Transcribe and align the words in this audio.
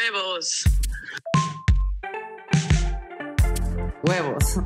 Huevos. 0.00 0.64
Huevos. 4.02 4.58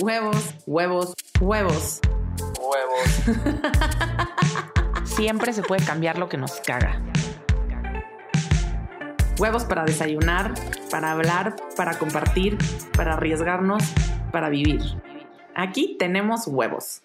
Huevos, 0.00 0.54
huevos, 0.66 1.14
huevos. 1.38 2.00
Huevos. 2.60 3.22
Siempre 5.04 5.52
se 5.52 5.62
puede 5.62 5.84
cambiar 5.84 6.18
lo 6.18 6.28
que 6.28 6.38
nos 6.38 6.60
caga. 6.60 7.00
Huevos 9.38 9.64
para 9.64 9.84
desayunar, 9.84 10.54
para 10.90 11.12
hablar, 11.12 11.54
para 11.76 11.96
compartir, 11.96 12.58
para 12.96 13.12
arriesgarnos, 13.12 13.84
para 14.32 14.48
vivir. 14.48 14.80
Aquí 15.54 15.96
tenemos 16.00 16.48
huevos. 16.48 17.02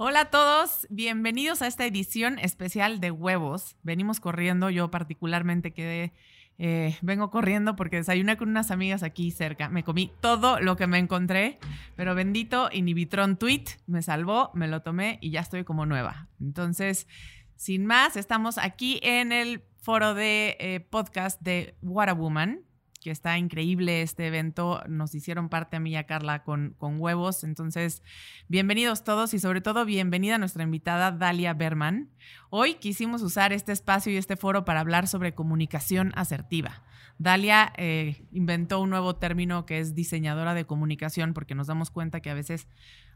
Hola 0.00 0.20
a 0.20 0.30
todos, 0.30 0.86
bienvenidos 0.90 1.62
a 1.62 1.68
esta 1.68 1.84
edición 1.86 2.38
especial 2.40 2.98
de 2.98 3.12
huevos. 3.12 3.76
Venimos 3.82 4.18
corriendo, 4.20 4.70
yo 4.70 4.90
particularmente 4.90 5.72
quedé, 5.72 6.12
eh, 6.58 6.96
vengo 7.02 7.30
corriendo 7.30 7.76
porque 7.76 7.96
desayuné 7.96 8.36
con 8.36 8.48
unas 8.48 8.70
amigas 8.70 9.04
aquí 9.04 9.30
cerca. 9.30 9.68
Me 9.68 9.84
comí 9.84 10.10
todo 10.20 10.60
lo 10.60 10.76
que 10.76 10.88
me 10.88 10.98
encontré, 10.98 11.58
pero 11.94 12.14
bendito 12.14 12.68
Inhibitron 12.72 13.36
Tweet 13.36 13.64
me 13.86 14.02
salvó, 14.02 14.50
me 14.54 14.66
lo 14.66 14.82
tomé 14.82 15.18
y 15.20 15.30
ya 15.30 15.40
estoy 15.40 15.62
como 15.62 15.86
nueva. 15.86 16.26
Entonces, 16.40 17.06
sin 17.54 17.86
más, 17.86 18.16
estamos 18.16 18.58
aquí 18.58 18.98
en 19.02 19.32
el 19.32 19.62
foro 19.80 20.14
de 20.14 20.56
eh, 20.58 20.80
podcast 20.80 21.40
de 21.40 21.76
What 21.80 22.08
a 22.08 22.14
Woman 22.14 22.67
que 23.08 23.12
está 23.12 23.38
increíble 23.38 24.02
este 24.02 24.26
evento. 24.26 24.82
Nos 24.86 25.14
hicieron 25.14 25.48
parte 25.48 25.78
a 25.78 25.80
mí 25.80 25.92
y 25.92 25.96
a 25.96 26.04
Carla 26.04 26.42
con, 26.42 26.74
con 26.76 27.00
huevos. 27.00 27.42
Entonces, 27.42 28.02
bienvenidos 28.48 29.02
todos 29.02 29.32
y 29.32 29.38
sobre 29.38 29.62
todo 29.62 29.86
bienvenida 29.86 30.34
a 30.34 30.38
nuestra 30.38 30.62
invitada 30.62 31.10
Dalia 31.10 31.54
Berman. 31.54 32.10
Hoy 32.50 32.74
quisimos 32.74 33.22
usar 33.22 33.54
este 33.54 33.72
espacio 33.72 34.12
y 34.12 34.18
este 34.18 34.36
foro 34.36 34.66
para 34.66 34.80
hablar 34.80 35.08
sobre 35.08 35.34
comunicación 35.34 36.12
asertiva. 36.16 36.82
Dalia 37.18 37.72
eh, 37.76 38.26
inventó 38.32 38.80
un 38.80 38.90
nuevo 38.90 39.16
término 39.16 39.66
que 39.66 39.80
es 39.80 39.94
diseñadora 39.94 40.54
de 40.54 40.64
comunicación 40.64 41.34
porque 41.34 41.54
nos 41.54 41.66
damos 41.66 41.90
cuenta 41.90 42.20
que 42.20 42.30
a 42.30 42.34
veces 42.34 42.68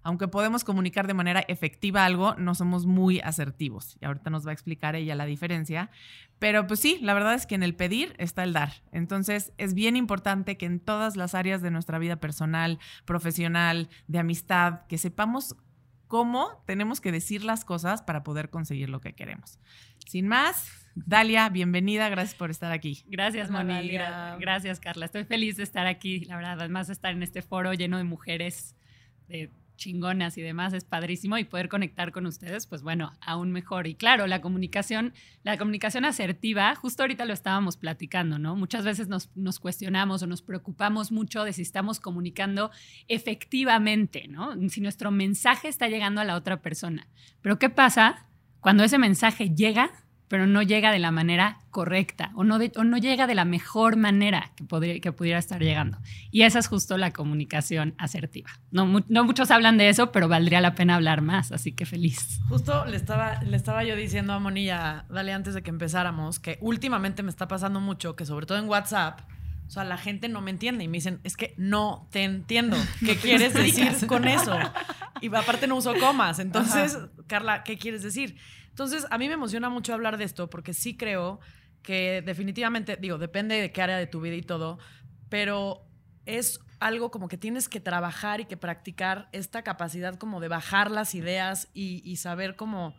aunque 0.03 0.29
podemos 0.29 0.65
comunicar 0.65 1.07
de 1.07 1.15
manera 1.15 1.45
efectiva 1.47 2.05
algo, 2.05 2.35
no 2.35 2.55
somos 2.55 2.87
muy 2.87 3.21
asertivos. 3.21 3.97
Y 4.01 4.05
ahorita 4.05 4.31
nos 4.31 4.45
va 4.47 4.51
a 4.51 4.53
explicar 4.53 4.97
ella 4.97 5.15
la 5.15 5.27
diferencia. 5.27 5.91
Pero 6.39 6.67
pues 6.67 6.81
sí, 6.81 6.99
la 7.01 7.15
verdad 7.15 7.35
es 7.35 7.47
que 7.47 7.55
en 7.55 7.63
el 7.63 7.75
pedir 7.75 8.15
está 8.19 8.43
el 8.43 8.53
dar. 8.53 8.73
Entonces 8.91 9.53
es 9.59 9.75
bien 9.75 9.97
importante 9.97 10.57
que 10.57 10.67
en 10.67 10.81
todas 10.81 11.17
las 11.17 11.35
áreas 11.35 11.63
de 11.63 11.71
nuestra 11.71 11.99
vida 11.99 12.17
personal, 12.17 12.81
profesional, 13.05 13.89
de 14.09 14.19
amistad, 14.19 14.87
que 14.89 14.99
sepamos 14.99 15.57
cómo 16.09 16.63
tenemos 16.67 17.01
que 17.01 17.13
decir 17.13 17.45
las 17.45 17.65
cosas 17.65 18.03
para 18.03 18.23
poder 18.23 18.51
conseguir 18.51 18.91
lo 18.91 19.01
que 19.01 19.15
queremos. 19.15 19.61
Sin 20.07 20.29
más, 20.29 20.69
Dalia, 20.95 21.49
bienvenida, 21.49 22.09
gracias 22.09 22.35
por 22.35 22.51
estar 22.51 22.73
aquí. 22.73 23.03
Gracias, 23.07 23.51
Moni. 23.51 23.99
Gracias, 24.39 24.79
Carla. 24.81 25.07
Estoy 25.07 25.25
feliz 25.25 25.57
de 25.57 25.63
estar 25.63 25.87
aquí, 25.87 26.25
la 26.27 26.37
verdad, 26.37 26.61
además 26.61 26.89
de 26.89 26.93
estar 26.93 27.13
en 27.13 27.23
este 27.23 27.43
foro 27.43 27.73
lleno 27.73 27.99
de 27.99 28.05
mujeres 28.05 28.77
de 29.29 29.51
chingonas 29.77 30.39
y 30.39 30.43
demás, 30.43 30.73
es 30.75 30.85
padrísimo 30.85 31.39
y 31.39 31.45
poder 31.45 31.69
conectar 31.69 32.13
con 32.13 32.27
ustedes, 32.27 32.67
pues 32.67 32.83
bueno, 32.83 33.13
aún 33.21 33.51
mejor. 33.51 33.87
Y 33.87 33.95
claro, 33.95 34.27
la 34.27 34.41
comunicación, 34.41 35.13
la 35.43 35.57
comunicación 35.59 36.05
asertiva, 36.05 36.75
justo 36.75 37.03
ahorita 37.03 37.25
lo 37.25 37.33
estábamos 37.33 37.77
platicando, 37.77 38.39
¿no? 38.39 38.55
Muchas 38.55 38.85
veces 38.85 39.09
nos, 39.09 39.31
nos 39.35 39.59
cuestionamos 39.59 40.23
o 40.23 40.27
nos 40.27 40.43
preocupamos 40.43 41.11
mucho 41.11 41.43
de 41.43 41.53
si 41.53 41.63
estamos 41.63 41.99
comunicando 41.99 42.71
efectivamente, 43.09 44.29
¿no? 44.29 44.55
Si 44.69 44.81
nuestro 44.81 45.11
mensaje 45.11 45.69
está 45.69 45.89
llegando 45.89 46.21
a 46.21 46.25
la 46.25 46.37
otra 46.37 46.61
persona. 46.61 47.09
Pero 47.41 47.59
¿qué 47.59 47.71
pasa 47.71 48.27
cuando 48.63 48.85
ese 48.85 48.97
mensaje 48.97 49.51
llega 49.51 49.91
pero 50.33 50.47
no 50.47 50.63
llega 50.63 50.91
de 50.93 50.99
la 50.99 51.11
manera 51.11 51.59
correcta 51.71 52.31
o 52.35 52.43
no, 52.43 52.59
no 52.59 52.97
llega 52.97 53.27
de 53.27 53.35
la 53.35 53.45
mejor 53.45 53.99
manera 53.99 54.51
que, 54.57 54.99
que 55.03 55.13
pudiera 55.13 55.39
estar 55.39 55.61
llegando. 55.61 55.99
Y 56.31 56.45
esa 56.45 56.59
es 56.59 56.69
justo 56.69 56.97
la 56.97 57.11
comunicación 57.11 57.95
asertiva. 57.99 58.49
No, 58.71 59.05
no 59.11 59.25
muchos 59.25 59.51
hablan 59.51 59.77
de 59.77 59.91
eso, 59.91 60.11
pero 60.11 60.29
valdría 60.29 60.63
la 60.63 60.75
pena 60.75 60.95
hablar 60.95 61.21
más, 61.21 61.53
así 61.53 61.73
que 61.73 61.85
feliz. 61.85 62.41
Justo 62.49 62.87
le 62.87 62.97
estaba, 62.97 63.43
le 63.43 63.55
estaba 63.59 63.85
yo 63.85 63.95
diciendo 63.95 64.33
a 64.33 64.39
Monilla, 64.39 65.05
dale 65.11 65.35
antes 65.35 65.53
de 65.53 65.63
que 65.63 65.69
empezáramos, 65.69 66.41
que 66.41 66.57
últimamente 66.63 67.23
me 67.23 67.29
está 67.29 67.47
pasando 67.47 67.83
mucho, 67.83 68.17
que 68.17 68.25
sobre 68.25 68.47
todo 68.47 68.57
en 68.57 68.71
WhatsApp, 68.71 69.21
o 69.67 69.71
sea, 69.71 69.85
la 69.85 69.99
gente 69.99 70.31
no 70.31 70.41
me 70.41 70.51
entiende 70.51 70.83
y 70.85 70.89
me 70.89 70.97
dicen, 70.97 71.21
es 71.25 71.37
que 71.37 71.53
no 71.59 72.09
te 72.11 72.25
entiendo. 72.25 72.79
¿Qué 73.05 73.17
quieres 73.17 73.53
decir 73.53 74.07
con 74.07 74.27
eso? 74.27 74.59
Y 75.21 75.35
aparte 75.35 75.67
no 75.67 75.77
uso 75.77 75.93
comas. 76.01 76.39
Entonces, 76.39 76.99
Carla, 77.27 77.65
¿qué 77.65 77.77
quieres 77.77 78.03
decir? 78.03 78.39
Entonces, 78.73 79.07
a 79.11 79.19
mí 79.19 79.29
me 79.29 79.35
emociona 79.35 79.69
mucho 79.69 79.93
hablar 79.93 80.17
de 80.17 80.25
esto 80.25 80.49
porque 80.49 80.73
sí 80.73 80.97
creo 80.97 81.41
que 81.83 82.23
definitivamente, 82.25 82.97
digo, 82.97 83.19
depende 83.19 83.61
de 83.61 83.71
qué 83.71 83.83
área 83.83 83.99
de 83.99 84.07
tu 84.07 84.23
vida 84.23 84.35
y 84.35 84.41
todo, 84.43 84.79
pero 85.29 85.85
es 86.25 86.59
algo 86.81 87.11
como 87.11 87.29
que 87.29 87.37
tienes 87.37 87.69
que 87.69 87.81
trabajar 87.81 88.41
y 88.41 88.47
que 88.47 88.57
practicar 88.57 89.29
esta 89.33 89.63
capacidad 89.63 90.15
como 90.17 90.41
de 90.41 90.49
bajar 90.49 90.91
las 90.91 91.15
ideas 91.15 91.69
y, 91.75 92.17
saber 92.17 92.57
cómo 92.57 92.97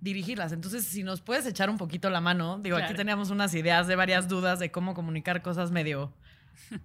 dirigirlas. 0.00 0.52
Entonces, 0.52 0.84
si 0.84 1.02
nos 1.02 1.22
puedes 1.22 1.46
echar 1.46 1.70
un 1.70 1.78
poquito 1.78 2.10
la 2.10 2.20
mano, 2.20 2.58
digo, 2.58 2.76
aquí 2.76 2.92
teníamos 2.92 3.30
unas 3.30 3.54
ideas 3.54 3.86
de 3.86 3.96
varias 3.96 4.28
dudas 4.28 4.58
de 4.58 4.70
cómo 4.70 4.92
comunicar 4.92 5.40
cosas 5.40 5.70
medio 5.70 6.12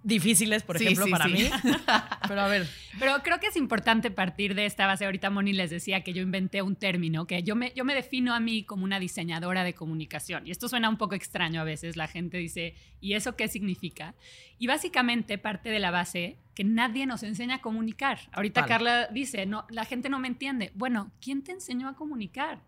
difíciles, 0.03 0.63
por 0.63 0.78
ejemplo, 0.78 1.07
para 1.09 1.28
mí. 1.28 1.50
Pero 2.28 2.41
a 2.41 2.47
ver. 2.47 2.68
Pero 3.00 3.22
creo 3.24 3.40
que 3.40 3.47
es 3.47 3.56
importante 3.56 4.12
partir 4.12 4.56
de 4.56 4.66
esta 4.66 4.88
base. 4.88 5.06
Ahorita 5.06 5.30
Moni 5.30 5.53
les 5.53 5.69
decía 5.69 6.02
que 6.02 6.13
yo 6.13 6.22
inventé 6.22 6.62
un 6.62 6.75
término, 6.75 7.28
que 7.28 7.44
yo 7.44 7.56
me, 7.56 7.72
yo 7.75 7.85
me 7.85 7.96
defino 7.96 8.34
a 8.34 8.40
mí 8.40 8.63
como 8.63 8.84
una 8.84 9.00
diseñadora 9.00 9.63
de 9.63 9.74
comunicación. 9.74 10.47
Y 10.47 10.52
esto 10.52 10.68
suena 10.69 10.90
un 10.90 10.97
poco 10.97 11.16
extraño 11.16 11.62
a 11.62 11.63
veces. 11.63 11.97
La 11.97 12.08
gente 12.08 12.38
dice, 12.38 12.75
¿y 13.02 13.13
eso 13.13 13.35
qué 13.35 13.47
significa? 13.47 14.16
Y 14.58 14.68
básicamente 14.68 15.38
parte 15.38 15.69
de 15.69 15.79
la 15.79 15.91
base 15.91 16.38
que 16.56 16.63
nadie 16.63 17.06
nos 17.06 17.24
enseña 17.24 17.56
a 17.56 17.62
comunicar. 17.62 18.19
Ahorita 18.34 18.66
Carla 18.66 19.08
dice, 19.08 19.46
no, 19.46 19.66
la 19.69 19.85
gente 19.85 20.09
no 20.09 20.19
me 20.19 20.28
entiende. 20.28 20.72
Bueno, 20.75 21.12
¿quién 21.22 21.44
te 21.44 21.53
enseñó 21.53 21.88
a 21.88 21.96
comunicar? 21.96 22.59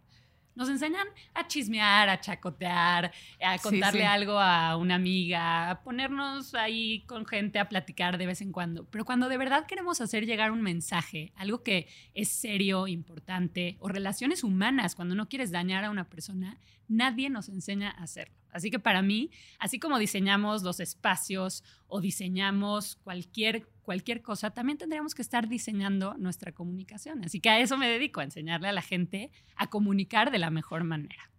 Nos 0.56 0.70
enseñan 0.70 1.08
a 1.34 1.48
chismear, 1.48 2.10
a 2.10 2.20
chacotear, 2.20 3.12
a 3.42 3.58
contarle 3.60 4.06
algo 4.06 4.38
a 4.40 4.76
una 4.78 4.96
amiga, 4.96 5.72
a 5.72 5.82
ponernos 5.82 6.54
ahí 6.56 7.04
con 7.08 7.26
gente 7.26 7.60
a 7.60 7.70
platicar 7.70 8.18
de 8.18 8.26
vez 8.26 8.42
en 8.42 8.52
cuando. 8.52 8.86
Pero 8.86 9.06
cuando 9.06 9.30
de 9.30 9.38
verdad 9.38 9.66
queremos 9.66 10.02
hacer 10.02 10.26
llegar 10.26 10.52
un 10.52 10.62
mensaje, 10.62 11.32
algo 11.36 11.64
que 11.64 11.88
es 12.14 12.30
serio, 12.30 12.88
importante, 12.88 13.78
o 13.80 13.88
relaciones 13.88 14.44
humanas, 14.44 14.96
cuando 14.96 15.16
no 15.16 15.30
quieres 15.30 15.52
dañar 15.52 15.86
a 15.86 15.90
una 15.90 16.10
persona, 16.10 16.58
nadie 16.88 17.30
nos 17.30 17.48
enseña 17.48 17.92
a 17.92 18.04
hacerlo. 18.04 18.41
Así 18.52 18.70
que 18.72 18.80
para 18.80 19.02
mí, 19.02 19.32
así 19.60 19.80
como 19.80 19.98
diseñamos 19.98 20.64
los 20.64 20.80
espacios 20.80 21.64
o 21.88 22.02
diseñamos 22.02 22.98
cualquier, 23.04 23.68
cualquier 23.82 24.22
cosa, 24.22 24.52
también 24.52 24.78
tendríamos 24.78 25.16
que 25.16 25.22
estar 25.22 25.48
diseñando 25.48 26.16
nuestra 26.18 26.52
comunicación. 26.52 27.24
Así 27.24 27.40
que 27.40 27.50
a 27.50 27.60
eso 27.60 27.78
me 27.78 27.88
dedico, 27.88 28.20
a 28.20 28.24
enseñarle 28.24 28.68
a 28.68 28.74
la 28.74 28.82
gente 28.82 29.32
a 29.56 29.68
comunicar 29.68 30.32
de 30.32 30.40
la 30.40 30.50
mejor 30.50 30.84
manera. 30.84 31.32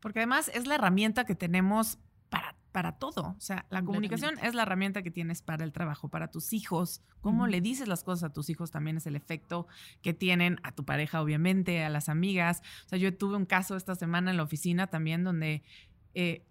Porque 0.00 0.20
además 0.20 0.50
es 0.54 0.66
la 0.66 0.76
herramienta 0.76 1.24
que 1.24 1.34
tenemos 1.34 1.98
para, 2.30 2.56
para 2.72 2.92
todo. 2.92 3.34
O 3.36 3.40
sea, 3.40 3.66
la 3.70 3.82
comunicación 3.82 4.38
es 4.42 4.54
la 4.54 4.62
herramienta 4.62 5.02
que 5.02 5.10
tienes 5.10 5.42
para 5.42 5.64
el 5.64 5.72
trabajo, 5.72 6.08
para 6.08 6.30
tus 6.30 6.52
hijos. 6.52 7.02
Cómo 7.20 7.46
le 7.46 7.60
dices 7.60 7.88
las 7.88 8.04
cosas 8.04 8.30
a 8.30 8.32
tus 8.32 8.48
hijos 8.48 8.70
también 8.70 8.96
es 8.96 9.06
el 9.06 9.16
efecto 9.16 9.66
que 10.02 10.14
tienen 10.14 10.58
a 10.62 10.72
tu 10.72 10.84
pareja, 10.84 11.20
obviamente, 11.20 11.84
a 11.84 11.90
las 11.90 12.08
amigas. 12.08 12.62
O 12.86 12.88
sea, 12.88 12.98
yo 12.98 13.14
tuve 13.16 13.36
un 13.36 13.46
caso 13.46 13.76
esta 13.76 13.94
semana 13.94 14.30
en 14.30 14.36
la 14.36 14.44
oficina 14.44 14.86
también 14.86 15.24
donde 15.24 15.62
eh, 16.14 16.46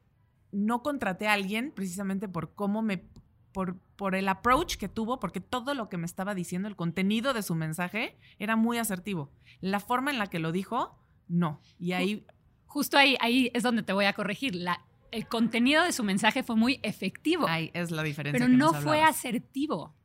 no 0.52 0.82
contraté 0.84 1.28
a 1.28 1.34
alguien 1.34 1.72
precisamente 1.76 2.28
por 2.28 2.54
cómo 2.54 2.82
me, 2.82 3.04
por, 3.52 3.78
por 3.96 4.16
el 4.16 4.28
approach 4.28 4.78
que 4.78 4.88
tuvo, 4.88 5.20
porque 5.20 5.42
todo 5.42 5.74
lo 5.74 5.90
que 5.90 5.98
me 5.98 6.06
estaba 6.06 6.36
diciendo, 6.36 6.68
el 6.68 6.76
contenido 6.76 7.34
de 7.34 7.44
su 7.44 7.56
mensaje, 7.56 8.18
era 8.38 8.56
muy 8.56 8.78
asertivo. 8.78 9.32
La 9.62 9.80
forma 9.80 10.12
en 10.12 10.18
la 10.18 10.28
que 10.28 10.40
lo 10.40 10.52
dijo, 10.52 10.98
no. 11.28 11.62
Y 11.80 11.94
ahí... 11.94 12.26
Justo 12.66 13.00
ahí, 13.00 13.18
ahí 13.20 13.50
es 13.56 13.64
donde 13.64 13.82
te 13.82 13.94
voy 13.94 14.06
a 14.06 14.14
corregir. 14.14 14.54
La, 14.54 14.86
el 15.12 15.28
contenido 15.28 15.84
de 15.84 15.92
su 15.92 16.04
mensaje 16.04 16.44
fue 16.44 16.56
muy 16.56 16.80
efectivo. 16.84 17.48
Ahí 17.48 17.72
es 17.74 17.90
la 17.90 18.04
diferencia. 18.04 18.46
Pero 18.46 18.56
no 18.56 18.74
fue 18.74 19.02
asertivo. 19.02 19.96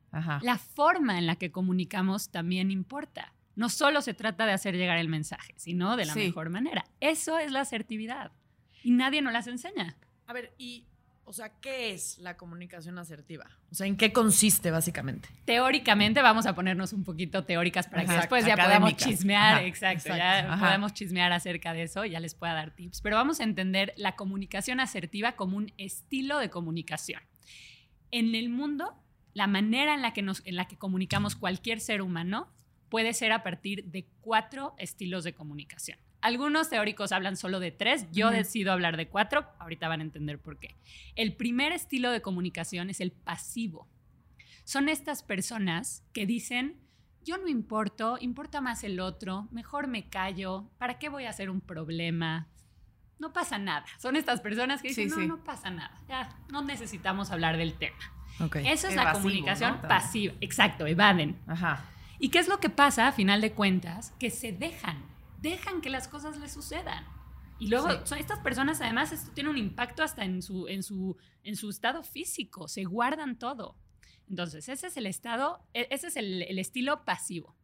La 0.42 0.58
forma 0.58 1.18
en 1.18 1.26
la 1.26 1.36
que 1.36 1.50
comunicamos 1.50 2.30
también 2.30 2.70
importa. 2.70 3.34
No 3.56 3.68
solo 3.68 4.00
se 4.00 4.14
trata 4.14 4.46
de 4.46 4.52
hacer 4.52 4.76
llegar 4.76 4.98
el 4.98 5.08
mensaje, 5.08 5.54
sino 5.56 5.96
de 5.96 6.06
la 6.06 6.14
mejor 6.14 6.50
manera. 6.50 6.84
Eso 7.00 7.38
es 7.38 7.52
la 7.52 7.60
asertividad. 7.60 8.32
Y 8.82 8.92
nadie 8.92 9.22
nos 9.22 9.32
las 9.32 9.46
enseña. 9.46 9.96
A 10.26 10.32
ver, 10.32 10.54
y, 10.58 10.86
o 11.24 11.32
sea, 11.32 11.50
¿qué 11.60 11.92
es 11.92 12.18
la 12.18 12.36
comunicación 12.36 12.98
asertiva? 12.98 13.46
O 13.70 13.74
sea, 13.74 13.86
¿en 13.86 13.96
qué 13.96 14.12
consiste 14.12 14.70
básicamente? 14.70 15.28
Teóricamente, 15.44 16.22
vamos 16.22 16.46
a 16.46 16.54
ponernos 16.54 16.92
un 16.92 17.04
poquito 17.04 17.44
teóricas 17.44 17.86
para 17.86 18.04
que 18.04 18.12
después 18.12 18.44
ya 18.46 18.56
podamos 18.56 18.96
chismear, 18.96 19.64
exacto, 19.64 20.16
ya 20.16 20.56
podamos 20.58 20.94
chismear 20.94 21.32
acerca 21.32 21.72
de 21.72 21.82
eso, 21.82 22.04
ya 22.04 22.20
les 22.20 22.34
pueda 22.34 22.54
dar 22.54 22.70
tips. 22.70 23.00
Pero 23.00 23.16
vamos 23.16 23.40
a 23.40 23.44
entender 23.44 23.92
la 23.96 24.16
comunicación 24.16 24.80
asertiva 24.80 25.32
como 25.32 25.56
un 25.56 25.72
estilo 25.76 26.38
de 26.38 26.50
comunicación. 26.50 27.22
En 28.10 28.34
el 28.34 28.48
mundo, 28.48 28.94
la 29.32 29.46
manera 29.46 29.94
en 29.94 30.02
la 30.02 30.12
que, 30.12 30.22
nos, 30.22 30.42
en 30.46 30.56
la 30.56 30.66
que 30.66 30.76
comunicamos 30.76 31.36
cualquier 31.36 31.80
ser 31.80 32.00
humano 32.00 32.48
puede 32.88 33.12
ser 33.12 33.32
a 33.32 33.42
partir 33.42 33.84
de 33.86 34.06
cuatro 34.20 34.74
estilos 34.78 35.24
de 35.24 35.34
comunicación. 35.34 35.98
Algunos 36.24 36.70
teóricos 36.70 37.12
hablan 37.12 37.36
solo 37.36 37.60
de 37.60 37.70
tres, 37.70 38.06
yo 38.10 38.28
Ujú. 38.28 38.36
decido 38.36 38.72
hablar 38.72 38.96
de 38.96 39.08
cuatro, 39.08 39.46
ahorita 39.58 39.88
van 39.88 40.00
a 40.00 40.04
entender 40.04 40.40
por 40.40 40.58
qué. 40.58 40.74
El 41.16 41.36
primer 41.36 41.72
estilo 41.72 42.10
de 42.10 42.22
comunicación 42.22 42.88
es 42.88 43.00
el 43.02 43.12
pasivo. 43.12 43.86
Son 44.64 44.88
estas 44.88 45.22
personas 45.22 46.02
que 46.14 46.24
dicen, 46.24 46.80
yo 47.22 47.36
no 47.36 47.46
importo, 47.48 48.16
importa 48.22 48.62
más 48.62 48.84
el 48.84 49.00
otro, 49.00 49.48
mejor 49.50 49.86
me 49.86 50.08
callo, 50.08 50.70
¿para 50.78 50.98
qué 50.98 51.10
voy 51.10 51.26
a 51.26 51.28
hacer 51.28 51.50
un 51.50 51.60
problema? 51.60 52.48
No 53.18 53.34
pasa 53.34 53.58
nada. 53.58 53.84
Son 53.98 54.16
estas 54.16 54.40
personas 54.40 54.80
que 54.80 54.88
dicen, 54.88 55.10
Sí, 55.10 55.14
no, 55.16 55.20
sí. 55.20 55.26
no 55.28 55.44
pasa 55.44 55.68
nada, 55.68 55.94
ya 56.08 56.34
no 56.50 56.62
necesitamos 56.62 57.32
hablar 57.32 57.58
del 57.58 57.74
tema. 57.74 57.98
Ok. 58.40 58.56
Eso 58.64 58.88
es 58.88 58.94
la 58.96 59.02
Evasivo, 59.02 59.22
comunicación 59.24 59.78
¿no? 59.82 59.88
Pasiva, 59.88 60.32
exacto, 60.40 60.86
evaden. 60.86 61.38
Ajá. 61.46 61.84
¿Y 62.18 62.30
qué 62.30 62.38
es 62.38 62.48
lo 62.48 62.60
que 62.60 62.70
pasa 62.70 63.08
a 63.08 63.12
final 63.12 63.42
de 63.42 63.52
cuentas? 63.52 64.14
Que 64.18 64.30
se 64.30 64.52
dejan, 64.52 64.96
dejan 65.44 65.80
que 65.80 65.90
las 65.90 66.08
cosas 66.08 66.38
les 66.38 66.52
sucedan. 66.52 67.04
Y 67.60 67.68
luego 67.68 67.88
Sí. 68.04 68.14
estas 68.18 68.40
personas, 68.40 68.80
además, 68.80 69.12
esto 69.12 69.30
tiene 69.32 69.48
un 69.50 69.56
impacto 69.58 70.02
hasta 70.02 70.24
en 70.24 70.42
su, 70.42 70.66
en 70.66 70.82
su, 70.82 71.16
en 71.44 71.54
su 71.54 71.70
estado 71.70 72.02
físico, 72.02 72.66
se 72.66 72.82
guardan 72.84 73.38
todo. 73.38 73.76
Entonces, 74.28 74.68
ese 74.68 74.88
es 74.88 74.96
el 74.96 75.06
estado, 75.06 75.64
e- 75.72 75.86
ese 75.90 76.08
es 76.08 76.16
el, 76.16 76.42
el 76.42 76.58
estilo 76.58 77.04
pasivo. 77.04 77.54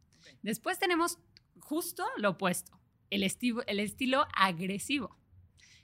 Después 0.43 0.79
tenemos 0.79 1.19
justo 1.59 2.05
lo 2.19 2.31
opuesto, 2.31 2.79
el, 3.11 3.23
esti- 3.25 3.65
el 3.67 3.81
estilo 3.81 4.27
agresivo. 4.35 5.17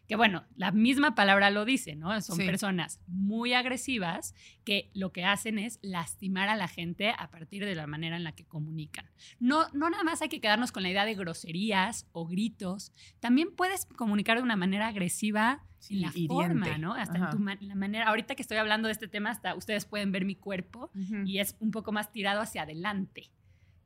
Que 0.08 0.16
bueno, 0.16 0.44
la 0.56 0.70
misma 0.72 1.14
palabra 1.14 1.50
lo 1.50 1.64
dice, 1.64 1.96
¿no? 1.96 2.20
Son 2.20 2.36
Sí. 2.36 2.46
personas 2.46 3.00
muy 3.08 3.54
agresivas 3.54 4.34
que 4.64 4.90
lo 4.94 5.12
que 5.12 5.24
hacen 5.24 5.58
es 5.58 5.78
lastimar 5.82 6.48
a 6.48 6.56
la 6.56 6.68
gente 6.68 7.10
a 7.16 7.30
partir 7.30 7.64
de 7.64 7.74
la 7.74 7.86
manera 7.86 8.16
en 8.16 8.24
la 8.24 8.32
que 8.32 8.44
comunican. 8.44 9.06
No, 9.40 9.68
no 9.72 9.90
nada 9.90 10.04
más 10.04 10.22
hay 10.22 10.28
que 10.28 10.40
quedarnos 10.40 10.70
con 10.72 10.82
la 10.82 10.90
idea 10.90 11.04
de 11.04 11.14
groserías 11.14 12.06
o 12.12 12.26
gritos. 12.26 12.92
También 13.20 13.54
puedes 13.54 13.86
comunicar 13.86 14.36
de 14.36 14.42
una 14.42 14.56
manera 14.56 14.88
agresiva 14.88 15.64
en 15.90 16.00
la 16.02 16.08
hiriente. 16.08 16.28
forma, 16.34 16.78
¿no? 16.78 16.94
Hasta 16.94 17.18
en 17.18 17.30
tu 17.30 17.38
la 17.66 17.74
manera. 17.74 18.08
Ahorita 18.08 18.34
que 18.34 18.42
estoy 18.42 18.56
hablando 18.58 18.88
de 18.88 18.92
este 18.92 19.08
tema, 19.08 19.30
hasta 19.30 19.54
ustedes 19.54 19.84
pueden 19.86 20.10
ver 20.12 20.24
mi 20.24 20.34
cuerpo 20.36 20.90
y 21.24 21.38
es 21.38 21.56
un 21.60 21.70
poco 21.70 21.92
más 21.92 22.12
tirado 22.12 22.40
hacia 22.40 22.62
adelante. 22.62 23.30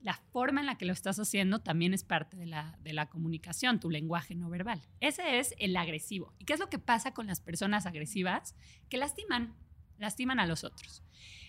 La 0.00 0.14
forma 0.32 0.60
en 0.60 0.66
la 0.66 0.76
que 0.78 0.86
lo 0.86 0.92
estás 0.94 1.18
haciendo 1.18 1.58
también 1.60 1.92
es 1.92 2.04
parte 2.04 2.36
de 2.36 2.46
la, 2.46 2.78
de 2.80 2.92
la 2.94 3.10
comunicación, 3.10 3.80
tu 3.80 3.90
lenguaje 3.90 4.34
no 4.34 4.48
verbal. 4.48 4.80
Ese 5.00 5.38
es 5.38 5.54
el 5.58 5.76
agresivo. 5.76 6.32
¿Y 6.38 6.46
qué 6.46 6.54
es 6.54 6.60
lo 6.60 6.70
que 6.70 6.78
pasa 6.78 7.12
con 7.12 7.26
las 7.26 7.40
personas 7.40 7.84
agresivas? 7.84 8.54
Que 8.88 8.96
lastiman, 8.96 9.54
lastiman 9.98 10.40
a 10.40 10.46
los 10.46 10.64
otros. 10.64 11.02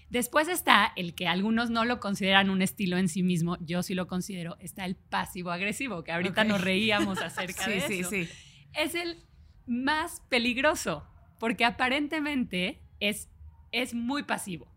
Después 0.10 0.50
está 0.50 0.92
el 0.98 1.16
que 1.16 1.30
algunos 1.30 1.70
no 1.70 1.86
lo 1.86 2.02
consideran 2.02 2.50
un 2.50 2.62
estilo 2.62 2.98
en 2.98 3.08
sí 3.08 3.24
mismo, 3.24 3.58
yo 3.62 3.82
sí 3.82 3.94
lo 3.96 4.08
considero, 4.08 4.58
está 4.60 4.84
el 4.84 4.98
pasivo-agresivo, 4.98 6.04
que 6.04 6.12
ahorita 6.12 6.42
Ok. 6.42 6.48
nos 6.50 6.60
reíamos 6.62 7.22
acerca 7.22 7.64
Sí, 7.66 7.72
de 7.72 7.82
sí, 7.82 8.00
eso 8.02 8.10
sí. 8.10 8.30
es 8.74 8.96
el 8.96 9.24
más 9.66 10.22
peligroso, 10.28 11.08
porque 11.40 11.64
aparentemente 11.64 12.82
es, 13.00 13.30
es 13.72 13.94
muy 13.94 14.24
pasivo. 14.24 14.70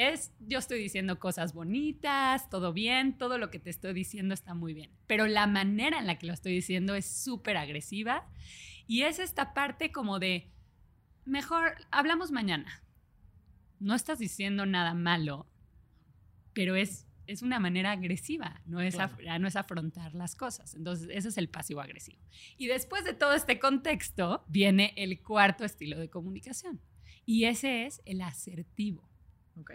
Es, 0.00 0.32
yo 0.38 0.60
estoy 0.60 0.78
diciendo 0.78 1.18
cosas 1.18 1.54
bonitas, 1.54 2.48
todo 2.50 2.72
bien, 2.72 3.18
todo 3.18 3.36
lo 3.36 3.50
que 3.50 3.58
te 3.58 3.68
estoy 3.68 3.92
diciendo 3.94 4.32
está 4.32 4.54
muy 4.54 4.72
bien, 4.72 4.92
pero 5.08 5.26
la 5.26 5.48
manera 5.48 5.98
en 5.98 6.06
la 6.06 6.20
que 6.20 6.26
lo 6.28 6.32
estoy 6.32 6.52
diciendo 6.52 6.94
es 6.94 7.04
súper 7.04 7.56
agresiva 7.56 8.28
y 8.86 9.02
es 9.02 9.18
esta 9.18 9.54
parte 9.54 9.90
como 9.90 10.20
de, 10.20 10.52
mejor, 11.24 11.74
hablamos 11.90 12.30
mañana. 12.30 12.84
No 13.80 13.96
estás 13.96 14.20
diciendo 14.20 14.66
nada 14.66 14.94
malo, 14.94 15.46
pero 16.52 16.76
es, 16.76 17.08
es 17.26 17.42
una 17.42 17.58
manera 17.58 17.90
agresiva, 17.90 18.62
no 18.66 18.80
es, 18.80 18.94
af- 19.00 19.38
no 19.40 19.48
es 19.48 19.56
afrontar 19.56 20.14
las 20.14 20.36
cosas. 20.36 20.74
Entonces, 20.76 21.08
ese 21.12 21.28
es 21.28 21.38
el 21.38 21.48
pasivo 21.48 21.80
agresivo. 21.80 22.22
Y 22.56 22.68
después 22.68 23.04
de 23.04 23.14
todo 23.14 23.32
este 23.34 23.58
contexto, 23.58 24.44
viene 24.46 24.92
el 24.96 25.20
cuarto 25.22 25.64
estilo 25.64 25.98
de 25.98 26.08
comunicación. 26.08 26.80
Y 27.26 27.44
ese 27.46 27.84
es 27.86 28.00
el 28.04 28.20
asertivo. 28.22 29.07
Ok. 29.58 29.72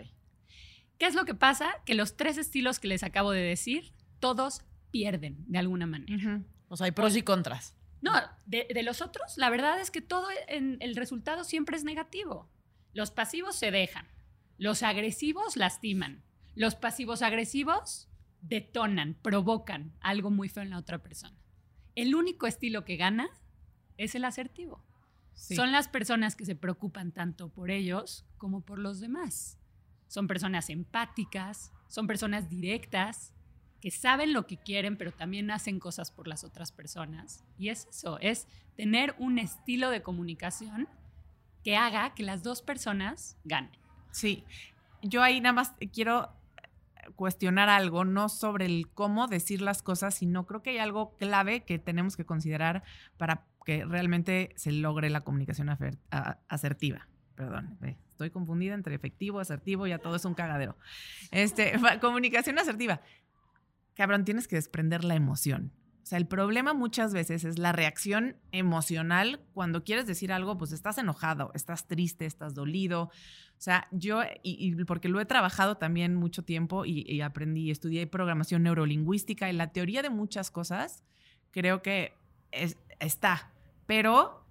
¿Qué 0.98 1.06
es 1.06 1.16
lo 1.16 1.26
que 1.26 1.34
pasa? 1.34 1.74
Que 1.86 1.96
los 1.96 2.16
tres 2.16 2.38
estilos 2.38 2.80
que 2.80 2.88
les 2.88 3.04
acabo 3.04 3.32
de 3.32 3.42
decir, 3.42 3.94
todos 4.20 4.64
pierden 4.92 5.44
de 5.48 5.60
alguna 5.60 5.86
manera. 5.86 6.42
O 6.68 6.78
sea, 6.78 6.86
hay 6.86 6.92
pros 6.92 7.16
y 7.16 7.24
contras. 7.24 7.76
No, 8.02 8.14
de, 8.46 8.68
de 8.74 8.84
los 8.84 9.02
otros, 9.02 9.38
la 9.38 9.50
verdad 9.50 9.80
es 9.80 9.90
que 9.90 10.02
todo 10.02 10.28
en 10.48 10.78
el 10.82 10.96
resultado 10.96 11.44
siempre 11.44 11.78
es 11.78 11.84
negativo. 11.84 12.50
Los 12.94 13.12
pasivos 13.12 13.56
se 13.56 13.72
dejan, 13.72 14.08
los 14.58 14.84
agresivos 14.84 15.56
lastiman, 15.56 16.24
los 16.56 16.76
pasivos 16.76 17.22
agresivos 17.22 18.10
detonan, 18.42 19.16
provocan 19.22 19.94
algo 20.02 20.30
muy 20.30 20.50
feo 20.50 20.64
en 20.64 20.70
la 20.70 20.78
otra 20.78 21.02
persona. 21.02 21.38
El 21.96 22.14
único 22.14 22.46
estilo 22.46 22.86
que 22.86 22.98
gana 22.98 23.30
es 23.98 24.16
el 24.16 24.26
asertivo. 24.26 24.84
Sí. 25.34 25.56
Son 25.56 25.72
las 25.72 25.88
personas 25.88 26.36
que 26.36 26.46
se 26.46 26.56
preocupan 26.56 27.12
tanto 27.12 27.50
por 27.50 27.72
ellos 27.72 28.26
como 28.38 28.62
por 28.62 28.80
los 28.80 29.00
demás. 29.00 29.58
Son 30.14 30.28
personas 30.28 30.70
empáticas, 30.70 31.72
son 31.88 32.06
personas 32.06 32.48
directas, 32.48 33.34
que 33.82 33.90
saben 33.90 34.32
lo 34.32 34.46
que 34.46 34.58
quieren, 34.58 34.96
pero 34.96 35.12
también 35.12 35.50
hacen 35.50 35.80
cosas 35.80 36.12
por 36.12 36.28
las 36.28 36.44
otras 36.44 36.72
personas. 36.72 37.44
Y 37.58 37.70
es 37.70 37.88
eso, 37.90 38.20
es 38.20 38.48
tener 38.78 39.16
un 39.18 39.40
estilo 39.40 39.90
de 39.90 40.04
comunicación 40.04 40.88
que 41.64 41.78
haga 41.78 42.14
que 42.14 42.22
las 42.22 42.44
dos 42.44 42.62
personas 42.62 43.40
ganen. 43.44 43.80
Sí, 44.12 44.44
yo 45.02 45.24
ahí 45.24 45.42
nada 45.42 45.54
más 45.54 45.74
quiero 45.92 46.30
cuestionar 47.16 47.70
algo, 47.70 48.06
no 48.06 48.30
sobre 48.30 48.68
el 48.68 48.92
cómo 48.94 49.26
decir 49.26 49.64
las 49.64 49.82
cosas, 49.82 50.14
sino 50.14 50.46
creo 50.46 50.62
que 50.62 50.70
hay 50.70 50.78
algo 50.78 51.18
clave 51.18 51.64
que 51.64 51.80
tenemos 51.80 52.16
que 52.16 52.24
considerar 52.24 52.84
para 53.18 53.48
que 53.66 53.84
realmente 53.84 54.54
se 54.58 54.74
logre 54.74 55.10
la 55.10 55.22
comunicación 55.22 55.76
asertiva. 56.48 57.08
Perdón, 57.36 57.78
estoy 58.12 58.30
confundida 58.30 58.74
entre 58.76 58.96
efectivo, 58.96 59.40
asertivo, 59.40 59.88
ya 59.88 59.98
todo 60.00 60.16
es 60.16 60.26
un 60.26 60.34
cagadero. 60.36 60.78
Este, 61.32 61.74
comunicación 62.02 62.60
asertiva. 62.60 63.02
Cabrón, 63.96 64.26
tienes 64.26 64.48
que 64.48 64.56
desprender 64.56 65.04
la 65.04 65.16
emoción. 65.16 65.72
O 66.02 66.06
sea, 66.06 66.18
el 66.18 66.28
problema 66.28 66.74
muchas 66.74 67.14
veces 67.14 67.46
es 67.46 67.58
la 67.58 67.72
reacción 67.72 68.36
emocional 68.52 69.40
cuando 69.54 69.84
quieres 69.86 70.06
decir 70.06 70.34
algo, 70.34 70.58
pues 70.58 70.74
estás 70.74 70.98
enojado, 70.98 71.52
estás 71.54 71.88
triste, 71.88 72.26
estás 72.26 72.54
dolido. 72.54 73.04
O 73.04 73.12
sea, 73.64 73.88
yo, 73.92 74.22
y 74.44 74.76
porque 74.84 75.08
lo 75.08 75.22
he 75.22 75.26
trabajado 75.26 75.78
también 75.78 76.16
mucho 76.16 76.44
tiempo 76.44 76.84
y, 76.86 77.06
y 77.08 77.22
aprendí, 77.22 77.72
estudié 77.72 78.06
programación 78.06 78.64
neurolingüística 78.64 79.50
y 79.50 79.54
la 79.54 79.72
teoría 79.72 80.02
de 80.02 80.10
muchas 80.10 80.52
cosas, 80.52 81.04
creo 81.52 81.82
que 81.82 82.14
es- 82.52 82.78
está, 83.00 83.54
pero 83.86 84.43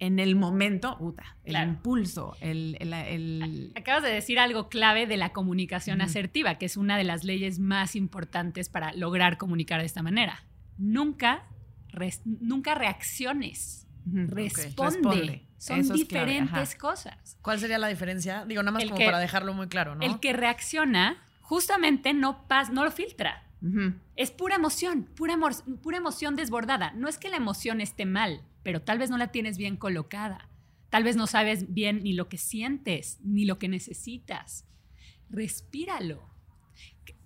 en 0.00 0.18
el 0.18 0.34
momento, 0.36 0.98
puta, 0.98 1.36
el 1.44 1.52
Claro. 1.52 1.70
impulso, 1.70 2.36
el... 2.40 2.76
el- 2.80 2.92
el- 2.92 3.72
Acabas 3.76 4.02
de 4.02 4.10
decir 4.10 4.38
algo 4.38 4.68
clave 4.68 5.06
de 5.06 5.16
la 5.16 5.32
comunicación 5.32 6.00
asertiva, 6.00 6.56
que 6.56 6.66
es 6.66 6.76
una 6.76 6.96
de 6.98 7.04
las 7.04 7.24
leyes 7.24 7.58
más 7.58 7.94
importantes 7.96 8.68
para 8.68 8.92
lograr 8.92 9.38
comunicar 9.38 9.80
de 9.80 9.86
esta 9.86 10.02
manera. 10.02 10.44
Nunca, 10.78 11.44
res- 11.88 12.22
nunca 12.24 12.74
reacciones. 12.74 13.86
Responde. 14.06 15.46
Son 15.56 15.80
Eso 15.80 15.94
diferentes 15.94 16.74
cosas. 16.74 17.38
¿Cuál 17.40 17.58
sería 17.58 17.78
la 17.78 17.88
diferencia? 17.88 18.44
Digo, 18.44 18.62
nada 18.62 18.72
más 18.72 18.82
El 18.82 18.90
como 18.90 18.98
que- 18.98 19.06
para 19.06 19.18
dejarlo 19.18 19.54
muy 19.54 19.68
claro, 19.68 19.94
¿no? 19.94 20.02
El 20.02 20.20
que 20.20 20.32
reacciona 20.34 21.22
justamente 21.40 22.12
no, 22.12 22.46
pas, 22.46 22.70
no 22.70 22.84
lo 22.84 22.90
filtra. 22.90 23.42
Es 24.14 24.30
pura 24.30 24.56
emoción, 24.56 25.04
pura, 25.16 25.38
pura 25.82 25.96
emoción 25.96 26.36
desbordada. 26.36 26.92
No 26.96 27.08
es 27.08 27.16
que 27.16 27.30
la 27.30 27.38
emoción 27.38 27.80
esté 27.80 28.04
mal, 28.04 28.42
pero 28.64 28.82
tal 28.82 28.98
vez 28.98 29.08
no 29.10 29.16
la 29.18 29.28
tienes 29.28 29.56
bien 29.56 29.76
colocada. 29.76 30.48
Tal 30.90 31.04
vez 31.04 31.14
no 31.16 31.26
sabes 31.28 31.72
bien 31.72 32.02
ni 32.02 32.12
lo 32.14 32.28
que 32.28 32.38
sientes, 32.38 33.18
ni 33.22 33.44
lo 33.44 33.58
que 33.60 33.68
necesitas. 33.68 34.66
Respíralo. 35.30 36.30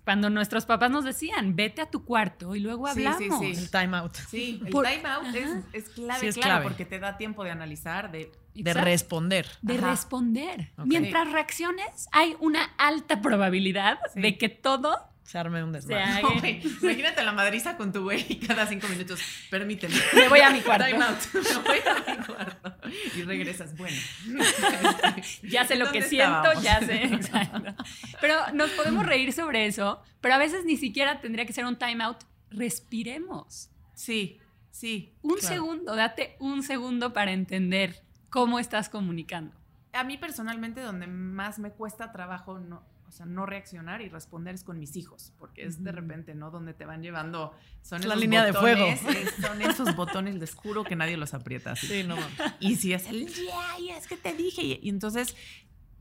Cuando 0.03 0.31
nuestros 0.31 0.65
papás 0.65 0.89
nos 0.89 1.03
decían, 1.05 1.55
vete 1.55 1.81
a 1.83 1.89
tu 1.91 2.03
cuarto 2.03 2.55
y 2.55 2.59
luego 2.61 2.87
Sí, 2.87 3.01
sí, 3.01 3.05
hablamos. 3.05 3.39
sí. 3.39 3.51
El 3.51 3.69
time 3.69 3.97
out. 3.97 4.15
Sí, 4.15 4.59
el 4.65 4.71
Por- 4.71 4.87
time 4.87 5.07
out 5.07 5.35
es, 5.35 5.49
es 5.73 5.89
clave, 5.89 6.19
Sí, 6.19 6.27
es 6.27 6.35
claro, 6.35 6.49
clave. 6.49 6.63
porque 6.63 6.85
te 6.85 6.97
da 6.99 7.17
tiempo 7.17 7.43
de 7.43 7.51
analizar, 7.51 8.11
de... 8.11 8.31
De 8.55 8.61
Exacto. 8.71 8.85
responder. 8.89 9.45
de 9.61 9.77
Ajá. 9.77 9.91
responder. 9.91 10.71
Mientras 10.83 11.31
reacciones, 11.31 12.07
hay 12.11 12.35
una 12.39 12.63
alta 12.77 13.21
probabilidad 13.21 13.99
Sí. 14.13 14.21
de 14.21 14.37
que 14.39 14.49
todo 14.49 14.97
Se 15.29 15.37
arme 15.37 15.63
un 15.63 15.71
desmadre. 15.71 16.23
No, 16.23 16.31
Imagínate 16.81 17.21
la 17.21 17.31
madriza 17.31 17.77
con 17.77 17.93
tu 17.93 18.01
güey 18.01 18.25
y 18.29 18.37
cada 18.39 18.65
cinco 18.65 18.87
minutos, 18.87 19.19
permíteme. 19.51 19.93
Me 20.15 20.27
voy 20.27 20.39
a 20.39 20.49
mi 20.49 20.59
cuarto. 20.59 20.87
Time 20.87 21.05
out. 21.05 21.19
Me 21.33 21.61
voy 21.67 21.77
a 21.85 22.17
mi 22.17 22.25
cuarto. 22.25 22.75
Y 23.15 23.21
regresas, 23.21 23.77
bueno. 23.77 23.95
ya 25.43 25.65
sé 25.65 25.75
lo 25.75 25.91
que 25.91 25.99
¿Dónde 25.99 26.09
siento, 26.09 26.51
estábamos? 26.51 26.63
ya 26.63 26.79
sé. 26.79 27.03
Exacto. 27.03 27.75
Pero 28.19 28.53
nos 28.55 28.71
podemos 28.71 29.05
reír 29.05 29.31
sobre 29.31 29.67
eso, 29.67 30.01
pero 30.19 30.33
a 30.33 30.39
veces 30.39 30.65
ni 30.65 30.77
siquiera 30.77 31.21
tendría 31.21 31.45
que 31.45 31.53
ser 31.53 31.65
un 31.65 31.77
time 31.77 32.03
out. 32.03 32.17
Respiremos. 32.49 33.69
Sí, 33.93 34.39
sí. 34.71 35.13
Un 35.21 35.37
claro. 35.37 35.53
segundo, 35.53 35.95
date 35.95 36.37
un 36.39 36.63
segundo 36.63 37.13
para 37.13 37.33
entender 37.33 38.01
cómo 38.31 38.57
estás 38.57 38.89
comunicando. 38.89 39.55
A 39.93 40.03
mí 40.03 40.17
personalmente 40.17 40.81
donde 40.81 41.05
más 41.05 41.59
me 41.59 41.69
cuesta 41.69 42.11
trabajo, 42.11 42.57
no, 42.57 42.83
o 43.09 43.11
sea, 43.11 43.25
no 43.25 43.47
reaccionar 43.47 44.01
y 44.01 44.07
responder 44.09 44.53
es 44.53 44.63
con 44.63 44.77
mis 44.79 44.95
hijos, 44.95 45.33
porque 45.39 45.65
es 45.65 45.83
de 45.83 45.91
repente, 45.91 46.35
¿no? 46.35 46.51
Donde 46.51 46.75
te 46.75 46.85
van 46.85 47.01
llevando, 47.01 47.55
son 47.81 48.01
Es 48.01 48.05
la 48.05 48.13
esos 48.13 48.21
línea 48.21 48.45
de 48.45 48.53
fuego. 48.53 48.85
botones, 48.85 49.15
eh, 49.15 49.41
Son 49.41 49.61
esos 49.63 49.95
botones 49.95 50.37
de 50.37 50.43
oscuro 50.43 50.83
que 50.83 50.95
nadie 50.95 51.17
los 51.17 51.33
aprieta 51.33 51.71
así. 51.71 51.87
Sí, 51.87 52.03
no. 52.03 52.15
Y 52.59 52.75
si 52.75 52.93
es 52.93 53.07
el, 53.07 53.27
ya, 53.27 53.77
ya, 53.85 53.97
es 53.97 54.07
que 54.07 54.15
te 54.15 54.33
dije. 54.33 54.61
Y, 54.61 54.79
y 54.83 54.89
entonces, 54.89 55.35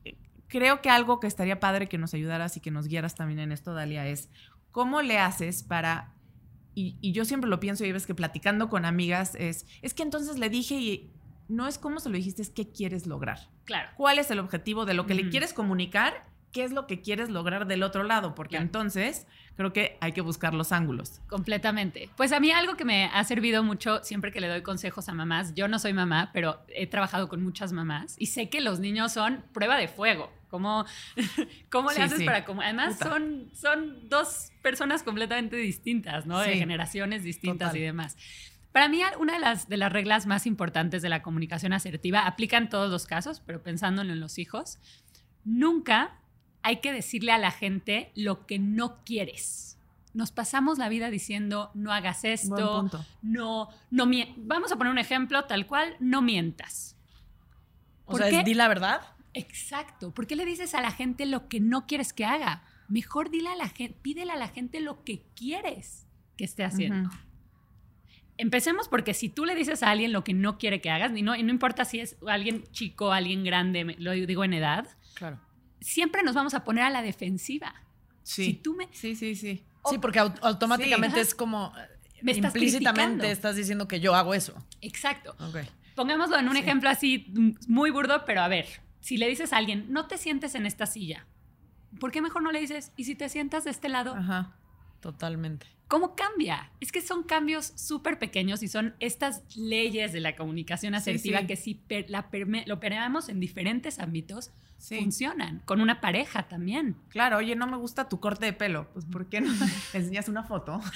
eh, 0.04 0.18
creo 0.48 0.82
que 0.82 0.90
algo 0.90 1.18
que 1.18 1.26
estaría 1.26 1.58
padre 1.60 1.88
que 1.88 1.96
nos 1.96 2.12
ayudaras 2.12 2.56
y 2.58 2.60
que 2.60 2.70
nos 2.70 2.86
guiaras 2.88 3.14
también 3.14 3.38
en 3.40 3.52
esto, 3.52 3.72
Dalia, 3.72 4.06
es 4.06 4.28
cómo 4.70 5.00
le 5.00 5.18
haces 5.18 5.62
para... 5.62 6.12
Y, 6.74 6.98
y 7.00 7.12
yo 7.12 7.24
siempre 7.24 7.48
lo 7.48 7.58
pienso 7.58 7.86
y 7.86 7.90
ves 7.92 8.06
que 8.06 8.14
platicando 8.14 8.68
con 8.68 8.84
amigas 8.84 9.34
es, 9.34 9.66
es 9.80 9.94
que 9.94 10.02
entonces 10.02 10.38
le 10.38 10.50
dije 10.50 10.74
y 10.74 11.10
no 11.48 11.66
es 11.66 11.78
cómo 11.78 11.98
se 12.00 12.10
lo 12.10 12.16
dijiste, 12.16 12.42
es 12.42 12.50
qué 12.50 12.70
quieres 12.70 13.06
lograr. 13.06 13.48
Claro. 13.64 13.88
¿Cuál 13.96 14.18
es 14.18 14.30
el 14.30 14.38
objetivo 14.38 14.84
de 14.84 14.92
lo 14.94 15.06
que 15.06 15.14
le 15.14 15.30
quieres 15.30 15.54
comunicar? 15.54 16.28
¿Qué 16.52 16.64
es 16.64 16.72
lo 16.72 16.86
que 16.86 17.00
quieres 17.02 17.28
lograr 17.28 17.66
del 17.66 17.82
otro 17.82 18.02
lado? 18.04 18.34
Porque 18.34 18.52
Claro. 18.52 18.64
entonces 18.64 19.26
creo 19.56 19.72
que 19.72 19.98
hay 20.00 20.12
que 20.12 20.20
buscar 20.22 20.54
los 20.54 20.72
ángulos. 20.72 21.20
Completamente. 21.28 22.08
Pues 22.16 22.32
a 22.32 22.40
mí 22.40 22.50
algo 22.52 22.76
que 22.76 22.84
me 22.84 23.06
ha 23.06 23.22
servido 23.24 23.62
mucho 23.62 24.02
siempre 24.04 24.32
que 24.32 24.40
le 24.40 24.48
doy 24.48 24.62
consejos 24.62 25.08
a 25.08 25.14
mamás, 25.14 25.54
yo 25.54 25.68
no 25.68 25.78
soy 25.78 25.92
mamá, 25.92 26.30
pero 26.32 26.60
he 26.68 26.86
trabajado 26.86 27.28
con 27.28 27.42
muchas 27.42 27.72
mamás 27.72 28.14
y 28.18 28.26
sé 28.26 28.48
que 28.48 28.60
los 28.60 28.80
niños 28.80 29.12
son 29.12 29.44
prueba 29.52 29.76
de 29.76 29.88
fuego. 29.88 30.32
¿Cómo, 30.48 30.86
cómo 31.70 31.90
le 31.90 31.96
Sí, 31.96 32.02
haces 32.02 32.18
sí. 32.20 32.24
para 32.24 32.44
como 32.46 32.62
Además 32.62 32.94
Puta. 32.94 33.10
son, 33.10 33.50
son 33.52 34.08
dos 34.08 34.50
personas 34.62 35.02
completamente 35.02 35.56
distintas, 35.56 36.24
¿no? 36.24 36.38
De 36.38 36.56
generaciones 36.56 37.22
distintas 37.22 37.68
Total. 37.68 37.82
y 37.82 37.84
demás. 37.84 38.16
Para 38.72 38.88
mí, 38.88 39.02
una 39.18 39.34
de 39.34 39.40
las, 39.40 39.68
de 39.68 39.76
las 39.76 39.92
reglas 39.92 40.26
más 40.26 40.46
importantes 40.46 41.02
de 41.02 41.08
la 41.10 41.20
comunicación 41.20 41.74
asertiva 41.74 42.26
aplica 42.26 42.56
en 42.56 42.68
todos 42.70 42.90
los 42.90 43.04
casos, 43.06 43.40
pero 43.44 43.62
pensándolo 43.62 44.12
en 44.12 44.20
los 44.20 44.38
hijos, 44.38 44.78
nunca 45.44 46.12
hay 46.62 46.76
que 46.76 46.92
decirle 46.92 47.32
a 47.32 47.38
la 47.38 47.50
gente 47.50 48.12
lo 48.14 48.46
que 48.46 48.58
no 48.58 49.04
quieres. 49.04 49.78
Nos 50.14 50.32
pasamos 50.32 50.78
la 50.78 50.88
vida 50.88 51.10
diciendo, 51.10 51.70
no 51.74 51.92
hagas 51.92 52.24
esto, 52.24 52.90
no, 53.22 53.68
no 53.90 54.10
Vamos 54.36 54.72
a 54.72 54.76
poner 54.76 54.90
un 54.90 54.98
ejemplo 54.98 55.44
tal 55.44 55.66
cual, 55.66 55.96
no 56.00 56.22
mientas. 56.22 56.96
O 58.04 58.12
¿Por 58.12 58.22
sea, 58.22 58.40
es 58.40 58.44
di 58.44 58.54
la 58.54 58.68
verdad. 58.68 59.02
Exacto. 59.34 60.12
¿Por 60.12 60.26
qué 60.26 60.34
le 60.34 60.44
dices 60.44 60.74
a 60.74 60.80
la 60.80 60.90
gente 60.90 61.26
lo 61.26 61.48
que 61.48 61.60
no 61.60 61.86
quieres 61.86 62.12
que 62.12 62.24
haga? 62.24 62.62
Mejor 62.88 63.30
dile 63.30 63.50
a 63.50 63.56
la 63.56 63.68
gente, 63.68 63.96
pídele 64.00 64.32
a 64.32 64.36
la 64.36 64.48
gente 64.48 64.80
lo 64.80 65.04
que 65.04 65.22
quieres 65.36 66.06
que 66.36 66.44
esté 66.44 66.64
haciendo. 66.64 67.10
Empecemos 68.38 68.88
porque 68.88 69.14
si 69.14 69.28
tú 69.28 69.44
le 69.44 69.54
dices 69.54 69.82
a 69.82 69.90
alguien 69.90 70.12
lo 70.12 70.24
que 70.24 70.32
no 70.32 70.58
quiere 70.58 70.80
que 70.80 70.90
hagas, 70.90 71.14
y 71.14 71.22
no, 71.22 71.36
y 71.36 71.42
no 71.42 71.50
importa 71.50 71.84
si 71.84 72.00
es 72.00 72.16
alguien 72.26 72.64
chico, 72.70 73.12
alguien 73.12 73.44
grande, 73.44 73.96
lo 73.98 74.12
digo 74.12 74.44
en 74.44 74.54
edad, 74.54 74.88
Claro. 75.14 75.40
Siempre 75.80 76.22
nos 76.22 76.34
vamos 76.34 76.54
a 76.54 76.64
poner 76.64 76.84
a 76.84 76.90
la 76.90 77.02
defensiva. 77.02 77.74
Sí. 78.22 78.44
Si 78.44 78.54
tú 78.54 78.74
me, 78.74 78.88
Sí, 78.92 79.14
sí, 79.16 79.34
sí. 79.34 79.64
Sí, 79.88 79.98
porque 79.98 80.20
au- 80.20 80.34
automáticamente 80.42 81.16
Sí. 81.16 81.22
es 81.22 81.34
como 81.34 81.72
Me 82.22 82.32
estás 82.32 82.54
implícitamente 82.54 83.02
criticando. 83.02 83.24
estás 83.32 83.56
diciendo 83.56 83.88
que 83.88 84.00
yo 84.00 84.14
hago 84.14 84.34
eso. 84.34 84.54
exacto. 84.80 85.34
Ok. 85.40 85.58
Pongámoslo 85.94 86.38
en 86.38 86.48
un 86.48 86.54
Sí. 86.54 86.60
ejemplo 86.60 86.88
así 86.90 87.32
muy 87.68 87.90
burdo, 87.90 88.24
pero 88.24 88.42
a 88.42 88.48
ver, 88.48 88.66
si 89.00 89.16
le 89.16 89.28
dices 89.28 89.52
a 89.52 89.56
alguien, 89.56 89.86
no 89.90 90.06
te 90.06 90.18
sientes 90.18 90.54
en 90.54 90.66
esta 90.66 90.86
silla, 90.86 91.26
¿por 92.00 92.10
qué 92.12 92.20
mejor 92.22 92.42
no 92.42 92.52
le 92.52 92.60
dices, 92.60 92.92
y 92.96 93.04
si 93.04 93.14
te 93.14 93.28
sientas 93.28 93.64
de 93.64 93.70
este 93.70 93.88
lado? 93.88 94.14
Ajá. 94.14 94.56
Totalmente. 95.00 95.66
¿Cómo 95.88 96.14
cambia? 96.14 96.70
Es 96.80 96.92
que 96.92 97.00
son 97.00 97.22
cambios 97.22 97.72
súper 97.76 98.18
pequeños 98.18 98.62
y 98.62 98.68
son 98.68 98.94
estas 99.00 99.42
leyes 99.56 100.12
de 100.12 100.20
la 100.20 100.36
comunicación 100.36 100.94
asertiva 100.94 101.40
sí. 101.40 101.46
que 101.46 101.56
si 101.56 101.74
per- 101.74 102.10
la 102.10 102.30
perme- 102.30 102.66
lo 102.66 102.78
permeamos 102.78 103.30
en 103.30 103.40
diferentes 103.40 103.98
ámbitos, 103.98 104.50
Sí. 104.76 104.98
funcionan. 105.00 105.60
Con 105.64 105.80
una 105.80 106.00
pareja 106.00 106.44
también. 106.44 106.94
Claro, 107.08 107.38
oye, 107.38 107.56
no 107.56 107.66
me 107.66 107.76
gusta 107.78 108.08
tu 108.08 108.20
corte 108.20 108.44
de 108.46 108.52
pelo. 108.52 108.86
Pues, 108.92 109.06
¿por 109.06 109.26
qué 109.28 109.40
no 109.40 109.50
le 109.92 109.98
enseñas 109.98 110.28
una 110.28 110.44
foto? 110.44 110.80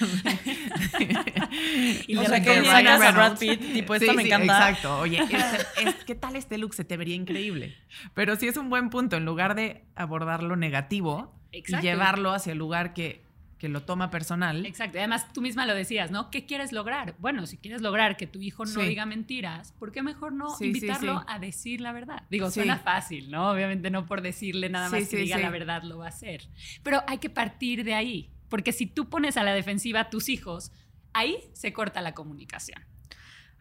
Y 2.07 2.15
le 2.15 2.27
recomiendas- 2.27 3.01
a. 3.01 3.11
Brad 3.11 3.37
Pitt, 3.39 3.73
tipo, 3.73 3.95
esta 3.95 4.11
Sí, 4.11 4.17
me 4.17 4.23
encanta. 4.23 4.69
Exacto. 4.69 4.99
Oye, 4.99 5.17
este- 5.23 5.89
es- 5.89 5.95
¿qué 6.05 6.15
tal 6.15 6.35
este 6.35 6.57
look? 6.57 6.73
Se 6.73 6.83
te 6.83 6.97
vería 6.97 7.15
increíble. 7.15 7.75
Pero 8.13 8.35
sí 8.35 8.47
es 8.47 8.57
un 8.57 8.69
buen 8.69 8.89
punto. 8.89 9.15
En 9.17 9.25
lugar 9.25 9.55
de 9.55 9.83
abordar 9.95 10.43
lo 10.43 10.55
negativo 10.55 11.33
Exacto. 11.51 11.85
y 11.85 11.89
llevarlo 11.89 12.31
hacia 12.31 12.51
el 12.53 12.57
lugar 12.59 12.93
que, 12.93 13.22
que 13.63 13.69
lo 13.69 13.83
toma 13.83 14.09
personal. 14.11 14.65
Exacto. 14.65 14.97
Además, 14.97 15.31
tú 15.31 15.39
misma 15.41 15.65
lo 15.65 15.73
decías, 15.73 16.11
¿no? 16.11 16.29
¿Qué 16.29 16.45
quieres 16.45 16.73
lograr? 16.73 17.15
Bueno, 17.19 17.45
si 17.47 17.55
quieres 17.55 17.81
lograr 17.81 18.17
que 18.17 18.27
tu 18.27 18.41
hijo 18.41 18.65
no 18.65 18.81
Sí. 18.81 18.89
diga 18.89 19.05
mentiras, 19.05 19.71
¿por 19.79 19.93
qué 19.93 20.03
mejor 20.03 20.33
no 20.33 20.53
Sí, 20.57 20.65
invitarlo 20.65 21.19
sí. 21.21 21.25
a 21.29 21.39
decir 21.39 21.79
la 21.79 21.93
verdad? 21.93 22.23
Digo, 22.29 22.47
Sí. 22.49 22.55
suena 22.55 22.77
fácil, 22.77 23.31
¿no? 23.31 23.51
Obviamente 23.51 23.89
no 23.89 24.05
por 24.05 24.21
decirle 24.21 24.67
nada 24.67 24.89
Sí, 24.89 24.95
más 24.95 24.99
que 25.07 25.15
sí, 25.15 25.23
diga 25.23 25.37
sí. 25.37 25.43
la 25.43 25.49
verdad 25.49 25.83
lo 25.83 25.99
va 25.99 26.07
a 26.07 26.09
hacer. 26.09 26.41
Pero 26.83 27.03
hay 27.07 27.19
que 27.19 27.29
partir 27.29 27.85
de 27.85 27.93
ahí, 27.93 28.31
porque 28.49 28.73
si 28.73 28.85
tú 28.85 29.07
pones 29.09 29.37
a 29.37 29.43
la 29.43 29.53
defensiva 29.53 30.01
a 30.01 30.09
tus 30.09 30.27
hijos, 30.27 30.73
ahí 31.13 31.37
se 31.53 31.71
corta 31.71 32.01
la 32.01 32.13
comunicación. 32.13 32.83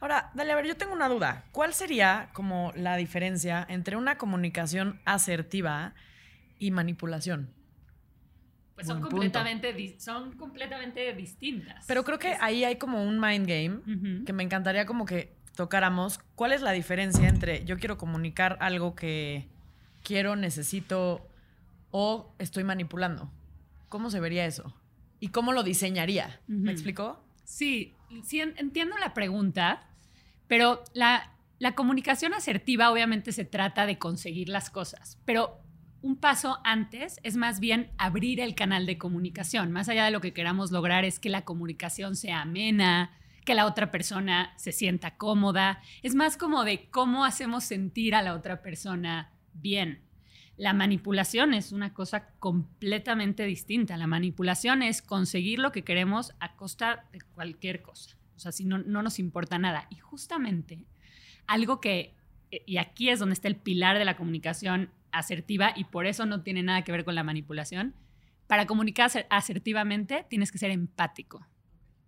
Ahora, 0.01 0.33
dale, 0.35 0.51
a 0.51 0.57
ver, 0.57 0.67
yo 0.67 0.77
tengo 0.77 0.95
una 0.95 1.09
duda. 1.09 1.45
¿Cuál 1.53 1.75
sería 1.75 2.31
como 2.33 2.73
la 2.75 2.97
diferencia 2.97 3.65
entre 3.71 3.95
una 3.95 4.19
comunicación 4.19 5.01
asertiva 5.05 5.95
y 6.59 6.73
manipulación? 6.73 7.55
Pues 8.75 8.87
son 8.87 9.01
completamente, 9.01 10.01
son 10.01 10.33
completamente 10.37 11.13
distintas. 11.15 11.85
Pero 11.87 12.05
creo 12.05 12.19
que 12.19 12.37
ahí 12.41 12.65
hay 12.65 12.77
como 12.77 13.03
un 13.05 13.21
mind 13.21 13.47
game 13.47 14.25
que 14.25 14.33
me 14.33 14.43
encantaría 14.43 14.87
como 14.87 15.05
que 15.05 15.35
tocáramos. 15.57 16.19
¿Cuál 16.35 16.53
es 16.53 16.63
la 16.63 16.73
diferencia 16.73 17.29
entre 17.29 17.65
yo 17.65 17.79
quiero 17.79 17.99
comunicar 17.99 18.57
algo 18.61 18.95
que 18.95 19.49
quiero, 20.03 20.37
necesito 20.37 21.29
o 21.91 22.35
estoy 22.39 22.65
manipulando? 22.65 23.31
¿Cómo 23.89 24.11
se 24.11 24.21
vería 24.21 24.47
eso? 24.47 24.75
¿Y 25.21 25.29
cómo 25.29 25.53
lo 25.53 25.63
diseñaría? 25.63 26.41
¿Me 26.47 26.73
explicó? 26.73 27.23
Sí, 27.45 27.95
sí, 28.25 28.41
en- 28.41 28.55
entiendo 28.57 28.97
la 28.99 29.13
pregunta, 29.15 29.87
pero 30.49 30.83
la, 30.95 31.31
la 31.59 31.75
comunicación 31.75 32.33
asertiva 32.35 32.91
obviamente 32.91 33.33
se 33.33 33.45
trata 33.45 33.85
de 33.87 33.99
conseguir 33.99 34.49
las 34.49 34.71
cosas, 34.71 35.19
pero 35.27 35.62
un 36.03 36.17
paso 36.17 36.59
antes 36.65 37.21
es 37.23 37.37
más 37.37 37.61
bien 37.61 37.91
abrir 37.97 38.41
el 38.41 38.55
canal 38.55 38.87
de 38.87 38.99
comunicación. 38.99 39.71
Más 39.71 39.89
allá 39.89 40.05
de 40.05 40.11
lo 40.11 40.21
que 40.21 40.33
queramos 40.33 40.73
lograr 40.73 41.05
es 41.05 41.19
que 41.19 41.31
la 41.31 41.45
comunicación 41.45 42.17
sea 42.17 42.43
amena, 42.43 43.13
que 43.45 43.55
la 43.55 43.67
otra 43.67 43.91
persona 43.91 44.53
se 44.57 44.73
sienta 44.73 45.17
cómoda. 45.17 45.81
Es 46.03 46.15
más 46.15 46.37
como 46.37 46.65
de 46.65 46.91
cómo 46.91 47.25
hacemos 47.25 47.65
sentir 47.65 48.15
a 48.15 48.23
la 48.23 48.35
otra 48.35 48.63
persona 48.63 49.33
bien. 49.55 50.03
La 50.57 50.73
manipulación 50.75 51.55
es 51.55 51.73
una 51.73 51.95
cosa 51.95 52.29
completamente 52.39 53.45
distinta. 53.45 53.97
La 53.97 54.07
manipulación 54.07 54.83
es 54.83 55.03
conseguir 55.03 55.61
lo 55.61 55.73
que 55.73 55.85
queremos 55.85 56.35
a 56.41 56.57
costa 56.57 57.07
de 57.13 57.21
cualquier 57.21 57.81
cosa. 57.81 58.17
O 58.37 58.41
sea, 58.41 58.53
si 58.53 58.65
no, 58.65 58.79
no 58.79 59.03
nos 59.03 59.19
importa 59.19 59.59
nada. 59.59 59.87
Y 59.89 59.97
justamente 59.97 60.85
algo 61.47 61.81
que, 61.81 62.15
eh, 62.51 62.63
y 62.67 62.79
aquí 62.79 63.09
es 63.09 63.21
donde 63.21 63.35
está 63.35 63.49
el 63.49 63.57
pilar 63.57 63.99
de 63.99 64.05
la 64.05 64.17
comunicación 64.17 64.91
asertiva 65.13 65.73
y 65.77 65.85
por 65.85 66.07
eso 66.07 66.27
no 66.27 66.43
tiene 66.43 66.63
nada 66.63 66.83
que 66.83 66.93
ver 66.93 67.05
con 67.05 67.15
la 67.15 67.23
manipulación, 67.23 67.95
para 68.47 68.67
comunicar 68.67 69.09
aser- 69.09 69.27
asertivamente 69.31 70.27
tienes 70.29 70.51
que 70.53 70.59
ser 70.59 70.71
empático. 70.71 71.47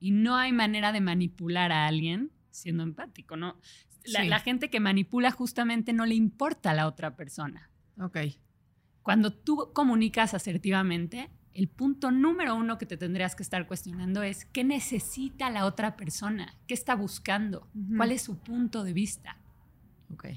Y 0.00 0.10
no 0.10 0.36
hay 0.36 0.52
manera 0.52 0.92
de 0.92 1.00
manipular 1.00 1.72
a 1.72 1.86
alguien 1.86 2.30
siendo 2.50 2.82
empático, 2.82 3.36
¿no? 3.36 3.58
La, 4.04 4.20
Sí. 4.22 4.28
la 4.28 4.40
gente 4.40 4.68
que 4.68 4.80
manipula 4.80 5.30
justamente 5.30 5.92
no 5.92 6.04
le 6.06 6.14
importa 6.14 6.72
a 6.72 6.74
la 6.74 6.86
otra 6.86 7.16
persona. 7.16 7.70
Ok. 7.98 8.18
Cuando 9.02 9.32
tú 9.32 9.70
comunicas 9.74 10.34
asertivamente, 10.34 11.30
el 11.52 11.68
punto 11.68 12.10
número 12.10 12.54
uno 12.56 12.78
que 12.78 12.86
te 12.86 12.96
tendrías 12.96 13.34
que 13.36 13.42
estar 13.42 13.66
cuestionando 13.66 14.22
es 14.22 14.44
qué 14.46 14.64
necesita 14.64 15.50
la 15.50 15.66
otra 15.66 15.96
persona, 15.96 16.54
qué 16.66 16.74
está 16.74 16.94
buscando, 16.96 17.68
cuál 17.96 18.12
es 18.12 18.22
su 18.22 18.38
punto 18.38 18.82
de 18.84 18.92
vista. 18.92 19.38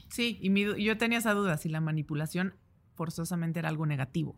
Sí, 0.10 0.40
y 0.42 0.50
mi 0.50 0.66
yo 0.84 0.98
tenía 0.98 1.18
esa 1.20 1.34
duda 1.34 1.58
si 1.58 1.70
la 1.70 1.82
manipulación 1.82 2.54
forzosamente 2.96 3.60
era 3.60 3.70
algo 3.70 3.86
negativo. 3.86 4.36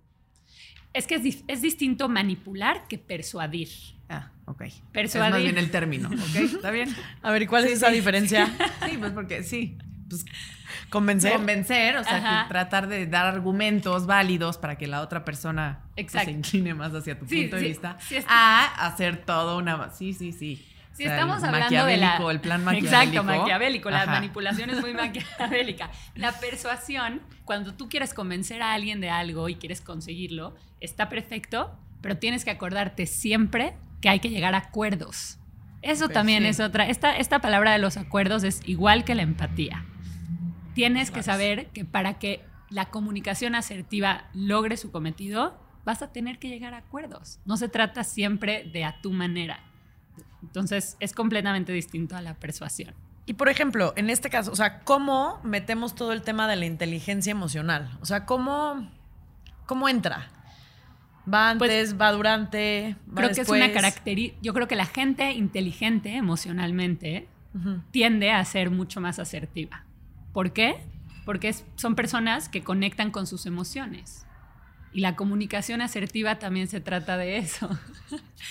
Es 0.93 1.05
que 1.05 1.15
es, 1.15 1.23
dif- 1.23 1.43
es 1.47 1.61
distinto 1.61 2.09
manipular 2.09 2.87
que 2.87 2.97
persuadir. 2.97 3.69
Ah, 4.09 4.31
ok. 4.45 4.61
Es 4.63 4.81
Persuadir. 4.91 5.31
más 5.31 5.41
bien 5.43 5.57
el 5.59 5.69
término, 5.69 6.09
¿ok? 6.09 6.35
¿Está 6.35 6.71
bien? 6.71 6.89
A 7.21 7.31
ver, 7.31 7.43
¿y 7.43 7.47
cuál 7.47 7.65
es 7.65 7.73
esa 7.73 7.89
diferencia? 7.89 8.47
Sí, 8.89 8.97
pues 8.97 9.11
porque 9.11 9.43
sí. 9.43 9.77
Pues 10.09 10.25
¿Convencer? 10.89 11.33
convencer, 11.33 11.97
o 11.97 12.03
sea, 12.03 12.17
Ajá. 12.17 12.43
que 12.43 12.49
tratar 12.49 12.87
de 12.87 13.05
dar 13.05 13.27
argumentos 13.27 14.07
válidos 14.07 14.57
para 14.57 14.75
que 14.77 14.87
la 14.87 15.01
otra 15.01 15.23
persona 15.23 15.83
pues, 15.95 16.11
se 16.11 16.31
incline 16.31 16.73
más 16.73 16.93
hacia 16.95 17.17
tu 17.19 17.27
Sí, 17.27 17.41
punto 17.43 17.57
de 17.57 17.61
vista 17.63 17.97
sí 17.99 18.15
es- 18.15 18.25
a 18.27 18.87
hacer 18.87 19.23
todo 19.25 19.59
una... 19.59 19.91
Sí, 19.91 20.13
sí, 20.13 20.31
sí. 20.31 20.65
Si 20.99 21.05
O 21.05 21.07
sea, 21.07 21.15
estamos 21.15 21.41
hablando 21.41 21.85
de 21.85 21.95
la... 21.95 22.17
el 22.29 22.41
plan 22.41 22.61
maquiavélico. 22.61 22.93
Exacto, 22.93 23.23
maquiavélico. 23.23 23.89
La 23.89 24.01
Ajá. 24.01 24.11
manipulación 24.11 24.69
es 24.69 24.81
muy 24.81 24.93
maquiavélica. 25.05 25.91
La 26.13 26.33
persuasión, 26.33 27.21
cuando 27.45 27.73
tú 27.73 27.87
quieres 27.87 28.13
convencer 28.13 28.61
a 28.61 28.73
alguien 28.73 28.99
de 28.99 29.09
algo 29.09 29.47
y 29.47 29.55
quieres 29.55 29.79
conseguirlo, 29.79 30.57
está 30.81 31.07
perfecto, 31.07 31.71
pero 32.01 32.17
tienes 32.17 32.43
que 32.43 32.51
acordarte 32.51 33.05
siempre 33.05 33.77
que 34.01 34.09
hay 34.09 34.19
que 34.19 34.29
llegar 34.29 34.55
a 34.55 34.57
acuerdos. 34.57 35.39
Eso 35.81 36.09
también 36.09 36.43
sí. 36.43 36.49
es 36.49 36.59
otra. 36.59 36.89
Esta, 36.89 37.15
esta 37.15 37.39
palabra 37.39 37.71
de 37.71 37.79
los 37.79 37.95
acuerdos 37.95 38.43
es 38.43 38.59
igual 38.65 39.05
que 39.05 39.15
la 39.15 39.21
empatía. 39.21 39.85
Tienes 40.73 41.11
que 41.11 41.23
saber 41.23 41.67
que 41.67 41.85
para 41.85 42.19
que 42.19 42.43
la 42.69 42.87
comunicación 42.87 43.55
asertiva 43.55 44.25
logre 44.33 44.75
su 44.75 44.91
cometido, 44.91 45.57
vas 45.85 46.01
a 46.01 46.11
tener 46.11 46.39
que 46.39 46.49
llegar 46.49 46.73
a 46.73 46.79
acuerdos. 46.79 47.39
No 47.45 47.55
se 47.55 47.69
trata 47.69 48.03
siempre 48.03 48.65
de 48.65 48.83
a 48.83 48.99
tu 48.99 49.13
manera. 49.13 49.63
Entonces 50.41 50.97
es 50.99 51.13
completamente 51.13 51.71
distinto 51.73 52.15
a 52.15 52.21
la 52.21 52.33
persuasión. 52.35 52.93
Y 53.25 53.33
por 53.33 53.49
ejemplo, 53.49 53.93
en 53.95 54.09
este 54.09 54.29
caso, 54.29 54.51
o 54.51 54.55
sea, 54.55 54.79
¿cómo 54.79 55.39
metemos 55.43 55.93
todo 55.95 56.13
el 56.13 56.21
tema 56.23 56.47
de 56.47 56.55
la 56.55 56.65
inteligencia 56.65 57.31
emocional? 57.31 57.91
O 58.01 58.05
sea, 58.05 58.25
¿cómo, 58.25 58.89
cómo 59.65 59.87
entra? 59.87 60.29
¿Va 61.31 61.53
Pues, 61.57 61.69
antes, 61.69 61.99
va 62.01 62.11
durante, 62.11 62.95
va 63.07 63.15
Creo 63.17 63.29
que 63.35 63.41
es 63.41 63.49
una 63.49 63.71
característica. 63.71 64.39
Yo 64.41 64.53
creo 64.55 64.67
que 64.67 64.75
la 64.75 64.87
gente 64.87 65.31
inteligente 65.33 66.15
emocionalmente 66.15 67.27
tiende 67.91 68.31
a 68.31 68.43
ser 68.45 68.71
mucho 68.71 68.99
más 69.01 69.19
asertiva. 69.19 69.83
¿Por 70.33 70.53
qué? 70.53 70.77
Porque 71.25 71.49
es- 71.49 71.65
son 71.75 71.95
personas 71.95 72.49
que 72.49 72.63
conectan 72.63 73.11
con 73.11 73.27
sus 73.27 73.45
emociones. 73.45 74.25
Y 74.91 75.01
la 75.01 75.15
comunicación 75.15 75.81
asertiva 75.81 76.39
también 76.39 76.67
se 76.67 76.79
trata 76.81 77.17
de 77.17 77.37
eso. 77.37 77.69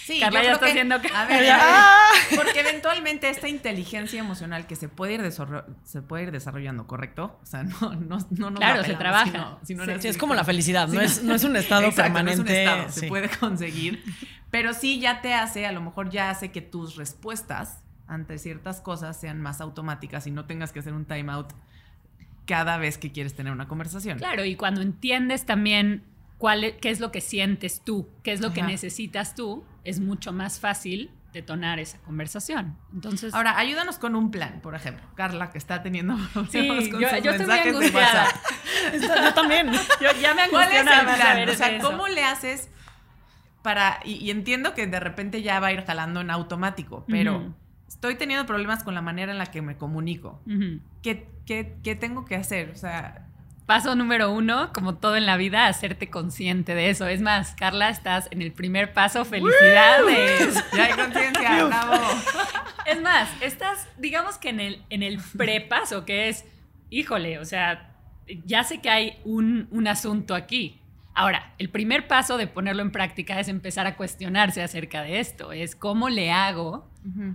Sí, 0.04 0.20
Carla 0.20 0.42
ya 0.42 0.52
está 0.52 0.66
que- 0.66 0.70
haciendo 0.72 1.00
que- 1.00 1.08
A 1.08 1.24
ver, 1.26 1.44
Ya. 1.44 1.56
a 1.58 1.96
ver, 2.30 2.38
porque 2.38 2.60
eventualmente 2.60 3.28
esta 3.30 3.48
inteligencia 3.48 4.20
emocional 4.20 4.66
que 4.66 4.76
se 4.76 4.88
puede 4.88 5.14
ir, 5.14 5.32
se 5.84 6.02
puede 6.02 6.22
ir 6.24 6.30
desarrollando, 6.30 6.86
¿correcto? 6.86 7.38
O 7.42 7.46
sea, 7.46 7.62
no, 7.64 7.94
no, 7.94 8.18
no 8.30 8.50
nos 8.50 8.58
Claro, 8.60 8.82
la 8.82 8.86
se 8.86 8.94
trabaja. 8.94 9.58
sino- 9.64 9.84
sino 9.84 10.00
Sí, 10.00 10.08
es 10.08 10.16
como 10.18 10.34
la 10.34 10.44
felicidad, 10.44 10.88
no, 10.88 11.00
Sí, 11.00 11.06
es, 11.06 11.22
no 11.24 11.34
es 11.34 11.44
un 11.44 11.56
estado 11.56 11.86
Exacto, 11.86 12.22
no 12.22 12.30
es 12.30 12.38
un 12.38 12.44
permanente. 12.44 12.64
estado, 12.64 12.92
sí. 12.92 13.00
se 13.00 13.06
puede 13.08 13.28
conseguir. 13.30 14.04
Pero 14.50 14.72
sí 14.74 15.00
ya 15.00 15.20
te 15.22 15.34
hace, 15.34 15.66
a 15.66 15.72
lo 15.72 15.80
mejor 15.80 16.10
ya 16.10 16.30
hace 16.30 16.50
que 16.52 16.60
tus 16.62 16.96
respuestas 16.96 17.82
ante 18.06 18.38
ciertas 18.38 18.80
cosas 18.80 19.18
sean 19.18 19.40
más 19.40 19.60
automáticas 19.60 20.26
y 20.26 20.30
no 20.30 20.44
tengas 20.46 20.72
que 20.72 20.80
hacer 20.80 20.92
un 20.92 21.04
timeout 21.06 21.52
cada 22.46 22.78
vez 22.78 22.96
que 22.98 23.12
quieres 23.12 23.34
tener 23.34 23.52
una 23.52 23.68
conversación. 23.68 24.18
Claro, 24.18 24.44
y 24.44 24.54
cuando 24.56 24.80
entiendes 24.80 25.44
también 25.44 26.02
cuál, 26.38 26.64
e- 26.64 26.76
qué 26.78 26.90
es 26.90 27.00
lo 27.00 27.12
que 27.12 27.20
sientes 27.20 27.82
tú, 27.84 28.08
qué 28.22 28.32
es 28.32 28.40
lo 28.40 28.52
que 28.52 28.60
Ajá. 28.60 28.70
necesitas 28.70 29.34
tú, 29.34 29.64
es 29.84 30.00
mucho 30.00 30.32
más 30.32 30.60
fácil 30.60 31.10
detonar 31.32 31.78
esa 31.78 31.98
conversación. 31.98 32.76
Entonces, 32.92 33.34
Ahora, 33.34 33.58
ayúdanos 33.58 33.98
con 33.98 34.16
un 34.16 34.30
plan, 34.30 34.60
por 34.62 34.74
ejemplo. 34.74 35.04
Carla, 35.14 35.50
que 35.50 35.58
está 35.58 35.82
teniendo 35.82 36.16
sí, 36.50 36.90
con 36.90 37.00
yo, 37.00 37.08
sus 37.10 37.22
yo 37.22 37.30
estoy 37.32 37.58
angustiada. 37.58 38.26
Yo 38.92 39.34
también. 39.34 39.70
Yo 40.00 40.08
ya 40.20 40.34
me 40.34 40.48
¿Cuál 40.48 40.72
es 40.72 40.80
el 40.80 40.84
plan? 40.86 41.48
O 41.48 41.52
sea, 41.52 41.70
eso. 41.72 41.90
¿cómo 41.90 42.08
le 42.08 42.24
haces 42.24 42.70
para... 43.62 44.00
Y, 44.04 44.14
y 44.14 44.30
entiendo 44.30 44.72
que 44.74 44.86
de 44.86 45.00
repente 45.00 45.42
ya 45.42 45.60
va 45.60 45.66
a 45.68 45.72
ir 45.72 45.84
jalando 45.84 46.20
en 46.20 46.30
automático, 46.30 47.04
pero 47.08 47.36
Ujú. 47.38 47.54
estoy 47.86 48.14
teniendo 48.14 48.46
problemas 48.46 48.82
con 48.84 48.94
la 48.94 49.02
manera 49.02 49.30
en 49.32 49.38
la 49.38 49.46
que 49.46 49.60
me 49.60 49.76
comunico. 49.76 50.40
Ujú. 50.46 50.80
¿Qué, 51.02 51.28
qué, 51.44 51.76
qué 51.82 51.96
tengo 51.96 52.24
que 52.24 52.36
hacer? 52.36 52.70
O 52.70 52.76
sea, 52.76 53.27
Paso 53.68 53.94
número 53.94 54.32
uno, 54.32 54.72
como 54.72 54.94
todo 54.94 55.16
en 55.16 55.26
la 55.26 55.36
vida, 55.36 55.66
hacerte 55.66 56.08
consciente 56.08 56.74
de 56.74 56.88
eso. 56.88 57.06
Es 57.06 57.20
más, 57.20 57.54
Carla, 57.54 57.90
estás 57.90 58.26
en 58.30 58.40
el 58.40 58.50
primer 58.50 58.94
paso. 58.94 59.26
¡Felicidades! 59.26 60.64
ya 60.74 60.84
hay 60.84 60.92
conciencia, 60.94 61.64
bravo. 61.66 62.02
Es 62.86 62.98
más, 63.02 63.28
estás, 63.42 63.86
digamos 63.98 64.38
que 64.38 64.48
en 64.48 64.60
el, 64.60 64.82
en 64.88 65.02
el 65.02 65.20
prepaso, 65.36 66.06
que 66.06 66.30
es, 66.30 66.46
híjole, 66.88 67.38
o 67.40 67.44
sea, 67.44 67.94
ya 68.46 68.64
sé 68.64 68.80
que 68.80 68.88
hay 68.88 69.18
un, 69.26 69.68
un 69.70 69.86
asunto 69.86 70.34
aquí. 70.34 70.80
Ahora, 71.14 71.52
el 71.58 71.68
primer 71.68 72.08
paso 72.08 72.38
de 72.38 72.46
ponerlo 72.46 72.80
en 72.80 72.90
práctica 72.90 73.38
es 73.38 73.48
empezar 73.48 73.86
a 73.86 73.96
cuestionarse 73.96 74.62
acerca 74.62 75.02
de 75.02 75.20
esto. 75.20 75.52
Es 75.52 75.76
cómo 75.76 76.08
le 76.08 76.32
hago 76.32 76.87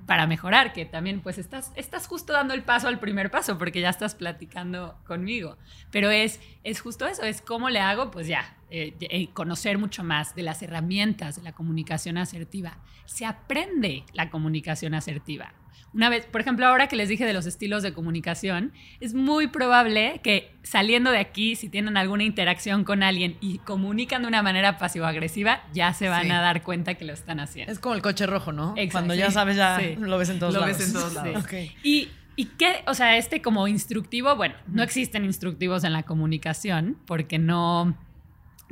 para 0.06 0.28
mejorar, 0.28 0.72
que 0.72 0.86
también 0.86 1.22
pues 1.22 1.38
estás, 1.38 1.72
estás 1.76 2.06
justo 2.06 2.34
dando 2.34 2.54
el 2.54 2.64
paso 2.64 2.88
al 2.88 3.00
primer 3.00 3.32
paso 3.32 3.58
porque 3.58 3.82
ya 3.82 3.90
estás 3.90 4.14
platicando 4.14 5.00
conmigo. 5.06 5.58
Pero 5.92 6.12
es, 6.12 6.40
es 6.64 6.80
justo 6.80 7.08
eso, 7.08 7.24
es 7.24 7.42
cómo 7.42 7.70
le 7.70 7.80
hago, 7.80 8.12
pues 8.12 8.28
ya, 8.28 8.56
eh, 8.70 8.94
eh, 9.00 9.30
conocer 9.34 9.78
mucho 9.78 10.04
más 10.04 10.36
de 10.36 10.44
las 10.44 10.62
herramientas 10.62 11.38
de 11.38 11.44
la 11.44 11.54
comunicación 11.54 12.18
asertiva. 12.18 12.78
Se 13.06 13.26
aprende 13.26 14.04
la 14.14 14.30
comunicación 14.30 14.94
asertiva. 14.94 15.54
Una 15.94 16.10
vez, 16.10 16.26
por 16.26 16.42
ejemplo, 16.42 16.66
ahora 16.66 16.88
que 16.88 16.96
les 16.96 17.08
dije 17.10 17.24
de 17.26 17.34
los 17.34 17.46
estilos 17.46 17.84
de 17.84 17.94
comunicación, 17.94 18.72
es 19.00 19.14
muy 19.14 19.48
probable 19.48 20.22
que 20.24 20.52
saliendo 20.64 21.12
de 21.12 21.20
aquí, 21.20 21.56
si 21.56 21.70
tienen 21.70 21.98
alguna 21.98 22.24
interacción 22.24 22.84
con 22.84 23.04
alguien 23.04 23.38
y 23.42 23.60
comunican 23.60 24.24
de 24.24 24.28
una 24.28 24.42
manera 24.42 24.78
pasivo-agresiva, 24.80 25.62
ya 25.74 25.94
se 25.94 26.10
van 26.10 26.24
Sí. 26.26 26.32
a 26.32 26.40
dar 26.42 26.64
cuenta 26.64 26.96
que 26.96 27.06
lo 27.06 27.14
están 27.14 27.40
haciendo. 27.40 27.72
Es 27.72 27.78
como 27.80 27.94
el 27.96 28.02
coche 28.02 28.26
rojo, 28.26 28.52
¿no? 28.52 28.72
Exacto. 28.76 28.92
Cuando 28.94 29.16
ya 29.16 29.30
sabes, 29.30 29.56
ya 29.56 29.78
Sí. 29.80 29.96
lo 30.00 30.18
ves 30.18 30.30
en 30.30 30.40
todos 30.40 30.54
Lo 30.56 30.62
lados. 30.62 30.78
ves 30.78 30.88
en 30.88 30.94
todos 30.94 31.14
lados. 31.14 31.46
Y, 31.84 32.10
y 32.36 32.46
qué, 32.46 32.84
o 32.88 32.96
sea, 32.96 33.18
este 33.18 33.44
como 33.44 33.68
instructivo, 33.68 34.36
bueno, 34.36 34.56
no 34.68 34.82
existen 34.82 35.24
instructivos 35.26 35.84
en 35.84 35.94
la 35.94 36.02
comunicación 36.04 36.98
porque 37.06 37.38
no, 37.38 37.96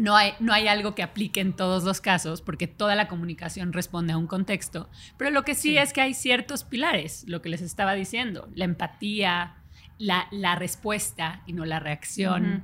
no, 0.02 0.16
hay, 0.16 0.34
no 0.40 0.52
hay 0.52 0.68
algo 0.68 0.96
que 0.96 1.04
aplique 1.04 1.42
en 1.42 1.54
todos 1.54 1.84
los 1.84 2.02
casos 2.02 2.42
porque 2.42 2.66
toda 2.66 2.96
la 2.96 3.08
comunicación 3.08 3.72
responde 3.72 4.14
a 4.14 4.18
un 4.18 4.26
contexto. 4.26 4.90
Pero 5.16 5.30
lo 5.30 5.44
que 5.44 5.54
sí, 5.54 5.78
es 5.78 5.94
que 5.94 6.02
hay 6.02 6.16
ciertos 6.16 6.64
pilares, 6.64 7.24
lo 7.28 7.44
que 7.44 7.50
les 7.50 7.62
estaba 7.62 7.94
diciendo, 7.94 8.50
la 8.56 8.66
empatía, 8.66 9.58
la, 10.00 10.28
la 10.32 10.56
respuesta 10.56 11.44
y 11.46 11.54
no 11.54 11.66
la 11.66 11.80
reacción. 11.80 12.64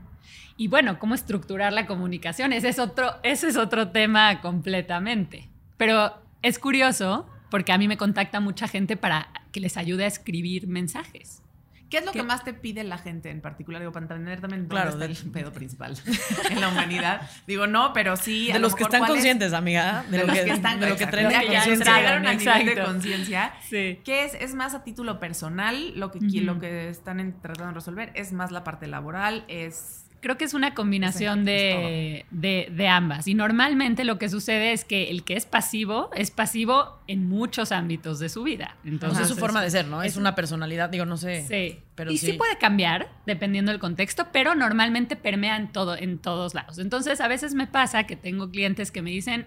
Y 0.58 0.67
bueno, 0.67 0.97
cómo 0.97 1.13
estructurar 1.13 1.73
la 1.73 1.86
comunicación, 1.86 2.54
ese 2.54 2.69
es 2.69 2.80
otro, 2.80 3.13
ese 3.21 3.50
es 3.50 3.56
otro 3.56 3.89
tema 3.89 4.41
completamente. 4.41 5.47
Pero 5.78 6.19
es 6.41 6.58
curioso 6.58 7.30
porque 7.52 7.71
a 7.71 7.78
mí 7.78 7.88
me 7.88 7.97
contacta 7.97 8.39
mucha 8.39 8.67
gente 8.67 8.97
para 8.97 9.30
que 9.52 9.60
les 9.60 9.78
ayude 9.78 10.06
a 10.06 10.08
escribir 10.08 10.67
mensajes. 10.67 11.43
¿Qué 11.89 11.97
es 12.00 12.06
lo 12.06 12.12
¿Qué? 12.12 12.19
que 12.19 12.23
más 12.23 12.43
te 12.43 12.54
pide 12.54 12.84
la 12.84 12.97
gente 12.97 13.30
en 13.30 13.41
particular? 13.41 13.82
Digo, 13.82 13.91
para 13.91 14.04
entender 14.06 14.41
también 14.41 14.67
Claro, 14.67 14.91
dónde 14.91 15.08
de- 15.08 15.13
está 15.13 15.26
el 15.26 15.32
pedo 15.32 15.52
principal 15.54 15.97
en 16.50 16.60
la 16.62 16.67
humanidad. 16.69 17.21
Digo, 17.47 17.65
no, 17.67 17.93
pero 17.93 18.15
sí. 18.17 18.50
a 18.50 18.54
De 18.54 18.60
lo 18.60 18.67
los 18.67 18.76
que 18.76 18.84
están 18.84 19.04
es- 19.04 19.10
conscientes, 19.10 19.54
amiga. 19.54 20.04
De, 20.10 20.12
De, 20.12 20.17
lo 20.19 20.28
los 20.28 20.38
que, 20.38 20.45
que 20.45 20.52
están 20.52 20.80
de 20.80 20.89
lo 20.89 20.95
que 20.97 21.08
traen 21.08 21.30
ya 21.30 21.65
llegaron 21.65 22.28
a 22.28 22.34
nivel 22.34 22.65
de 22.65 22.84
conciencia. 22.84 23.54
Sí. 23.69 24.00
¿Qué 24.04 24.26
es? 24.26 24.34
¿Es 24.34 24.54
más 24.56 24.73
a 24.73 24.84
título 24.84 25.19
personal 25.19 25.97
lo 26.00 26.12
que, 26.12 26.17
Ujú. 26.19 26.41
lo 26.41 26.60
que 26.60 26.89
están 26.89 27.17
tratando 27.41 27.67
de 27.67 27.73
resolver? 27.73 28.12
¿Es 28.15 28.34
más 28.34 28.52
la 28.52 28.63
parte 28.63 28.88
laboral? 28.88 29.45
¿Es 29.47 30.07
Creo 30.19 30.38
que 30.38 30.45
es 30.45 30.53
una 30.53 30.73
combinación 30.73 31.45
de, 31.45 32.25
de- 32.32 32.69
de 32.71 32.88
ambas. 32.88 33.27
Y 33.27 33.34
normalmente 33.36 34.03
lo 34.03 34.17
que 34.17 34.30
sucede 34.30 34.73
es 34.73 34.84
que 34.84 35.12
el 35.12 35.23
que 35.23 35.36
es 35.36 35.45
pasivo 35.45 36.10
es 36.15 36.32
pasivo 36.32 36.99
en 37.08 37.30
muchos 37.30 37.71
ámbitos 37.71 38.17
de 38.19 38.30
su 38.30 38.43
vida. 38.43 38.75
Entonces 38.84 39.21
es 39.23 39.27
su 39.30 39.36
forma 39.36 39.62
de 39.62 39.69
ser, 39.69 39.88
¿no? 39.88 40.01
Es, 40.01 40.13
es- 40.13 40.17
una 40.17 40.34
personalidad, 40.36 40.89
digo, 40.89 41.06
no 41.06 41.17
sé. 41.17 41.45
Sí, 41.47 41.80
Pero 41.95 42.12
y 42.12 42.17
sí. 42.17 42.27
sí. 42.27 42.34
puede 42.34 42.58
cambiar 42.58 43.10
dependiendo 43.25 43.71
del 43.71 43.80
contexto, 43.80 44.27
pero 44.32 44.56
normalmente 44.56 45.15
permea 45.15 45.56
en, 45.58 45.71
todo, 45.71 45.95
en 45.95 46.17
todos 46.17 46.53
lados. 46.56 46.80
Entonces, 46.80 47.21
a 47.21 47.27
veces 47.27 47.53
me 47.53 47.67
pasa 47.67 48.06
que 48.06 48.15
tengo 48.15 48.49
clientes 48.49 48.91
que 48.91 49.01
me 49.01 49.12
dicen, 49.12 49.45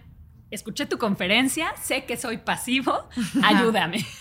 escuché 0.53 0.87
tu 0.87 0.99
conferencia, 0.99 1.73
sé 1.83 2.05
que 2.05 2.17
soy 2.17 2.39
pasivo, 2.39 3.09
ayúdame. 3.43 4.05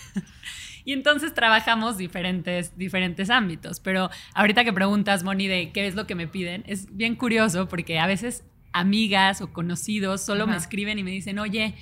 y 0.84 0.92
entonces 0.92 1.34
trabajamos 1.34 1.96
diferentes, 1.96 2.76
diferentes 2.76 3.30
ámbitos. 3.30 3.80
Pero 3.80 4.10
ahorita 4.34 4.64
que 4.64 4.72
preguntas, 4.72 5.22
Moni, 5.22 5.48
de 5.48 5.72
qué 5.72 5.86
es 5.86 5.94
lo 5.94 6.06
que 6.06 6.14
me 6.14 6.26
piden, 6.26 6.64
es 6.66 6.94
bien 6.96 7.16
curioso 7.16 7.68
porque 7.68 7.98
a 7.98 8.06
veces 8.06 8.44
amigas 8.72 9.40
o 9.40 9.52
conocidos 9.52 10.20
solo 10.20 10.46
me 10.46 10.56
escriben 10.56 10.98
y 10.98 11.02
me 11.02 11.10
dicen, 11.10 11.38
oye, 11.38 11.74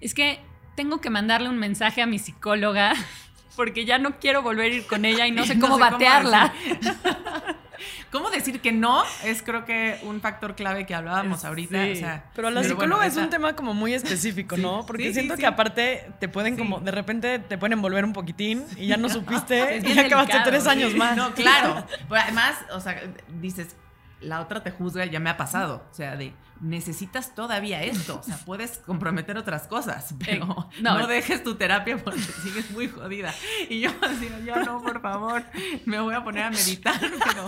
es 0.00 0.14
que 0.14 0.38
tengo 0.76 1.00
que 1.00 1.10
mandarle 1.10 1.48
un 1.48 1.58
mensaje 1.58 2.02
a 2.02 2.06
mi 2.06 2.18
psicóloga 2.18 2.94
porque 3.56 3.84
ya 3.84 3.98
no 3.98 4.18
quiero 4.18 4.42
volver 4.42 4.72
a 4.72 4.74
ir 4.76 4.86
con 4.86 5.04
ella 5.04 5.26
y 5.26 5.32
no 5.32 5.44
sé 5.44 5.54
No 5.56 5.62
cómo 5.62 5.76
sé 5.76 5.90
batearla. 5.90 6.52
¿Cómo 6.82 7.55
decir 8.32 8.60
que 8.60 8.72
no? 8.72 9.02
Es 9.24 9.42
creo 9.42 9.64
que 9.64 9.98
un 10.02 10.20
factor 10.20 10.54
clave 10.54 10.86
que 10.86 10.94
hablábamos 10.94 11.44
ahorita. 11.44 11.84
Sí. 11.84 11.92
o 11.92 11.96
sea, 11.96 12.24
Pero 12.34 12.50
la 12.50 12.60
bueno, 12.60 12.74
psicóloga 12.74 13.06
es 13.06 13.12
esa- 13.14 13.22
un 13.22 13.30
tema 13.30 13.54
como 13.56 13.74
muy 13.74 13.94
específico, 13.94 14.56
Sí, 14.56 14.62
¿no? 14.62 14.84
Porque 14.86 15.04
sí, 15.08 15.14
siento 15.14 15.34
sí. 15.36 15.40
que 15.40 15.46
aparte 15.46 16.10
te 16.20 16.28
pueden 16.28 16.54
Sí. 16.54 16.58
como, 16.58 16.80
de 16.80 16.90
repente 16.90 17.38
te 17.38 17.58
pueden 17.58 17.74
envolver 17.74 18.04
un 18.04 18.12
poquitín 18.12 18.64
y 18.76 18.86
ya 18.86 18.96
no 18.96 19.08
supiste 19.08 19.76
Es 19.78 19.84
y 19.84 19.94
ya 19.94 20.06
acabaste 20.06 20.36
tres 20.44 20.66
años 20.66 20.94
más. 20.94 21.16
No, 21.16 21.32
claro. 21.34 21.86
Pero 22.08 22.20
además, 22.20 22.56
o 22.72 22.80
sea, 22.80 23.00
dices, 23.40 23.74
la 24.20 24.40
otra 24.40 24.62
te 24.62 24.70
juzga, 24.70 25.04
ya 25.04 25.20
me 25.20 25.30
ha 25.30 25.36
pasado. 25.36 25.86
O 25.90 25.94
sea, 25.94 26.16
de 26.16 26.32
necesitas 26.60 27.34
todavía 27.34 27.82
esto. 27.82 28.18
O 28.18 28.22
sea, 28.22 28.38
puedes 28.46 28.78
comprometer 28.78 29.36
otras 29.36 29.66
cosas, 29.68 30.14
pero 30.24 30.68
Eh, 30.72 30.80
no. 30.82 30.98
no. 30.98 31.06
dejes 31.06 31.42
tu 31.44 31.54
terapia 31.56 31.98
porque 31.98 32.18
sigues 32.42 32.70
muy 32.70 32.88
jodida. 32.88 33.34
Y 33.68 33.80
yo 33.80 33.90
así, 34.02 34.28
ya 34.44 34.56
no, 34.62 34.80
por 34.82 35.00
favor, 35.02 35.42
me 35.84 36.00
voy 36.00 36.14
a 36.14 36.24
poner 36.24 36.44
a 36.44 36.50
meditar, 36.50 36.98
pero. 37.00 37.46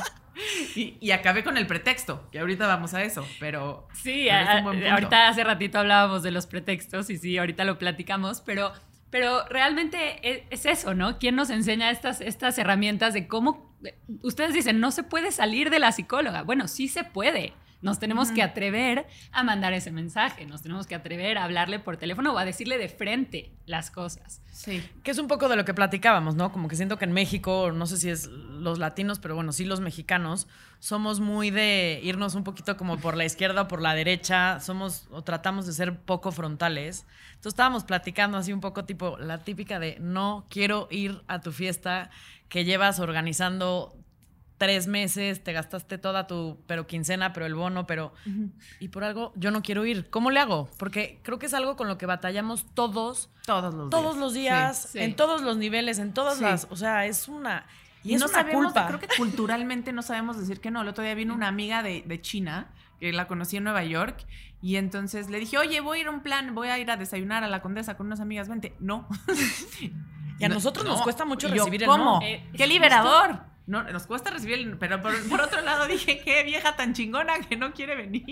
Y, 0.76 0.96
y 1.00 1.10
acabé 1.10 1.42
con 1.42 1.56
el 1.58 1.66
pretexto, 1.66 2.28
que 2.30 2.38
ahorita 2.38 2.66
vamos 2.68 2.94
a 2.94 3.02
eso, 3.02 3.26
pero. 3.40 3.88
Sí, 3.92 4.26
pero 4.28 4.40
es 4.42 4.48
a- 4.48 4.56
un 4.58 4.64
buen 4.64 4.76
punto. 4.78 4.92
ahorita 4.94 5.28
hace 5.28 5.42
ratito 5.42 5.78
hablábamos 5.80 6.22
de 6.22 6.30
los 6.30 6.46
pretextos 6.46 7.10
y 7.10 7.18
sí, 7.18 7.38
ahorita 7.38 7.64
lo 7.64 7.76
platicamos, 7.78 8.40
pero, 8.42 8.72
pero 9.10 9.46
realmente 9.48 10.18
es, 10.22 10.42
es 10.50 10.66
eso, 10.66 10.94
¿no? 10.94 11.18
¿Quién 11.18 11.36
nos 11.36 11.50
enseña 11.50 11.90
estas, 11.90 12.20
estas 12.20 12.58
herramientas 12.58 13.14
de 13.14 13.26
cómo... 13.26 13.76
Ustedes 14.22 14.52
dicen, 14.52 14.80
no 14.80 14.90
se 14.90 15.02
puede 15.02 15.30
salir 15.30 15.70
de 15.70 15.78
la 15.78 15.92
psicóloga. 15.92 16.42
Bueno, 16.42 16.68
sí 16.68 16.88
se 16.88 17.04
puede. 17.04 17.54
Nos 17.80 17.98
tenemos 17.98 18.32
que 18.32 18.42
atrever 18.42 19.06
a 19.30 19.44
mandar 19.44 19.72
ese 19.72 19.92
mensaje, 19.92 20.46
nos 20.46 20.62
tenemos 20.62 20.86
que 20.86 20.96
atrever 20.96 21.38
a 21.38 21.44
hablarle 21.44 21.78
por 21.78 21.96
teléfono 21.96 22.32
o 22.32 22.38
a 22.38 22.44
decirle 22.44 22.76
de 22.76 22.88
frente 22.88 23.52
las 23.66 23.90
cosas. 23.90 24.42
Sí. 24.52 24.82
Que 25.04 25.12
es 25.12 25.18
un 25.18 25.28
poco 25.28 25.48
de 25.48 25.54
lo 25.54 25.64
que 25.64 25.74
platicábamos, 25.74 26.34
¿no? 26.34 26.50
Como 26.50 26.66
que 26.66 26.74
siento 26.74 26.98
que 26.98 27.04
en 27.04 27.12
México, 27.12 27.70
no 27.72 27.86
sé 27.86 27.96
si 27.96 28.10
es 28.10 28.26
los 28.26 28.78
latinos, 28.78 29.20
pero 29.20 29.36
bueno, 29.36 29.52
sí 29.52 29.64
los 29.64 29.80
mexicanos, 29.80 30.48
somos 30.80 31.20
muy 31.20 31.50
de 31.50 32.00
irnos 32.02 32.34
un 32.34 32.42
poquito 32.44 32.76
como 32.76 32.98
por 32.98 33.16
la 33.16 33.24
izquierda 33.24 33.62
o 33.62 33.68
por 33.68 33.80
la 33.80 33.94
derecha, 33.94 34.58
somos 34.58 35.06
o 35.10 35.22
tratamos 35.22 35.66
de 35.66 35.72
ser 35.72 35.96
poco 36.00 36.32
frontales. 36.32 37.06
Entonces 37.28 37.52
estábamos 37.52 37.84
platicando 37.84 38.38
así 38.38 38.52
un 38.52 38.60
poco 38.60 38.84
tipo 38.84 39.16
la 39.18 39.38
típica 39.38 39.78
de 39.78 39.98
no 40.00 40.46
quiero 40.50 40.88
ir 40.90 41.22
a 41.28 41.40
tu 41.40 41.52
fiesta 41.52 42.10
que 42.48 42.64
llevas 42.64 42.98
organizando 42.98 43.94
tres 44.58 44.88
meses, 44.88 45.42
te 45.44 45.52
gastaste 45.52 45.98
toda 45.98 46.26
tu, 46.26 46.58
pero 46.66 46.86
quincena, 46.86 47.32
pero 47.32 47.46
el 47.46 47.54
bono, 47.54 47.86
pero... 47.86 48.12
Y 48.80 48.88
por 48.88 49.04
algo 49.04 49.32
yo 49.36 49.50
no 49.52 49.62
quiero 49.62 49.86
ir. 49.86 50.10
¿Cómo 50.10 50.30
le 50.30 50.40
hago? 50.40 50.68
Porque 50.78 51.20
creo 51.22 51.38
que 51.38 51.46
es 51.46 51.54
algo 51.54 51.76
con 51.76 51.86
lo 51.88 51.96
que 51.96 52.06
batallamos 52.06 52.66
todos, 52.74 53.30
Todos 53.46 53.72
los 53.74 53.88
todos 53.90 54.14
días. 54.14 54.20
los 54.20 54.34
días, 54.34 54.88
Sí. 54.92 54.98
en 54.98 55.14
todos 55.16 55.42
los 55.42 55.56
niveles, 55.56 55.98
en 56.00 56.12
todas 56.12 56.38
Sí. 56.38 56.44
las... 56.44 56.66
O 56.70 56.76
sea, 56.76 57.06
es 57.06 57.28
una... 57.28 57.66
Y, 58.04 58.10
Y 58.10 58.14
es 58.14 58.20
no 58.20 58.26
una 58.26 58.34
sabemos, 58.34 58.64
culpa. 58.64 58.86
creo 58.88 59.00
que 59.00 59.08
culturalmente 59.16 59.92
no 59.92 60.02
sabemos 60.02 60.38
decir 60.38 60.60
que 60.60 60.70
no. 60.70 60.82
El 60.82 60.88
otro 60.88 61.02
día 61.04 61.14
vino 61.14 61.34
una 61.34 61.48
amiga 61.48 61.82
de, 61.82 62.02
de 62.06 62.20
China, 62.20 62.68
que 63.00 63.12
la 63.12 63.26
conocí 63.28 63.56
en 63.56 63.64
Nueva 63.64 63.84
York, 63.84 64.24
y 64.60 64.74
entonces 64.76 65.30
le 65.30 65.38
dije, 65.38 65.56
oye, 65.58 65.80
voy 65.80 65.98
a 65.98 66.00
ir 66.02 66.06
a 66.08 66.10
un 66.10 66.20
plan, 66.20 66.54
voy 66.54 66.66
a 66.68 66.78
ir 66.80 66.90
a 66.90 66.96
desayunar 66.96 67.44
a 67.44 67.48
la 67.48 67.62
condesa 67.62 67.96
con 67.96 68.06
unas 68.06 68.18
amigas, 68.20 68.48
vente. 68.48 68.74
No. 68.80 69.06
Y 70.40 70.44
a 70.44 70.48
No, 70.48 70.54
nosotros 70.54 70.84
nos 70.86 70.98
no. 70.98 71.02
cuesta 71.04 71.24
mucho 71.24 71.48
Y 71.48 71.50
yo, 71.50 71.56
recibir 71.56 71.82
el 71.82 71.88
¿cómo? 71.88 72.20
no. 72.20 72.22
Eh, 72.22 72.44
¡Qué 72.56 72.66
liberador! 72.68 73.40
No, 73.68 73.82
nos 73.84 74.06
cuesta 74.06 74.30
recibir 74.30 74.54
el... 74.58 74.78
Pero 74.78 75.00
por, 75.02 75.12
por 75.28 75.40
otro 75.42 75.60
lado 75.60 75.86
dije, 75.86 76.20
qué 76.24 76.42
vieja 76.42 76.74
tan 76.74 76.94
chingona 76.94 77.38
que 77.40 77.54
no 77.56 77.72
quiere 77.74 77.94
venir. 77.96 78.24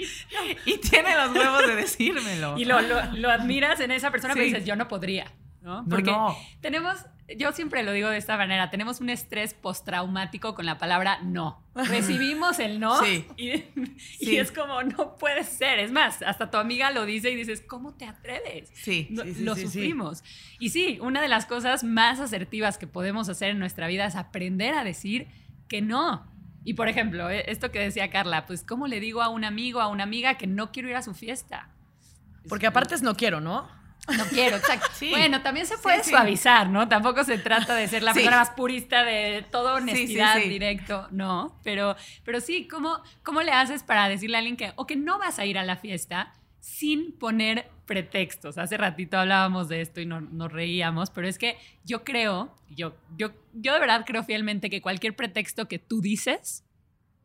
Y 0.64 0.78
tiene 0.78 1.14
los 1.14 1.36
huevos 1.36 1.66
de 1.66 1.76
decírmelo. 1.76 2.56
Y 2.58 2.64
lo, 2.64 2.80
lo- 2.80 3.12
lo 3.12 3.30
admiras 3.30 3.78
en 3.80 3.90
esa 3.90 4.10
persona, 4.10 4.32
pero 4.34 4.46
Sí. 4.46 4.52
dices, 4.52 4.66
yo 4.66 4.76
no 4.76 4.88
podría. 4.88 5.30
¿no? 5.60 5.82
No, 5.82 5.88
Porque 5.88 6.10
no. 6.10 6.36
tenemos, 6.60 6.96
yo 7.36 7.50
siempre 7.52 7.82
lo 7.82 7.92
digo 7.92 8.08
de 8.08 8.18
esta 8.18 8.36
manera, 8.36 8.70
tenemos 8.70 9.00
un 9.00 9.10
estrés 9.10 9.52
postraumático 9.54 10.54
con 10.54 10.64
la 10.66 10.78
palabra 10.78 11.18
no. 11.22 11.60
Recibimos 11.74 12.58
el 12.58 12.78
no 12.78 13.02
Sí. 13.04 13.26
y, 13.36 13.50
y 13.50 13.64
Sí. 14.18 14.36
es 14.36 14.52
como, 14.52 14.82
no 14.82 15.16
puede 15.16 15.42
ser. 15.44 15.78
Es 15.78 15.90
más, 15.90 16.22
hasta 16.22 16.50
tu 16.50 16.56
amiga 16.56 16.90
lo 16.90 17.04
dice 17.04 17.30
y 17.30 17.34
dices, 17.36 17.60
¿cómo 17.66 17.94
te 17.94 18.06
atreves? 18.06 18.70
Sí. 18.74 19.08
No- 19.10 19.24
Sí, 19.24 19.42
lo 19.44 19.56
sufrimos. 19.56 20.22
Y 20.58 20.70
sí, 20.70 20.98
una 21.00 21.20
de 21.20 21.28
las 21.28 21.46
cosas 21.46 21.82
más 21.84 22.20
asertivas 22.20 22.78
que 22.78 22.86
podemos 22.86 23.28
hacer 23.28 23.50
en 23.50 23.58
nuestra 23.58 23.88
vida 23.88 24.06
es 24.06 24.14
aprender 24.16 24.74
a 24.74 24.84
decir 24.84 25.26
que 25.68 25.82
no. 25.82 26.30
Y 26.64 26.74
por 26.74 26.88
ejemplo, 26.88 27.30
eh, 27.30 27.44
esto 27.50 27.70
que 27.70 27.78
decía 27.80 28.10
Carla, 28.10 28.46
pues 28.46 28.62
¿cómo 28.64 28.86
le 28.86 28.98
digo 29.00 29.22
a 29.22 29.28
un 29.28 29.44
amigo, 29.44 29.80
a 29.80 29.88
una 29.88 30.02
amiga 30.04 30.34
que 30.36 30.46
no 30.46 30.72
quiero 30.72 30.88
ir 30.88 30.96
a 30.96 31.02
su 31.02 31.14
fiesta? 31.14 31.68
Porque 32.48 32.66
aparte 32.66 32.94
es 32.94 33.02
no 33.02 33.16
quiero, 33.16 33.40
¿no? 33.40 33.68
No 34.16 34.24
quiero, 34.26 34.56
exacto. 34.56 34.86
Sí. 34.94 35.10
Bueno, 35.10 35.42
también 35.42 35.66
se 35.66 35.76
puede 35.78 36.02
sí. 36.04 36.10
suavizar, 36.10 36.68
¿no? 36.68 36.88
Tampoco 36.88 37.24
se 37.24 37.38
trata 37.38 37.74
de 37.74 37.88
ser 37.88 38.02
la 38.02 38.12
Sí. 38.12 38.20
persona 38.20 38.38
más 38.38 38.50
purista 38.50 39.04
de 39.04 39.44
toda 39.50 39.74
honestidad, 39.74 40.36
directo, 40.38 41.08
no. 41.10 41.58
Pero, 41.64 41.96
pero 42.24 42.40
sí, 42.40 42.68
¿cómo, 42.68 43.00
¿cómo 43.22 43.42
le 43.42 43.52
haces 43.52 43.82
para 43.82 44.08
decirle 44.08 44.36
a 44.36 44.38
alguien 44.38 44.56
que, 44.56 44.72
o 44.76 44.86
que 44.86 44.96
no 44.96 45.18
vas 45.18 45.38
a 45.38 45.44
ir 45.46 45.58
a 45.58 45.64
la 45.64 45.76
fiesta 45.76 46.32
sin 46.60 47.12
poner 47.18 47.68
pretextos? 47.86 48.58
Hace 48.58 48.76
ratito 48.76 49.18
hablábamos 49.18 49.68
de 49.68 49.80
esto 49.80 50.00
y 50.00 50.06
no- 50.06 50.20
nos 50.20 50.52
reíamos, 50.52 51.10
pero 51.10 51.26
es 51.28 51.38
que 51.38 51.56
yo 51.84 52.04
creo, 52.04 52.54
yo, 52.70 52.94
yo, 53.16 53.30
yo 53.54 53.72
de 53.72 53.80
verdad 53.80 54.04
creo 54.06 54.22
fielmente 54.24 54.70
que 54.70 54.80
cualquier 54.82 55.16
pretexto 55.16 55.66
que 55.68 55.78
tú 55.78 56.00
dices 56.00 56.64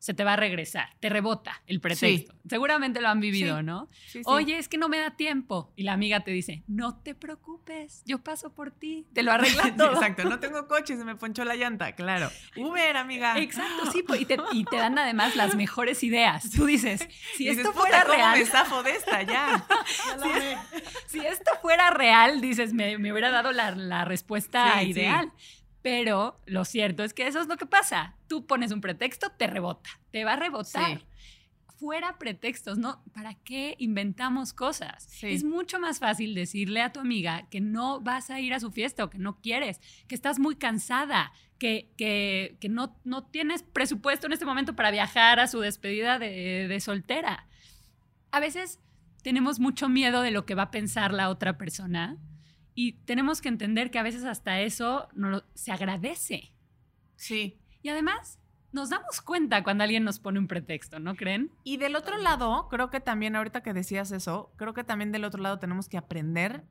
se 0.02 0.16
te 0.16 0.24
va 0.24 0.34
a 0.34 0.36
regresar, 0.36 0.90
te 1.00 1.10
rebota 1.10 1.62
el 1.68 1.80
pretexto. 1.80 2.34
Seguramente 2.50 3.02
lo 3.02 3.08
han 3.10 3.20
vivido, 3.20 3.60
Sí. 3.60 3.64
¿no? 3.64 3.88
Sí. 4.08 4.22
Oye, 4.26 4.58
es 4.58 4.68
que 4.68 4.80
no 4.80 4.90
me 4.90 4.98
da 4.98 5.12
tiempo. 5.12 5.72
Y 5.76 5.84
la 5.84 5.94
amiga 5.94 6.22
te 6.22 6.32
dice, 6.32 6.64
no 6.68 6.98
te 7.04 7.14
preocupes, 7.14 8.02
yo 8.08 8.18
paso 8.24 8.52
por 8.56 8.72
ti, 8.72 9.06
te 9.14 9.22
lo 9.22 9.32
arregla 9.32 9.62
Sí, 9.66 9.72
todo. 9.78 9.94
Exacto, 9.94 10.24
no 10.24 10.40
tengo 10.40 10.68
coche, 10.68 10.98
se 10.98 11.06
me 11.06 11.16
ponchó 11.16 11.46
la 11.46 11.54
llanta, 11.56 11.94
claro. 11.94 12.32
Uber, 12.58 12.98
amiga. 12.98 13.38
Exacto, 13.38 13.92
sí, 13.92 14.02
pues, 14.02 14.22
y 14.22 14.26
te, 14.26 14.38
y 14.54 14.64
te 14.66 14.78
dan 14.78 14.98
además 14.98 15.36
las 15.36 15.54
mejores 15.56 16.02
ideas. 16.04 16.50
Tú 16.50 16.66
dices, 16.66 17.08
si 17.38 17.44
dices, 17.48 17.60
esto 17.60 17.72
"Puta, 17.72 17.82
fuera 17.84 18.02
¿cómo 18.02 18.14
real, 18.16 18.40
me 18.40 18.46
zafo 18.48 18.82
de 18.82 18.96
esta 18.96 19.22
ya. 19.22 19.64
si 21.06 21.20
esto 21.20 21.52
fuera 21.62 21.92
real, 21.92 22.42
dices, 22.42 22.74
me, 22.74 22.98
me 22.98 23.12
hubiera 23.12 23.30
dado 23.30 23.52
la, 23.52 23.72
la 23.76 24.04
respuesta 24.06 24.82
ideal. 24.82 25.32
Pero 25.82 26.40
lo 26.46 26.66
cierto 26.66 27.04
es 27.04 27.14
que 27.14 27.28
eso 27.28 27.42
es 27.42 27.48
lo 27.48 27.58
que 27.58 27.66
pasa. 27.66 28.16
Tú 28.28 28.46
pones 28.46 28.72
un 28.72 28.82
pretexto, 28.82 29.32
te 29.32 29.48
rebota, 29.48 29.90
te 30.12 30.24
va 30.24 30.34
a 30.34 30.36
rebotar. 30.36 31.00
Sí. 31.00 31.06
Fuera 31.80 32.20
pretextos, 32.20 32.78
¿no? 32.78 33.04
¿Para 33.12 33.34
qué 33.34 33.76
inventamos 33.80 34.54
cosas? 34.54 35.04
Sí. 35.10 35.30
Es 35.30 35.44
mucho 35.44 35.80
más 35.80 35.98
fácil 35.98 36.36
decirle 36.36 36.82
a 36.82 36.92
tu 36.92 37.00
amiga 37.00 37.48
que 37.50 37.60
no 37.60 38.00
vas 38.00 38.30
a 38.30 38.40
ir 38.40 38.54
a 38.54 38.60
su 38.60 38.72
fiesta 38.72 39.04
o 39.04 39.10
que 39.10 39.18
no 39.18 39.42
quieres, 39.42 39.82
que 40.08 40.14
estás 40.14 40.38
muy 40.38 40.56
cansada, 40.56 41.32
que, 41.58 41.90
que, 41.98 42.58
que 42.60 42.70
no, 42.70 42.96
no 43.04 43.24
tienes 43.24 43.64
presupuesto 43.64 44.28
en 44.28 44.34
este 44.34 44.46
momento 44.46 44.76
para 44.76 44.92
viajar 44.92 45.40
a 45.40 45.48
su 45.48 45.60
despedida 45.60 46.20
de, 46.20 46.68
de 46.68 46.80
soltera. 46.80 47.48
A 48.32 48.40
veces 48.40 48.80
tenemos 49.24 49.60
mucho 49.60 49.90
miedo 49.90 50.22
de 50.22 50.30
lo 50.30 50.46
que 50.46 50.54
va 50.54 50.64
a 50.64 50.72
pensar 50.72 51.14
la 51.14 51.30
otra 51.30 51.58
persona 51.58 52.20
y 52.76 52.94
tenemos 53.06 53.42
que 53.42 53.50
entender 53.50 53.92
que 53.92 54.00
a 54.00 54.04
veces 54.04 54.24
hasta 54.24 54.62
eso 54.62 55.08
no 55.14 55.30
lo- 55.30 55.44
se 55.54 55.72
agradece. 55.72 56.54
Sí. 57.16 57.60
Y 57.82 57.90
además 57.90 58.40
nos 58.72 58.90
damos 58.90 59.22
cuenta 59.22 59.64
cuando 59.64 59.84
alguien 59.84 60.04
nos 60.04 60.20
pone 60.20 60.40
un 60.40 60.48
pretexto, 60.48 61.00
¿no 61.00 61.16
creen? 61.16 61.52
Y 61.64 61.78
del 61.78 61.96
otro 61.96 62.18
lado, 62.18 62.68
creo 62.70 62.90
que 62.90 63.00
también, 63.02 63.36
ahorita 63.36 63.62
que 63.64 63.74
decías 63.74 64.12
eso, 64.12 64.54
creo 64.56 64.74
que 64.74 64.84
también 64.84 65.12
del 65.12 65.26
otro 65.26 65.42
lado 65.42 65.60
tenemos 65.60 65.90
que 65.90 65.98
aprender 65.98 66.64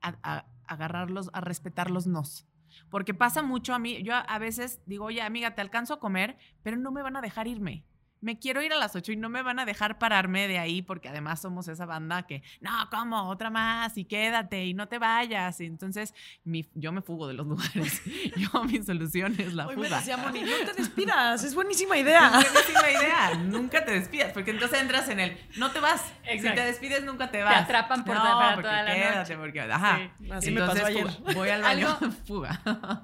a, 0.00 0.16
a 0.22 0.46
agarrarlos, 0.66 1.30
a 1.32 1.40
respetar 1.40 1.90
los 1.90 2.06
nos. 2.06 2.46
Porque 2.90 3.14
pasa 3.14 3.42
mucho 3.42 3.72
a 3.72 3.78
mí, 3.78 4.02
yo 4.02 4.14
a, 4.14 4.20
a 4.20 4.38
veces 4.40 4.80
digo, 4.86 5.04
oye, 5.04 5.22
amiga, 5.22 5.54
te 5.54 5.60
alcanzo 5.60 5.94
a 5.94 6.00
comer, 6.00 6.36
pero 6.64 6.76
no 6.76 6.90
me 6.90 7.02
van 7.02 7.16
a 7.16 7.20
dejar 7.20 7.46
irme. 7.46 7.84
Me 8.24 8.38
quiero 8.38 8.62
ir 8.62 8.72
a 8.72 8.76
las 8.76 8.96
8 8.96 9.12
y 9.12 9.16
no 9.16 9.28
me 9.28 9.42
van 9.42 9.58
a 9.58 9.64
dejar 9.66 9.98
pararme 9.98 10.48
de 10.48 10.58
ahí 10.58 10.80
porque 10.82 11.08
además 11.10 11.42
somos 11.42 11.68
esa 11.68 11.84
banda 11.84 12.22
que, 12.26 12.42
no, 12.60 12.70
¿cómo? 12.90 13.28
Otra 13.28 13.50
más 13.50 13.96
y 13.98 14.04
quédate 14.06 14.64
y 14.64 14.72
no 14.74 14.88
te 14.88 14.98
vayas. 14.98 15.60
Y 15.60 15.66
entonces 15.66 16.14
mi- 16.44 16.66
yo 16.74 16.90
me 16.92 17.02
fugo 17.02 17.28
de 17.28 17.34
los 17.34 17.46
lugares. 17.46 18.02
Yo 18.36 18.64
mi 18.64 18.82
solución 18.82 19.34
es 19.38 19.52
la 19.52 19.66
Hoy 19.66 19.76
me 19.76 19.84
fuga. 19.88 19.98
decía 19.98 20.16
Moni, 20.16 20.40
no 20.40 20.56
te 20.64 20.72
despidas, 20.82 21.44
es 21.44 21.54
buenísima 21.54 21.96
Es 21.96 22.02
idea. 22.02 22.30
buenísima 22.30 22.90
idea. 22.90 23.34
Nunca 23.44 23.84
te 23.84 23.92
despidas, 23.92 24.32
porque 24.32 24.52
entonces 24.52 24.80
entras 24.80 25.08
en 25.10 25.20
el 25.20 25.36
no 25.56 25.70
te 25.70 25.80
vas. 25.80 26.00
Exacto. 26.24 26.48
Si 26.48 26.54
te 26.54 26.64
despides, 26.64 27.04
nunca 27.04 27.30
te 27.30 27.42
vas. 27.42 27.62
atrapan 27.62 28.04
por- 28.04 28.14
no, 28.16 28.22
para 28.22 28.56
toda 28.62 28.82
la 28.84 28.94
quédate, 28.94 29.18
noche. 29.18 29.36
porque 29.36 29.60
ajá. 29.60 29.98
Sí. 30.18 30.30
Así 30.32 30.50
me 30.50 30.60
Entonces, 30.60 30.82
pasó 30.82 30.86
ayer. 30.86 31.10
fuga. 31.10 31.32
Voy 31.34 31.48
al 31.50 31.62
baño, 31.62 31.88
Algo- 32.00 32.12
fuga. 32.26 32.60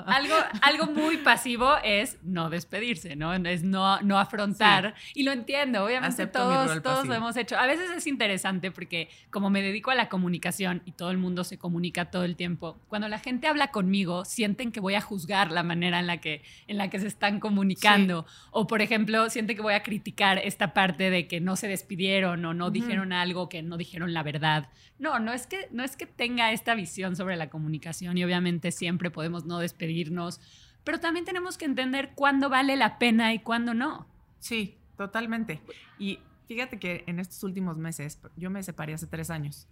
Algo, 0.07 0.35
algo 0.63 0.87
muy 0.87 1.19
pasivo 1.19 1.77
es 1.85 2.17
no 2.23 2.49
despedirse, 2.49 3.17
¿no? 3.17 3.35
Es 3.35 3.63
no, 3.63 4.01
no 4.01 4.19
afrontar. 4.19 4.95
Y 5.15 5.23
lo 5.25 5.33
entiendo, 5.33 5.85
obviamente 5.85 6.23
Acepto 6.23 6.39
todos, 6.39 6.83
todos 6.83 7.07
lo 7.07 7.15
hemos 7.15 7.37
hecho. 7.37 7.57
A 7.57 7.67
veces 7.67 7.91
es 7.91 8.07
interesante 8.07 8.71
porque 8.71 9.09
como 9.31 9.51
me 9.51 9.63
dedico 9.63 9.91
a 9.91 9.95
la 9.95 10.09
comunicación 10.09 10.83
y 10.85 10.93
todo 10.93 11.11
el 11.11 11.19
mundo 11.19 11.45
se 11.45 11.59
comunica 11.59 12.11
todo 12.11 12.25
el 12.25 12.37
tiempo, 12.37 12.79
cuando 12.89 13.09
la 13.09 13.19
gente 13.19 13.47
habla 13.47 13.71
conmigo, 13.71 14.25
sienten 14.25 14.73
que 14.73 14.81
voy 14.81 14.95
a 14.95 15.01
juzgar 15.01 15.51
la 15.51 15.63
manera 15.63 16.01
en 16.01 16.07
la 16.07 16.19
que, 16.19 16.43
en 16.67 16.79
la 16.79 16.89
que 16.91 17.01
se 17.01 17.07
están 17.07 17.41
comunicando. 17.41 18.27
O, 18.51 18.67
por 18.67 18.83
ejemplo, 18.83 19.29
sienten 19.31 19.57
que 19.57 19.63
voy 19.63 19.75
a 19.75 19.83
criticar 19.83 20.39
esta 20.39 20.75
parte 20.75 21.11
de 21.11 21.27
que 21.27 21.41
no 21.41 21.57
se 21.57 21.69
despidieron 21.69 22.45
o 22.45 22.55
no 22.55 22.71
dijeron 22.71 23.13
algo, 23.13 23.49
que 23.49 23.63
no 23.63 23.77
dijeron 23.77 24.15
la 24.15 24.23
verdad. 24.23 24.69
No, 24.99 25.19
no 25.19 25.33
es, 25.33 25.47
que, 25.47 25.69
no 25.71 25.83
es 25.83 25.97
que 25.97 26.07
tenga 26.07 26.53
esta 26.53 26.75
visión 26.75 27.17
sobre 27.17 27.37
la 27.37 27.49
comunicación 27.49 28.19
y 28.19 28.25
obviamente 28.25 28.71
siempre 28.71 29.11
podemos 29.11 29.45
no 29.45 29.59
despedirnos, 29.59 30.41
pero 30.85 31.01
también 31.01 31.25
tenemos 31.25 31.59
que 31.59 31.65
entender 31.65 32.13
cuándo 32.15 32.49
vale 32.49 32.77
la 32.77 32.99
pena 32.99 33.33
y 33.33 33.39
cuándo 33.39 33.75
no. 33.75 34.07
Sí, 34.39 34.80
totalmente. 35.01 35.63
Y 35.99 36.19
fíjate 36.47 36.79
que 36.79 37.05
en 37.07 37.21
estos 37.21 37.43
últimos 37.43 37.79
meses, 37.79 38.21
yo 38.37 38.51
me 38.51 38.63
separé 38.63 38.93
hace 38.93 39.07
tres 39.07 39.31
años. 39.31 39.67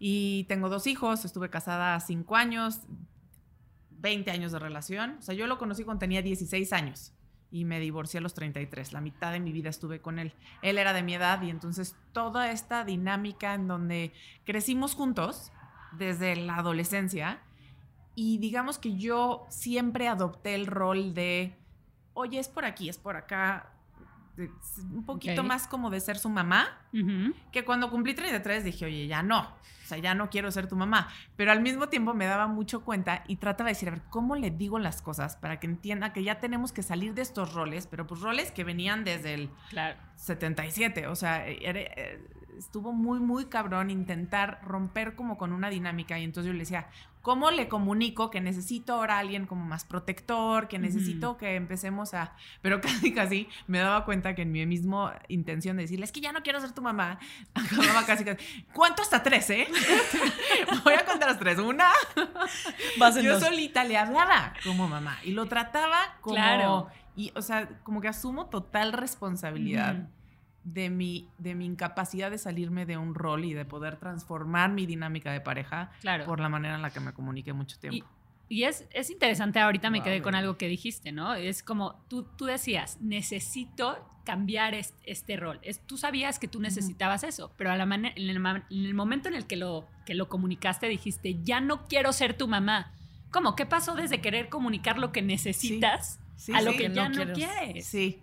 Y 0.00 0.42
tengo 0.48 0.68
dos 0.68 0.88
hijos, 0.88 1.24
estuve 1.24 1.50
casada 1.50 2.00
cinco 2.00 2.34
años, 2.34 2.80
20 3.90 4.28
años 4.32 4.50
de 4.50 4.58
relación. 4.58 5.18
O 5.20 5.22
sea, 5.22 5.36
yo 5.36 5.46
lo 5.46 5.56
conocí 5.56 5.84
cuando 5.84 6.00
tenía 6.00 6.20
16 6.20 6.72
años 6.72 7.12
y 7.52 7.64
me 7.64 7.78
divorcié 7.78 8.18
a 8.18 8.20
los 8.22 8.34
33. 8.34 8.92
La 8.92 9.00
mitad 9.00 9.30
de 9.30 9.38
mi 9.38 9.52
vida 9.52 9.70
estuve 9.70 10.00
con 10.00 10.18
él. 10.18 10.32
Él 10.62 10.78
era 10.78 10.92
de 10.92 11.04
mi 11.04 11.14
edad 11.14 11.40
y 11.42 11.50
entonces 11.50 11.94
toda 12.12 12.50
esta 12.50 12.84
dinámica 12.84 13.54
en 13.54 13.68
donde 13.68 14.12
crecimos 14.44 14.96
juntos 14.96 15.52
desde 15.92 16.34
la 16.34 16.56
adolescencia 16.56 17.40
y 18.16 18.38
digamos 18.38 18.78
que 18.78 18.96
yo 18.96 19.46
siempre 19.48 20.08
adopté 20.08 20.56
el 20.56 20.66
rol 20.66 21.14
de, 21.14 21.56
oye, 22.14 22.40
es 22.40 22.48
por 22.48 22.64
aquí, 22.64 22.88
es 22.88 22.98
por 22.98 23.14
acá, 23.14 23.75
un 24.38 25.04
poquito 25.04 25.42
más 25.44 25.66
como 25.66 25.90
de 25.90 26.00
ser 26.00 26.18
su 26.18 26.28
mamá, 26.28 26.66
que 27.52 27.64
cuando 27.64 27.90
cumplí 27.90 28.14
33 28.14 28.64
dije, 28.64 28.84
oye, 28.86 29.06
ya 29.06 29.22
no, 29.22 29.40
o 29.40 29.88
sea, 29.88 29.98
ya 29.98 30.14
no 30.14 30.28
quiero 30.30 30.50
ser 30.50 30.68
tu 30.68 30.76
mamá, 30.76 31.08
pero 31.36 31.52
al 31.52 31.60
mismo 31.62 31.88
tiempo 31.88 32.12
me 32.14 32.26
daba 32.26 32.46
mucho 32.46 32.84
cuenta 32.84 33.22
y 33.28 33.36
trataba 33.36 33.68
de 33.68 33.74
decir, 33.74 33.88
a 33.88 33.92
ver, 33.92 34.02
¿cómo 34.10 34.34
le 34.36 34.50
digo 34.50 34.78
las 34.78 35.00
cosas 35.02 35.36
para 35.36 35.58
que 35.60 35.66
entienda 35.66 36.12
que 36.12 36.22
ya 36.24 36.38
tenemos 36.40 36.72
que 36.72 36.82
salir 36.82 37.14
de 37.14 37.22
estos 37.22 37.54
roles, 37.54 37.86
pero 37.86 38.06
pues 38.06 38.20
roles 38.20 38.50
que 38.52 38.64
venían 38.64 39.04
desde 39.04 39.34
el 39.34 39.50
Claro. 39.70 39.98
77, 40.16 41.06
o 41.06 41.14
sea, 41.16 41.46
era- 41.46 41.80
eh, 41.80 42.20
estuvo 42.58 42.92
muy, 42.92 43.20
muy 43.20 43.46
cabrón 43.46 43.90
intentar 43.90 44.60
romper 44.64 45.14
como 45.14 45.36
con 45.36 45.52
una 45.52 45.68
dinámica 45.70 46.18
y 46.18 46.24
entonces 46.24 46.48
yo 46.48 46.52
le 46.54 46.60
decía, 46.60 46.88
¿cómo 47.26 47.50
le 47.50 47.66
comunico 47.66 48.30
que 48.30 48.40
necesito 48.40 48.94
ahora 48.94 49.16
a 49.16 49.18
alguien 49.18 49.46
como 49.46 49.64
más 49.64 49.84
protector, 49.84 50.68
que 50.68 50.78
necesito 50.78 51.36
que 51.36 51.56
empecemos 51.56 52.14
a... 52.14 52.36
Pero 52.62 52.80
casi, 52.80 53.12
casi 53.12 53.48
me 53.66 53.80
daba 53.80 54.04
cuenta 54.04 54.36
que 54.36 54.42
en 54.42 54.52
mi 54.52 54.64
mismo 54.64 55.10
intención 55.26 55.76
de 55.76 55.82
decirle, 55.82 56.04
es 56.04 56.12
que 56.12 56.20
ya 56.20 56.30
no 56.30 56.44
quiero 56.44 56.60
ser 56.60 56.70
tu 56.70 56.82
mamá, 56.82 57.18
acababa 57.54 58.06
casi, 58.06 58.24
casi, 58.24 58.64
¿cuánto 58.72 59.02
hasta 59.02 59.24
tres, 59.24 59.50
eh? 59.50 59.66
Voy 60.84 60.94
a 60.94 61.04
contar 61.04 61.30
las 61.30 61.40
tres. 61.40 61.58
Una, 61.58 61.90
Vas 62.96 63.16
en 63.16 63.24
yo 63.24 63.32
dos. 63.32 63.42
solita 63.42 63.82
le 63.82 63.96
hablaba 63.96 64.52
como 64.62 64.86
mamá 64.86 65.18
y 65.24 65.32
lo 65.32 65.46
trataba 65.46 66.18
como... 66.20 66.36
Claro. 66.36 66.86
Y, 67.16 67.32
o 67.34 67.42
sea, 67.42 67.66
como 67.82 68.00
que 68.00 68.06
asumo 68.06 68.46
total 68.46 68.92
responsabilidad. 68.92 70.06
De 70.66 70.90
mi, 70.90 71.28
de 71.38 71.54
mi 71.54 71.64
incapacidad 71.64 72.28
de 72.30 72.38
salirme 72.38 72.86
de 72.86 72.96
un 72.96 73.14
rol 73.14 73.44
y 73.44 73.54
de 73.54 73.64
poder 73.64 73.96
transformar 73.96 74.72
mi 74.72 74.84
dinámica 74.84 75.30
de 75.32 75.40
pareja 75.40 75.92
Claro. 76.00 76.24
por 76.24 76.40
la 76.40 76.48
manera 76.48 76.74
en 76.74 76.82
la 76.82 76.90
que 76.90 76.98
me 76.98 77.12
comuniqué 77.12 77.52
mucho 77.52 77.76
Y, 77.76 77.80
tiempo. 77.80 78.06
y 78.48 78.64
es, 78.64 78.84
es 78.92 79.08
interesante, 79.10 79.60
ahorita 79.60 79.90
me 79.90 80.02
quedé 80.02 80.22
con 80.22 80.34
algo 80.34 80.58
que 80.58 80.66
dijiste, 80.66 81.12
¿no? 81.12 81.34
Es 81.34 81.62
como 81.62 82.02
tú, 82.08 82.24
tú 82.36 82.46
decías, 82.46 82.98
necesito 83.00 83.96
cambiar 84.24 84.74
es- 84.74 84.92
este, 85.04 85.36
rol. 85.36 85.60
Es, 85.62 85.78
tú 85.86 85.96
sabías 85.96 86.40
que 86.40 86.48
tú 86.48 86.60
necesitabas 86.60 87.22
eso, 87.22 87.52
pero 87.56 87.70
a 87.70 87.76
la 87.76 87.86
mane- 87.86 88.12
en, 88.16 88.28
el, 88.28 88.36
en 88.44 88.84
el 88.84 88.94
momento 88.94 89.28
en 89.28 89.36
el 89.36 89.46
que 89.46 89.54
lo, 89.54 89.86
que 90.04 90.14
lo 90.14 90.28
comunicaste 90.28 90.88
dijiste, 90.88 91.36
ya 91.44 91.60
no 91.60 91.86
quiero 91.86 92.12
ser 92.12 92.36
tu 92.36 92.48
mamá. 92.48 92.92
¿Cómo? 93.30 93.54
¿Qué 93.54 93.66
pasó 93.66 93.94
desde 93.94 94.20
querer 94.20 94.48
comunicar 94.48 94.98
lo 94.98 95.12
que 95.12 95.22
necesitas 95.22 96.18
Sí, 96.36 96.52
a 96.52 96.60
lo 96.60 96.72
sí, 96.72 96.78
que 96.78 96.88
no 96.88 96.94
ya 96.96 97.08
no 97.08 97.14
quieres. 97.14 97.34
quieres? 97.38 97.86
Sí. 97.86 98.22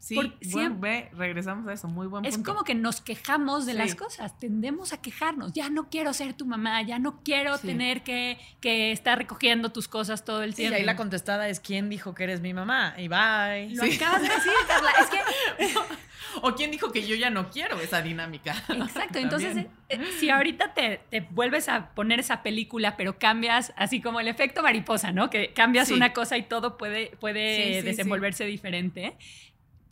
Sí, 0.00 0.14
Porque 0.14 0.30
buen- 0.30 0.50
siempre- 0.50 1.10
ve, 1.12 1.16
regresamos 1.16 1.68
a 1.68 1.74
eso, 1.74 1.86
muy 1.86 2.06
buen 2.06 2.24
Es 2.24 2.34
punto. 2.36 2.50
como 2.52 2.64
que 2.64 2.74
nos 2.74 3.02
quejamos 3.02 3.66
de 3.66 3.72
Sí. 3.72 3.78
las 3.78 3.94
cosas, 3.94 4.38
tendemos 4.38 4.94
a 4.94 5.02
quejarnos. 5.02 5.52
Ya 5.52 5.68
no 5.68 5.90
quiero 5.90 6.14
ser 6.14 6.32
tu 6.32 6.46
mamá, 6.46 6.80
ya 6.80 6.98
no 6.98 7.22
quiero 7.22 7.58
Sí. 7.58 7.66
tener 7.66 8.02
que, 8.02 8.38
que 8.62 8.92
estar 8.92 9.18
recogiendo 9.18 9.72
tus 9.72 9.88
cosas 9.88 10.24
todo 10.24 10.42
el 10.42 10.54
Sí, 10.54 10.62
y 10.62 10.64
tiempo. 10.64 10.76
ahí 10.78 10.84
la 10.84 10.96
contestada 10.96 11.48
es 11.50 11.60
¿quién 11.60 11.90
dijo 11.90 12.14
que 12.14 12.24
eres 12.24 12.40
mi 12.40 12.54
mamá? 12.54 12.94
Y 12.96 13.08
bye. 13.08 13.74
Lo 13.76 13.82
acabas 13.84 14.22
de 14.22 14.28
decir, 14.30 14.52
Carla. 14.66 14.90
Es 15.00 15.06
que 15.10 15.18
¿O 16.42 16.54
quién 16.54 16.70
dijo 16.70 16.92
que 16.92 17.04
yo 17.06 17.16
ya 17.16 17.28
no 17.28 17.50
quiero 17.50 17.80
esa 17.80 18.02
dinámica? 18.02 18.54
Exacto, 18.68 19.18
entonces 19.18 19.56
eh, 19.56 19.68
eh, 19.88 20.00
si 20.18 20.30
ahorita 20.30 20.72
te, 20.74 21.00
te 21.10 21.20
vuelves 21.22 21.68
a 21.68 21.90
poner 21.94 22.20
esa 22.20 22.42
película, 22.42 22.96
pero 22.96 23.18
cambias 23.18 23.72
así 23.76 24.00
como 24.00 24.20
el 24.20 24.28
efecto 24.28 24.62
mariposa, 24.62 25.12
¿no? 25.12 25.28
Que 25.28 25.52
cambias 25.52 25.90
una 25.90 26.12
cosa 26.12 26.38
y 26.38 26.44
todo 26.44 26.76
puede, 26.78 27.16
puede 27.20 27.82
desenvolverse 27.82 28.44
diferente. 28.46 29.16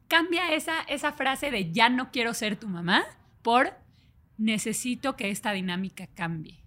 Cambia 0.08 0.52
esa, 0.52 0.80
esa 0.82 1.12
frase 1.12 1.50
de 1.50 1.70
ya 1.72 1.88
no 1.88 2.10
quiero 2.10 2.34
ser 2.34 2.56
tu 2.56 2.68
mamá 2.68 3.04
por 3.42 3.72
necesito 4.36 5.16
que 5.16 5.30
esta 5.30 5.52
dinámica 5.52 6.06
cambie. 6.08 6.64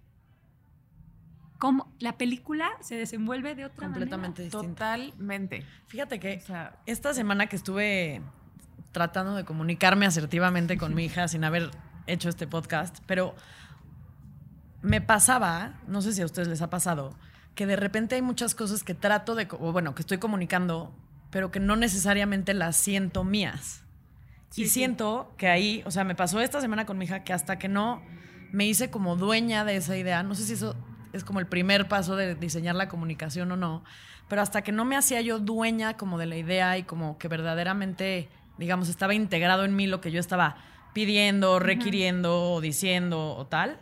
¿Cómo? 1.58 1.92
La 2.00 2.18
película 2.18 2.70
se 2.80 2.96
desenvuelve 2.96 3.54
de 3.54 3.66
otra 3.66 3.86
Completamente 3.86 4.42
distinta. 4.42 4.68
Totalmente. 4.68 5.64
Fíjate 5.86 6.16
O 6.16 6.20
que 6.20 6.40
sea, 6.40 6.80
esta 6.86 7.14
semana 7.14 7.46
que 7.46 7.56
estuve 7.56 8.20
tratando 8.90 9.34
de 9.34 9.44
comunicarme 9.44 10.06
asertivamente 10.06 10.76
con 10.76 10.94
mi 10.94 11.04
hija 11.04 11.28
sin 11.28 11.44
haber 11.44 11.70
hecho 12.06 12.28
este 12.28 12.46
podcast, 12.46 12.98
pero 13.06 13.34
me 14.82 15.00
pasaba, 15.00 15.80
no 15.86 16.02
sé 16.02 16.12
si 16.12 16.22
a 16.22 16.26
ustedes 16.26 16.48
les 16.48 16.62
ha 16.62 16.70
pasado, 16.70 17.16
que 17.54 17.66
de 17.66 17.76
repente 17.76 18.16
hay 18.16 18.22
muchas 18.22 18.54
cosas 18.54 18.82
que 18.84 18.94
trato 18.94 19.34
de, 19.34 19.48
o 19.52 19.72
bueno, 19.72 19.94
que 19.94 20.02
estoy 20.02 20.18
comunicando, 20.18 20.94
pero 21.32 21.50
que 21.50 21.58
no 21.58 21.76
necesariamente 21.76 22.52
las 22.52 22.76
siento 22.76 23.24
mías. 23.24 23.82
Sí, 24.50 24.62
y 24.62 24.64
sí. 24.66 24.70
siento 24.70 25.32
que 25.38 25.48
ahí, 25.48 25.82
o 25.86 25.90
sea, 25.90 26.04
me 26.04 26.14
pasó 26.14 26.40
esta 26.40 26.60
semana 26.60 26.84
con 26.84 26.98
mi 26.98 27.06
hija 27.06 27.24
que 27.24 27.32
hasta 27.32 27.58
que 27.58 27.68
no 27.68 28.02
me 28.52 28.66
hice 28.66 28.90
como 28.90 29.16
dueña 29.16 29.64
de 29.64 29.76
esa 29.76 29.96
idea, 29.96 30.22
no 30.22 30.34
sé 30.34 30.44
si 30.44 30.52
eso 30.52 30.76
es 31.14 31.24
como 31.24 31.40
el 31.40 31.46
primer 31.46 31.88
paso 31.88 32.16
de 32.16 32.34
diseñar 32.34 32.74
la 32.74 32.88
comunicación 32.88 33.50
o 33.50 33.56
no, 33.56 33.82
pero 34.28 34.42
hasta 34.42 34.60
que 34.60 34.72
no 34.72 34.84
me 34.84 34.94
hacía 34.94 35.22
yo 35.22 35.38
dueña 35.38 35.96
como 35.96 36.18
de 36.18 36.26
la 36.26 36.36
idea 36.36 36.76
y 36.76 36.82
como 36.82 37.16
que 37.16 37.28
verdaderamente, 37.28 38.28
digamos, 38.58 38.90
estaba 38.90 39.14
integrado 39.14 39.64
en 39.64 39.74
mí 39.74 39.86
lo 39.86 40.02
que 40.02 40.10
yo 40.10 40.20
estaba 40.20 40.56
pidiendo, 40.92 41.58
requiriendo 41.60 42.52
o 42.52 42.60
diciendo 42.60 43.34
o 43.34 43.46
tal, 43.46 43.78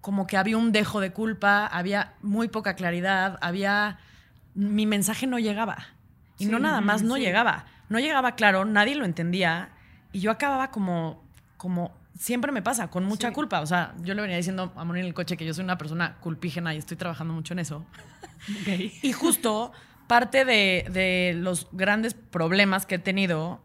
como 0.00 0.26
que 0.26 0.38
había 0.38 0.56
un 0.56 0.72
dejo 0.72 1.00
de 1.00 1.12
culpa, 1.12 1.66
había 1.66 2.14
muy 2.22 2.48
poca 2.48 2.74
claridad, 2.74 3.38
había... 3.42 3.98
Mi 4.54 4.86
mensaje 4.86 5.26
no 5.26 5.38
llegaba. 5.38 5.97
Y 6.38 6.46
no 6.46 6.58
nada 6.58 6.80
más 6.80 7.02
no 7.02 7.16
sí. 7.16 7.22
llegaba. 7.22 7.66
No 7.88 7.98
llegaba 7.98 8.32
claro, 8.34 8.64
nadie 8.64 8.94
lo 8.94 9.04
entendía 9.04 9.70
y 10.12 10.20
yo 10.20 10.30
acababa 10.30 10.70
como, 10.70 11.22
como 11.56 11.92
siempre 12.18 12.52
me 12.52 12.62
pasa, 12.62 12.88
con 12.88 13.04
mucha 13.04 13.28
Sí. 13.28 13.34
culpa. 13.34 13.60
O 13.60 13.66
sea, 13.66 13.94
yo 14.02 14.14
le 14.14 14.22
venía 14.22 14.36
diciendo 14.36 14.72
a 14.76 14.84
Moni 14.84 15.00
en 15.00 15.06
el 15.06 15.14
coche 15.14 15.36
que 15.36 15.44
yo 15.46 15.54
soy 15.54 15.64
una 15.64 15.78
persona 15.78 16.16
culpígena 16.20 16.74
y 16.74 16.78
estoy 16.78 16.96
trabajando 16.96 17.32
mucho 17.34 17.52
en 17.54 17.58
eso. 17.60 17.84
Y 19.02 19.12
justo 19.12 19.72
parte 20.06 20.44
de, 20.44 20.86
de 20.90 21.34
los 21.36 21.68
grandes 21.72 22.14
problemas 22.14 22.86
que 22.86 22.96
he 22.96 22.98
tenido 22.98 23.60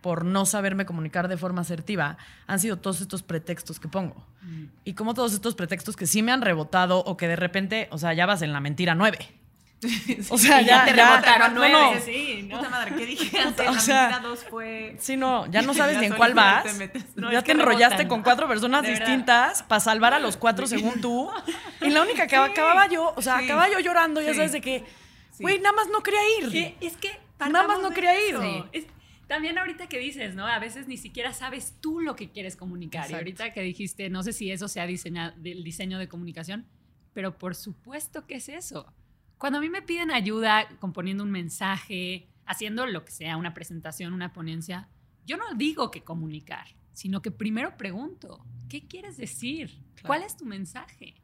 por 0.00 0.24
no 0.24 0.46
saberme 0.46 0.84
comunicar 0.86 1.28
de 1.28 1.36
forma 1.36 1.60
asertiva 1.60 2.16
han 2.48 2.58
sido 2.58 2.78
todos 2.78 3.00
estos 3.00 3.22
pretextos 3.22 3.78
que 3.78 3.86
pongo. 3.88 4.26
Y 4.84 4.94
como 4.94 5.14
todos 5.14 5.32
estos 5.32 5.54
pretextos 5.54 5.94
que 5.94 6.06
sí 6.08 6.22
me 6.22 6.32
han 6.32 6.42
rebotado 6.42 6.98
o 7.04 7.16
que 7.16 7.28
de 7.28 7.36
repente, 7.36 7.86
o 7.92 7.98
sea, 7.98 8.12
ya 8.12 8.26
vas 8.26 8.42
en 8.42 8.52
la 8.52 8.58
mentira 8.60 8.94
nueve. 8.96 9.18
O 10.30 10.38
sea, 10.38 10.62
y 10.62 10.66
ya, 10.66 10.84
te 10.84 10.94
ya- 10.94 11.10
rebotaron 11.10 11.54
no, 11.54 11.60
nueve. 11.60 11.94
no. 11.96 12.00
Sí, 12.00 12.48
Puta 12.50 12.68
madre, 12.68 12.94
¿qué 12.96 13.06
dije 13.06 13.42
Puta, 13.44 13.62
o 13.70 13.74
La 13.74 13.80
sea, 13.80 14.02
mentira 14.08 14.28
dos 14.28 14.44
fue... 14.48 14.96
Sí, 15.00 15.16
no, 15.16 15.50
ya 15.50 15.62
no 15.62 15.74
sabes 15.80 15.94
Ya 15.96 16.00
ni 16.00 16.06
en 16.06 16.14
cuál 16.14 16.34
vas. 16.34 16.64
te. 16.78 16.92
No, 17.16 17.32
ya 17.32 17.42
te 17.42 17.52
enrollaste 17.52 17.96
rebotan. 17.98 18.08
con 18.08 18.22
cuatro 18.22 18.46
personas 18.48 18.84
distintas 18.86 19.62
para 19.64 19.80
salvar 19.80 20.14
a 20.14 20.18
los 20.18 20.36
cuatro 20.36 20.66
según 20.66 21.00
tú. 21.00 21.28
Y 21.80 21.90
la 21.90 22.02
única 22.02 22.26
que 22.26 22.36
acababa 22.36 22.86
yo, 22.88 23.12
o 23.16 23.22
sea, 23.22 23.38
sí. 23.38 23.44
acababa 23.44 23.68
yo 23.70 23.80
llorando, 23.80 24.20
ya 24.22 24.34
sabes, 24.34 24.52
de 24.52 24.60
que, 24.60 24.84
güey, 25.40 25.58
nada 25.58 25.74
más 25.74 25.88
no 25.88 26.02
quería 26.02 26.20
ir. 26.40 26.76
Es 26.80 26.96
que 26.96 27.10
Nada 27.40 27.66
más 27.66 27.80
no 27.80 27.90
quería 27.90 28.14
ir. 28.28 28.36
Es- 28.72 28.86
también 29.26 29.56
ahorita 29.56 29.86
que 29.88 29.98
dices, 29.98 30.34
¿no? 30.34 30.46
A 30.46 30.58
veces 30.58 30.86
ni 30.88 30.98
siquiera 30.98 31.32
sabes 31.32 31.74
tú 31.80 32.00
lo 32.00 32.14
que 32.16 32.28
quieres 32.30 32.54
comunicar. 32.54 33.00
Y 33.00 33.14
Exacto. 33.14 33.16
ahorita 33.16 33.52
que 33.54 33.62
dijiste, 33.62 34.10
no 34.10 34.22
sé 34.22 34.34
si 34.34 34.50
eso 34.52 34.68
sea 34.68 34.86
diseña- 34.86 35.32
del 35.38 35.64
diseño 35.64 35.98
de 35.98 36.06
comunicación, 36.06 36.66
pero 37.14 37.38
por 37.38 37.54
supuesto 37.54 38.26
que 38.26 38.34
es 38.34 38.50
eso. 38.50 38.92
Cuando 39.42 39.58
a 39.58 39.60
mí 39.60 39.68
me 39.68 39.82
piden 39.82 40.12
ayuda 40.12 40.68
componiendo 40.78 41.24
un 41.24 41.32
mensaje, 41.32 42.28
haciendo 42.46 42.86
lo 42.86 43.04
que 43.04 43.10
sea, 43.10 43.36
una 43.36 43.54
presentación, 43.54 44.12
una 44.12 44.32
ponencia, 44.32 44.88
yo 45.26 45.36
no 45.36 45.54
digo 45.56 45.90
que 45.90 46.04
comunicar, 46.04 46.64
sino 46.92 47.22
que 47.22 47.32
primero 47.32 47.76
pregunto, 47.76 48.46
¿qué 48.68 48.86
quieres 48.86 49.16
decir? 49.16 49.82
¿Cuál 50.06 50.22
es 50.22 50.36
tu 50.36 50.44
mensaje? 50.44 51.16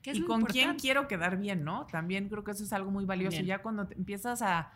¿Qué 0.00 0.12
es 0.12 0.16
y 0.16 0.22
con 0.22 0.46
quién 0.46 0.62
importante? 0.62 0.80
quiero 0.80 1.08
quedar 1.08 1.36
bien, 1.36 1.62
¿no? 1.62 1.86
También 1.88 2.30
creo 2.30 2.42
que 2.42 2.52
eso 2.52 2.64
es 2.64 2.72
algo 2.72 2.90
muy 2.90 3.04
valioso. 3.04 3.36
También. 3.36 3.58
Ya 3.58 3.62
cuando 3.62 3.86
te 3.86 3.96
empiezas 3.96 4.40
a, 4.40 4.72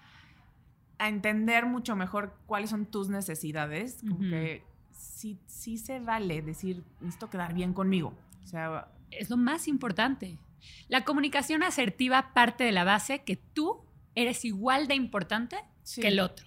a 0.98 1.08
entender 1.08 1.64
mucho 1.64 1.96
mejor 1.96 2.36
cuáles 2.44 2.68
son 2.68 2.84
tus 2.84 3.08
necesidades, 3.08 4.00
como 4.02 4.16
Ujú. 4.16 4.28
que 4.28 4.64
sí, 4.90 5.38
sí 5.46 5.78
se 5.78 5.98
vale 5.98 6.42
decir, 6.42 6.84
necesito 7.00 7.30
quedar 7.30 7.54
bien 7.54 7.72
conmigo. 7.72 8.12
O 8.44 8.46
sea, 8.46 8.92
es 9.10 9.30
lo 9.30 9.38
más 9.38 9.66
importante. 9.66 10.38
La 10.88 11.04
comunicación 11.04 11.62
asertiva 11.62 12.32
parte 12.34 12.64
de 12.64 12.72
la 12.72 12.84
base 12.84 13.22
que 13.24 13.36
tú 13.36 13.84
eres 14.14 14.44
igual 14.44 14.86
de 14.88 14.94
importante 14.94 15.56
sí. 15.82 16.00
que 16.00 16.08
el 16.08 16.20
otro. 16.20 16.46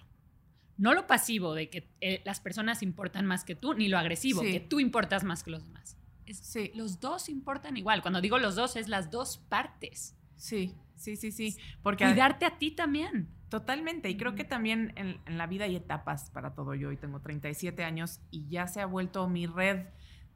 No 0.78 0.92
lo 0.94 1.06
pasivo 1.06 1.54
de 1.54 1.70
que 1.70 1.88
eh, 2.00 2.20
las 2.24 2.40
personas 2.40 2.82
importan 2.82 3.24
más 3.26 3.44
que 3.44 3.54
tú, 3.54 3.74
ni 3.74 3.88
lo 3.88 3.98
agresivo, 3.98 4.42
Sí. 4.42 4.52
que 4.52 4.60
tú 4.60 4.78
importas 4.80 5.24
más 5.24 5.42
que 5.42 5.50
los 5.50 5.64
demás. 5.64 5.96
Es- 6.26 6.38
Sí. 6.38 6.70
Los 6.74 7.00
dos 7.00 7.28
importan 7.28 7.76
igual. 7.76 8.02
Cuando 8.02 8.20
digo 8.20 8.38
los 8.38 8.54
dos, 8.56 8.76
es 8.76 8.88
las 8.88 9.10
dos 9.10 9.38
partes. 9.48 10.16
Sí, 10.36 10.74
sí, 10.96 11.16
sí, 11.16 11.32
sí. 11.32 11.56
Porque 11.82 12.04
Cuidarte 12.04 12.44
a 12.44 12.58
ti 12.58 12.70
también. 12.72 13.28
Totalmente, 13.48 14.10
y 14.10 14.16
creo 14.16 14.34
que 14.34 14.42
también 14.42 14.92
en, 14.96 15.20
en 15.24 15.38
la 15.38 15.46
vida 15.46 15.64
hay 15.66 15.76
etapas 15.76 16.30
para 16.30 16.54
todo. 16.54 16.74
Yo 16.74 16.88
hoy 16.88 16.96
tengo 16.96 17.20
37 17.20 17.84
años 17.84 18.20
y 18.32 18.46
ya 18.48 18.66
se 18.66 18.80
ha 18.80 18.86
vuelto 18.86 19.28
mi 19.28 19.46
red 19.46 19.86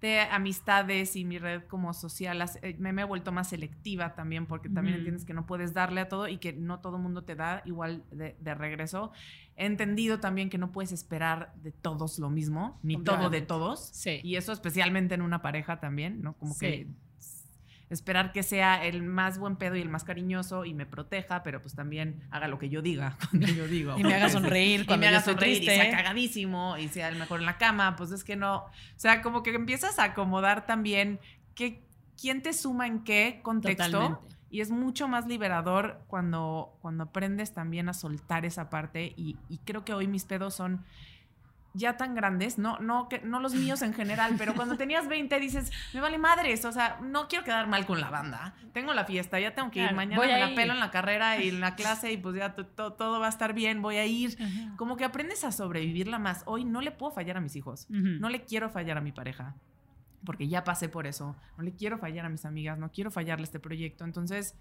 de 0.00 0.20
amistades 0.20 1.14
y 1.16 1.24
mi 1.24 1.38
red 1.38 1.62
como 1.64 1.92
social, 1.92 2.42
eh, 2.62 2.76
me, 2.78 2.92
me 2.92 3.02
he 3.02 3.04
vuelto 3.04 3.32
más 3.32 3.48
selectiva 3.50 4.14
también 4.14 4.46
porque 4.46 4.68
también 4.68 4.96
entiendes 4.96 5.24
que 5.24 5.34
no 5.34 5.46
puedes 5.46 5.74
darle 5.74 6.00
a 6.00 6.08
todo 6.08 6.26
y 6.28 6.38
que 6.38 6.52
no 6.54 6.80
todo 6.80 6.96
el 6.96 7.02
mundo 7.02 7.22
te 7.24 7.34
da 7.36 7.62
igual 7.66 8.02
de, 8.10 8.36
de 8.40 8.54
regreso. 8.54 9.12
He 9.56 9.66
entendido 9.66 10.20
también 10.20 10.48
que 10.48 10.56
no 10.56 10.72
puedes 10.72 10.92
esperar 10.92 11.52
de 11.62 11.72
todos 11.72 12.18
lo 12.18 12.30
mismo, 12.30 12.78
ni 12.82 12.96
todo 13.02 13.28
de 13.28 13.42
todos. 13.42 13.90
Sí. 13.92 14.20
Y 14.22 14.36
eso 14.36 14.52
especialmente 14.52 15.14
en 15.14 15.22
una 15.22 15.42
pareja 15.42 15.80
también, 15.80 16.22
¿no? 16.22 16.32
Como 16.38 16.54
Sí. 16.54 16.60
que 16.66 16.86
esperar 17.90 18.32
que 18.32 18.42
sea 18.42 18.84
el 18.84 19.02
más 19.02 19.38
buen 19.38 19.56
pedo 19.56 19.76
y 19.76 19.80
el 19.80 19.88
más 19.88 20.04
cariñoso 20.04 20.64
y 20.64 20.74
me 20.74 20.86
proteja, 20.86 21.42
pero 21.42 21.60
pues 21.60 21.74
también 21.74 22.22
haga 22.30 22.46
lo 22.48 22.58
que 22.58 22.68
yo 22.68 22.82
diga 22.82 23.18
cuando 23.30 23.48
yo 23.48 23.66
digo. 23.66 23.98
Y 23.98 24.04
me 24.04 24.14
haga 24.14 24.30
sonreír 24.30 24.82
y 24.82 24.86
cuando 24.86 25.06
me 25.06 25.06
yo 25.06 25.08
haga 25.10 25.18
estoy 25.18 25.34
sonreír 25.34 25.56
triste. 25.58 25.74
y 25.74 25.80
sea 25.80 25.90
cagadísimo 25.90 26.78
y 26.78 26.88
sea 26.88 27.08
el 27.08 27.16
mejor 27.16 27.40
en 27.40 27.46
la 27.46 27.58
cama, 27.58 27.96
pues 27.96 28.12
es 28.12 28.24
que 28.24 28.36
no, 28.36 28.58
o 28.58 28.70
sea, 28.96 29.20
como 29.22 29.42
que 29.42 29.50
empiezas 29.50 29.98
a 29.98 30.04
acomodar 30.04 30.66
también 30.66 31.18
que 31.54 31.82
quién 32.18 32.42
te 32.42 32.52
suma 32.52 32.86
en 32.86 33.02
qué 33.02 33.40
contexto. 33.42 33.84
Totalmente. 33.84 34.36
Y 34.52 34.60
es 34.60 34.70
mucho 34.70 35.06
más 35.06 35.26
liberador 35.26 36.02
cuando, 36.08 36.76
cuando 36.80 37.04
aprendes 37.04 37.54
también 37.54 37.88
a 37.88 37.94
soltar 37.94 38.44
esa 38.44 38.68
parte. 38.68 39.12
Y, 39.16 39.36
y 39.48 39.58
creo 39.58 39.84
que 39.84 39.94
hoy 39.94 40.08
mis 40.08 40.24
pedos 40.24 40.54
son 40.54 40.84
ya 41.72 41.96
tan 41.96 42.14
grandes, 42.16 42.58
no, 42.58 42.78
no, 42.80 43.08
que, 43.08 43.20
no 43.20 43.38
los 43.38 43.54
míos 43.54 43.82
en 43.82 43.92
general, 43.94 44.34
pero 44.36 44.54
cuando 44.54 44.76
tenías 44.76 45.06
20 45.06 45.38
dices, 45.38 45.70
me 45.94 46.00
vale 46.00 46.18
madres, 46.18 46.64
o 46.64 46.72
sea, 46.72 46.98
no 47.00 47.28
quiero 47.28 47.44
quedar 47.44 47.68
mal 47.68 47.86
con 47.86 48.00
la 48.00 48.10
banda. 48.10 48.54
Tengo 48.72 48.92
la 48.92 49.04
fiesta, 49.04 49.38
ya 49.38 49.54
tengo 49.54 49.70
que 49.70 49.78
ir, 49.80 49.84
Claro, 49.84 49.96
mañana 49.96 50.20
me 50.20 50.40
la 50.40 50.54
pelo 50.56 50.72
en 50.72 50.80
la 50.80 50.90
carrera 50.90 51.38
y 51.40 51.48
en 51.48 51.60
la 51.60 51.74
clase 51.76 52.10
y 52.12 52.16
pues 52.16 52.34
ya 52.36 52.54
to- 52.54 52.66
to- 52.66 52.94
todo 52.94 53.20
va 53.20 53.26
a 53.26 53.28
estar 53.28 53.52
bien, 53.54 53.82
voy 53.82 53.96
a 53.98 54.06
ir. 54.06 54.36
Ajá. 54.42 54.74
Como 54.76 54.96
que 54.96 55.04
aprendes 55.04 55.44
a 55.44 55.52
sobrevivirla 55.52 56.18
más. 56.18 56.42
Hoy 56.46 56.64
no 56.64 56.80
le 56.80 56.90
puedo 56.90 57.12
fallar 57.12 57.36
a 57.36 57.40
mis 57.40 57.54
hijos. 57.54 57.86
Ujú. 57.88 58.18
No 58.20 58.28
le 58.30 58.42
quiero 58.44 58.68
fallar 58.70 58.98
a 58.98 59.00
mi 59.00 59.12
pareja, 59.12 59.54
porque 60.24 60.48
ya 60.48 60.64
pasé 60.64 60.88
por 60.88 61.06
eso. 61.06 61.36
No 61.56 61.62
le 61.62 61.72
quiero 61.72 61.98
fallar 61.98 62.26
a 62.26 62.28
mis 62.28 62.44
amigas, 62.44 62.78
no 62.78 62.90
quiero 62.90 63.10
fallarle 63.12 63.44
a 63.44 63.46
este 63.46 63.60
proyecto. 63.60 64.04
Entonces, 64.04 64.56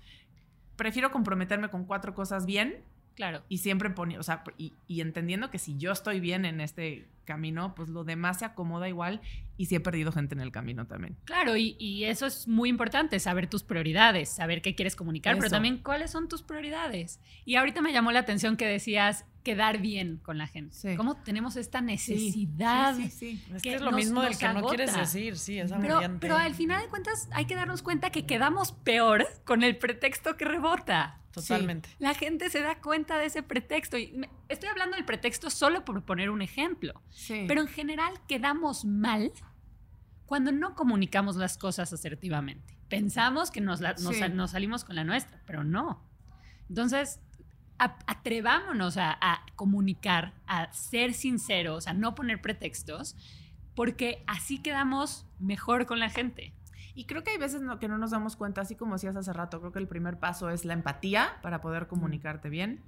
prefiero 0.76 1.12
comprometerme 1.12 1.70
con 1.70 1.86
cuatro 1.86 2.14
cosas 2.14 2.46
bien 2.46 2.84
Claro. 3.20 3.44
y 3.50 3.58
siempre 3.58 3.90
poniendo, 3.90 4.22
o 4.22 4.24
sea, 4.24 4.46
y, 4.58 4.76
y 4.88 5.02
entendiendo 5.02 5.52
que 5.52 5.60
si 5.60 5.78
yo 5.78 5.92
estoy 5.92 6.22
bien 6.22 6.46
en 6.46 6.62
este 6.62 7.10
camino, 7.26 7.76
pues 7.76 7.90
lo 7.90 8.06
demás 8.06 8.40
se 8.40 8.46
acomoda 8.46 8.88
igual 8.88 9.20
y 9.60 9.66
si 9.66 9.76
he 9.76 9.80
perdido 9.82 10.14
gente 10.14 10.34
en 10.36 10.40
el 10.40 10.54
camino 10.54 10.88
también. 10.88 11.18
Claro, 11.26 11.58
y, 11.58 11.76
y 11.80 12.06
eso 12.06 12.26
es 12.26 12.48
muy 12.48 12.70
importante, 12.70 13.20
saber 13.20 13.48
tus 13.48 13.62
prioridades, 13.64 14.30
saber 14.30 14.62
qué 14.62 14.74
quieres 14.74 14.96
comunicar, 14.96 15.36
pero 15.38 15.50
también 15.50 15.80
cuáles 15.84 16.12
son 16.12 16.30
tus 16.30 16.44
prioridades. 16.44 17.20
Y 17.44 17.56
ahorita 17.58 17.82
me 17.82 17.92
llamó 17.92 18.14
la 18.14 18.20
atención 18.20 18.56
que 18.56 18.66
decías 18.66 19.26
quedar 19.44 19.80
bien 19.80 20.18
con 20.24 20.38
la 20.38 20.48
gente. 20.48 20.74
Sí. 20.76 20.96
¿Cómo 20.96 21.16
tenemos 21.18 21.58
esta 21.58 21.82
necesidad? 21.82 22.96
Sí, 22.96 23.10
sí, 23.10 23.38
sí. 23.38 23.44
Es 23.54 23.62
que 23.62 23.70
que 23.72 23.76
es 23.76 23.82
lo 23.82 23.92
nos- 23.92 23.96
mismo 24.00 24.22
del 24.22 24.38
que 24.38 24.48
no 24.48 24.64
quieres 24.68 24.96
decir, 24.96 25.38
sí, 25.38 25.60
es 25.60 25.72
Pero, 25.82 26.00
pero 26.22 26.38
al 26.38 26.54
final 26.56 26.82
de 26.82 26.88
cuentas 26.88 27.28
hay 27.32 27.44
que 27.46 27.56
darnos 27.56 27.82
cuenta 27.82 28.12
que 28.12 28.26
quedamos 28.26 28.72
peor 28.72 29.28
con 29.44 29.64
el 29.64 29.78
pretexto 29.78 30.38
que 30.38 30.46
rebota. 30.46 31.18
Totalmente. 31.32 31.90
La 32.00 32.16
gente 32.16 32.50
se 32.50 32.60
da 32.62 32.80
cuenta 32.82 33.18
de 33.20 33.28
ese 33.28 33.44
pretexto. 33.44 33.98
Y 33.98 34.12
me- 34.14 34.30
estoy 34.50 34.68
hablando 34.70 34.96
del 34.96 35.06
pretexto 35.06 35.50
solo 35.52 35.86
por 35.86 36.04
poner 36.04 36.32
un 36.32 36.42
ejemplo. 36.42 37.02
Sí. 37.12 37.46
Pero 37.48 37.62
en 37.62 37.68
general 37.68 38.14
quedamos 38.28 38.84
mal 38.84 39.32
cuando 40.30 40.52
no 40.52 40.76
comunicamos 40.76 41.36
las 41.36 41.58
cosas 41.58 41.92
asertivamente. 41.92 42.78
Pensamos 42.88 43.50
que 43.52 43.62
nos, 43.62 43.82
la- 43.82 43.94
nos- 43.94 44.16
Sí. 44.16 44.22
nos 44.32 44.52
salimos 44.52 44.84
con 44.86 44.96
la 44.96 45.04
nuestra, 45.04 45.42
pero 45.48 45.64
no. 45.64 46.04
Entonces, 46.70 47.20
a- 47.80 47.98
atrevámonos 48.06 48.98
a, 48.98 49.18
a 49.20 49.44
comunicar, 49.56 50.34
a 50.46 50.72
ser 50.72 51.14
sinceros, 51.14 51.88
a 51.88 51.94
no 51.94 52.14
poner 52.14 52.42
pretextos, 52.42 53.16
porque 53.76 54.24
así 54.28 54.62
quedamos 54.62 55.26
mejor 55.40 55.88
con 55.88 56.00
la 56.00 56.10
gente. 56.10 56.54
Y 56.94 57.06
creo 57.06 57.24
que 57.24 57.32
hay 57.32 57.38
veces 57.38 57.62
no- 57.62 57.80
que 57.80 57.88
no 57.88 57.98
nos 57.98 58.12
damos 58.12 58.36
cuenta, 58.36 58.62
así 58.62 58.76
como 58.76 58.94
decías 58.96 59.16
hace 59.16 59.34
rato, 59.34 59.60
creo 59.62 59.72
que 59.72 59.80
el 59.80 59.88
primer 59.88 60.20
paso 60.20 60.50
es 60.52 60.64
la 60.64 60.74
empatía 60.74 61.40
para 61.42 61.60
poder 61.62 61.88
comunicarte 61.88 62.50
bien. 62.50 62.84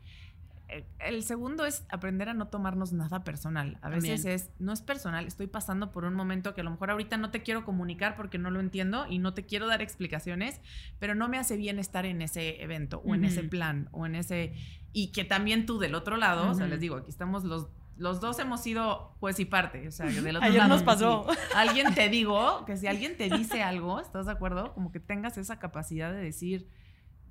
Eh, 0.71 0.85
El 0.99 1.23
segundo 1.23 1.65
es 1.65 1.83
aprender 1.89 2.29
a 2.29 2.33
no 2.33 2.47
tomarnos 2.47 2.93
nada 2.93 3.23
personal. 3.23 3.77
A 3.81 3.89
veces 3.89 4.21
También. 4.23 4.35
es, 4.35 4.49
no 4.59 4.71
es 4.73 4.81
personal, 4.81 5.27
estoy 5.27 5.47
pasando 5.47 5.91
por 5.91 6.05
un 6.05 6.13
momento 6.13 6.53
que 6.53 6.61
a 6.61 6.63
lo 6.63 6.71
mejor 6.71 6.91
ahorita 6.91 7.17
no 7.17 7.29
te 7.29 7.43
quiero 7.43 7.65
comunicar 7.65 8.15
porque 8.15 8.37
no 8.37 8.49
lo 8.51 8.59
entiendo 8.59 9.05
y 9.07 9.19
no 9.19 9.33
te 9.33 9.45
quiero 9.45 9.67
dar 9.67 9.81
explicaciones, 9.81 10.61
pero 10.99 11.13
no 11.13 11.27
me 11.27 11.37
hace 11.37 11.57
bien 11.57 11.77
estar 11.77 12.05
en 12.05 12.21
ese 12.21 12.61
evento 12.63 13.01
o 13.05 13.13
en 13.15 13.25
ese 13.25 13.43
plan 13.43 13.89
o 13.91 14.05
en 14.05 14.15
ese... 14.15 14.53
Y 14.93 15.11
que 15.11 15.23
también 15.25 15.65
tú 15.65 15.77
del 15.79 15.93
otro 15.95 16.17
lado, 16.17 16.49
o 16.49 16.53
sea, 16.53 16.67
les 16.67 16.79
digo, 16.79 16.95
aquí 16.95 17.09
estamos 17.09 17.43
los... 17.43 17.67
Los 17.97 18.19
dos 18.19 18.39
hemos 18.39 18.63
sido 18.63 19.13
juez 19.19 19.39
y 19.39 19.45
parte, 19.45 19.87
o 19.87 19.91
sea, 19.91 20.07
del 20.07 20.35
otro 20.35 20.47
Ayer 20.47 20.57
lado. 20.57 20.69
nos 20.69 20.81
pasó. 20.81 21.27
Alguien 21.55 21.93
te 21.93 22.09
digo, 22.09 22.65
que 22.65 22.75
si 22.75 22.87
alguien 22.87 23.15
te 23.15 23.29
dice 23.29 23.61
algo, 23.61 23.99
¿estás 23.99 24.25
de 24.25 24.31
acuerdo? 24.31 24.73
Como 24.73 24.91
que 24.91 24.99
tengas 24.99 25.37
esa 25.37 25.59
capacidad 25.59 26.11
de 26.11 26.17
decir, 26.17 26.67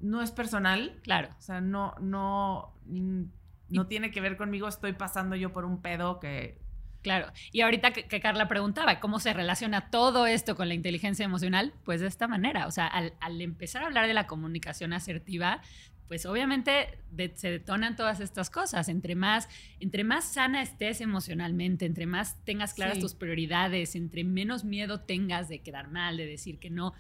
no 0.01 0.23
es 0.23 0.31
personal, 0.31 0.99
Claro. 1.03 1.29
o 1.39 1.41
sea, 1.43 1.61
no, 1.61 1.95
no, 2.01 2.75
mm, 2.87 3.23
no 3.71 3.87
tiene 3.87 4.11
que 4.11 4.21
ver 4.21 4.37
conmigo, 4.37 4.67
estoy 4.69 4.93
pasando 4.95 5.37
yo 5.37 5.53
por 5.53 5.65
un 5.65 5.81
pedo 5.83 6.19
que... 6.21 6.59
Claro. 7.03 7.33
Y 7.51 7.63
ahorita 7.63 7.93
que, 7.93 8.07
que 8.07 8.21
Carla 8.21 8.47
preguntaba 8.47 9.01
cómo 9.01 9.21
se 9.21 9.33
relaciona 9.33 9.91
todo 9.91 10.27
esto 10.27 10.55
con 10.55 10.69
la 10.69 10.75
inteligencia 10.75 11.25
emocional, 11.25 11.73
pues 11.85 12.01
de 12.03 12.07
esta 12.09 12.29
manera. 12.29 12.67
O 12.67 12.71
sea, 12.71 12.87
al, 12.87 13.15
al 13.21 13.41
empezar 13.41 13.83
a 13.83 13.87
hablar 13.87 14.07
de 14.07 14.13
la 14.13 14.27
comunicación 14.27 14.93
asertiva, 14.93 15.63
pues 16.09 16.27
obviamente 16.27 16.99
de- 17.11 17.33
se 17.37 17.51
detonan 17.51 17.97
todas 17.97 18.21
estas 18.21 18.51
cosas. 18.51 18.91
Entre 18.91 19.15
más, 19.15 19.49
entre 19.79 20.05
más 20.05 20.25
sana 20.25 20.61
estés 20.61 21.01
emocionalmente, 21.01 21.87
entre 21.87 22.05
más 22.05 22.37
tengas 22.45 22.75
claras 22.75 22.97
Sí. 22.97 23.01
tus 23.01 23.15
prioridades, 23.15 23.95
entre 23.97 24.25
menos 24.25 24.65
miedo 24.65 25.01
tengas 25.01 25.49
de 25.49 25.61
quedar 25.63 25.89
mal, 25.91 26.19
de 26.19 26.27
decir 26.27 26.59
que 26.59 26.69
no, 26.69 26.93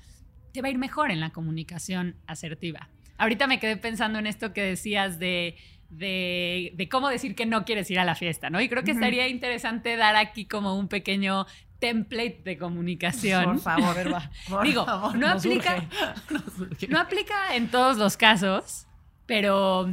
te 0.53 0.63
va 0.63 0.69
a 0.69 0.71
ir 0.71 0.79
mejor 0.79 1.11
en 1.11 1.21
la 1.21 1.31
comunicación 1.31 2.17
asertiva. 2.27 2.89
Ahorita 3.19 3.47
me 3.47 3.61
quedé 3.61 3.77
pensando 3.77 4.19
en 4.19 4.27
esto 4.27 4.53
que 4.53 4.63
decías 4.63 5.19
de, 5.19 5.57
de, 5.91 6.73
de 6.75 6.89
cómo 6.89 7.09
decir 7.09 7.35
que 7.35 7.47
no 7.47 7.65
quieres 7.65 7.91
ir 7.91 7.99
a 7.99 8.05
la 8.05 8.15
fiesta, 8.15 8.49
¿no? 8.51 8.61
Y 8.61 8.69
creo 8.69 8.83
que 8.83 8.93
Ujú. 8.93 9.01
estaría 9.01 9.29
interesante 9.29 9.97
dar 9.97 10.17
aquí 10.17 10.47
como 10.47 10.79
un 10.79 10.89
pequeño 10.89 11.47
template 11.79 12.43
de 12.45 12.59
comunicación. 12.59 13.45
Por 13.45 13.61
favor, 13.61 13.89
A 13.91 13.95
ver, 13.95 14.13
va. 14.13 14.31
por 14.49 14.65
Digo, 14.65 14.85
favor, 14.85 15.17
no 15.17 15.29
aplica-. 15.29 15.85
No 16.89 16.99
aplica 16.99 17.55
en 17.57 17.69
todos 17.69 17.97
los 17.97 18.17
casos, 18.17 18.87
pero, 19.27 19.91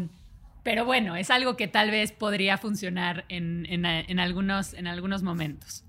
pero 0.63 0.85
bueno, 0.85 1.15
es 1.15 1.29
algo 1.31 1.55
que 1.57 1.67
tal 1.67 1.91
vez 1.91 2.11
podría 2.11 2.57
funcionar 2.57 3.25
en, 3.29 3.65
en- 3.69 3.85
en 3.85 4.19
algunos, 4.19 4.73
en 4.73 4.87
algunos 4.87 5.23
momentos. 5.23 5.83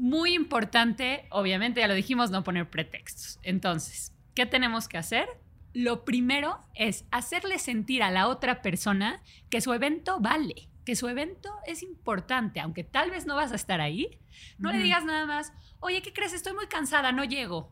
Muy 0.00 0.32
importante, 0.34 1.26
obviamente, 1.30 1.80
ya 1.80 1.86
lo 1.88 1.92
dijimos, 1.94 2.30
no 2.30 2.42
poner 2.42 2.70
pretextos. 2.70 3.38
Entonces, 3.42 4.14
¿qué 4.34 4.46
tenemos 4.46 4.88
que 4.88 4.96
hacer? 4.96 5.28
Lo 5.74 6.06
primero 6.06 6.58
es 6.74 7.04
hacerle 7.10 7.58
sentir 7.58 8.02
a 8.02 8.10
la 8.10 8.26
otra 8.28 8.62
persona 8.62 9.22
que 9.50 9.60
su 9.60 9.74
evento 9.74 10.18
vale, 10.18 10.68
que 10.86 10.96
su 10.96 11.06
evento 11.06 11.50
es 11.66 11.82
importante, 11.82 12.60
aunque 12.60 12.82
tal 12.82 13.10
vez 13.10 13.26
no 13.26 13.36
vas 13.36 13.52
a 13.52 13.56
estar 13.56 13.82
ahí. 13.82 14.18
No 14.58 14.70
le 14.70 14.78
Ujú. 14.78 14.84
digas 14.84 15.04
nada 15.04 15.26
más, 15.26 15.52
oye, 15.80 16.00
¿qué 16.00 16.14
crees? 16.14 16.32
Estoy 16.32 16.54
muy 16.54 16.66
cansada, 16.66 17.12
no 17.12 17.22
llego. 17.24 17.70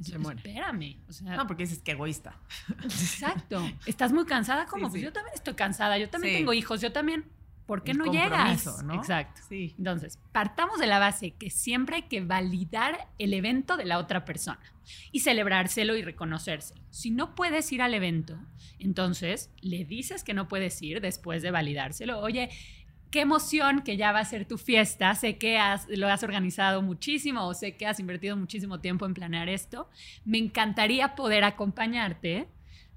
Se 0.00 0.18
muere. 0.18 0.38
Espérame. 0.38 1.02
O 1.08 1.12
sea, 1.12 1.36
No, 1.36 1.46
porque 1.48 1.64
dices 1.64 1.82
que 1.82 1.90
egoísta. 1.90 2.38
Exacto. 2.84 3.68
¿Estás 3.86 4.12
muy 4.12 4.24
cansada? 4.24 4.66
¿Cómo? 4.66 4.86
Sí, 4.86 4.90
Pues 4.92 5.00
sí. 5.00 5.04
yo 5.04 5.12
también 5.12 5.34
estoy 5.34 5.54
cansada, 5.54 5.98
yo 5.98 6.08
también 6.08 6.34
Sí. 6.34 6.38
tengo 6.38 6.52
hijos, 6.54 6.80
yo 6.80 6.92
también. 6.92 7.24
¿Por 7.70 7.84
qué 7.84 7.92
El 7.92 7.98
no 7.98 8.06
llegas? 8.12 8.82
¿no? 8.82 8.94
Exacto. 8.94 9.42
Sí. 9.48 9.76
Entonces, 9.78 10.18
partamos 10.32 10.80
de 10.80 10.88
la 10.88 10.98
base 10.98 11.30
que 11.30 11.50
siempre 11.50 11.94
hay 11.94 12.02
que 12.02 12.20
validar 12.20 13.06
el 13.20 13.32
evento 13.32 13.76
de 13.76 13.84
la 13.84 13.98
otra 13.98 14.24
persona 14.24 14.58
y 15.12 15.20
celebrárselo 15.20 15.94
y 15.96 16.02
reconocérselo. 16.02 16.82
Si 16.90 17.12
no 17.12 17.36
puedes 17.36 17.70
ir 17.70 17.80
al 17.80 17.94
evento, 17.94 18.36
entonces 18.80 19.50
le 19.60 19.84
dices 19.84 20.24
que 20.24 20.34
no 20.34 20.48
puedes 20.48 20.82
ir 20.82 21.00
después 21.00 21.42
de 21.42 21.52
validárselo. 21.52 22.18
Oye, 22.18 22.50
qué 23.12 23.20
emoción 23.20 23.82
que 23.82 23.96
ya 23.96 24.10
va 24.10 24.18
a 24.18 24.24
ser 24.24 24.46
tu 24.48 24.58
fiesta. 24.58 25.14
Sé 25.14 25.38
que 25.38 25.56
has- 25.58 25.86
lo 25.88 26.08
has 26.08 26.24
organizado 26.24 26.82
muchísimo 26.82 27.46
o 27.46 27.54
sé 27.54 27.76
que 27.76 27.86
has 27.86 28.00
invertido 28.00 28.36
muchísimo 28.36 28.80
tiempo 28.80 29.06
en 29.06 29.14
planear 29.14 29.48
esto. 29.48 29.88
Me 30.24 30.38
encantaría 30.38 31.14
poder 31.14 31.44
acompañarte, 31.44 32.48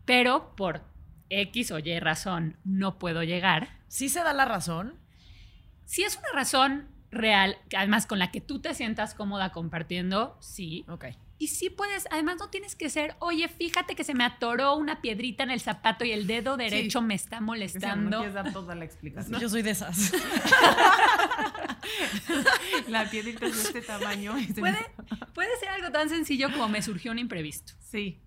pero 0.06 0.56
por 0.56 0.82
X 1.42 1.72
o 1.72 1.80
Y 1.80 2.00
razón 2.00 2.58
no 2.64 2.98
puedo 3.00 3.24
llegar. 3.24 3.80
Sí 3.88 4.10
se 4.10 4.24
da 4.24 4.34
la 4.34 4.46
razón. 4.46 4.96
Si 5.86 6.04
es 6.04 6.18
una 6.18 6.30
razón 6.34 6.88
real, 7.12 7.58
que 7.70 7.78
además 7.78 8.06
con 8.08 8.18
la 8.20 8.32
que 8.32 8.42
tú 8.42 8.60
te 8.60 8.74
sientas 8.74 9.14
cómoda 9.14 9.52
compartiendo, 9.52 10.38
sí. 10.42 10.86
Ok. 10.88 11.06
Y 11.40 11.48
sí 11.48 11.70
puedes, 11.70 12.08
además 12.10 12.38
no 12.40 12.50
tienes 12.50 12.76
que 12.76 12.90
ser, 12.90 13.16
oye, 13.20 13.50
fíjate 13.50 13.96
que 13.96 14.04
se 14.06 14.14
me 14.14 14.24
atoró 14.24 14.76
una 14.78 15.02
piedrita 15.02 15.44
en 15.44 15.52
el 15.52 15.60
zapato 15.60 16.06
y 16.06 16.12
el 16.12 16.26
dedo 16.26 16.56
derecho 16.58 17.02
me 17.02 17.16
está 17.16 17.38
O 17.38 17.40
sea, 17.40 17.40
no 17.42 17.46
molestando. 17.48 18.18
quieres 18.20 18.34
dar 18.34 18.54
toda 18.54 18.76
la 18.76 18.86
explicación. 18.86 19.40
Yo 19.42 19.50
soy 19.50 19.62
de 19.62 19.72
esas. 19.72 20.14
La 22.88 23.10
piedrita 23.10 23.46
es 23.46 23.56
de 23.56 23.62
este 23.64 23.82
tamaño. 23.82 24.38
y 24.38 24.46
se 24.48 24.62
me- 24.62 24.72
Puede, 24.72 24.86
puede 25.34 25.58
ser 25.60 25.70
algo 25.70 25.92
tan 25.92 26.10
sencillo 26.10 26.52
como 26.52 26.70
me 26.70 26.82
surgió 26.82 27.12
un 27.12 27.20
imprevisto. 27.20 27.74
Sí. 27.80 28.20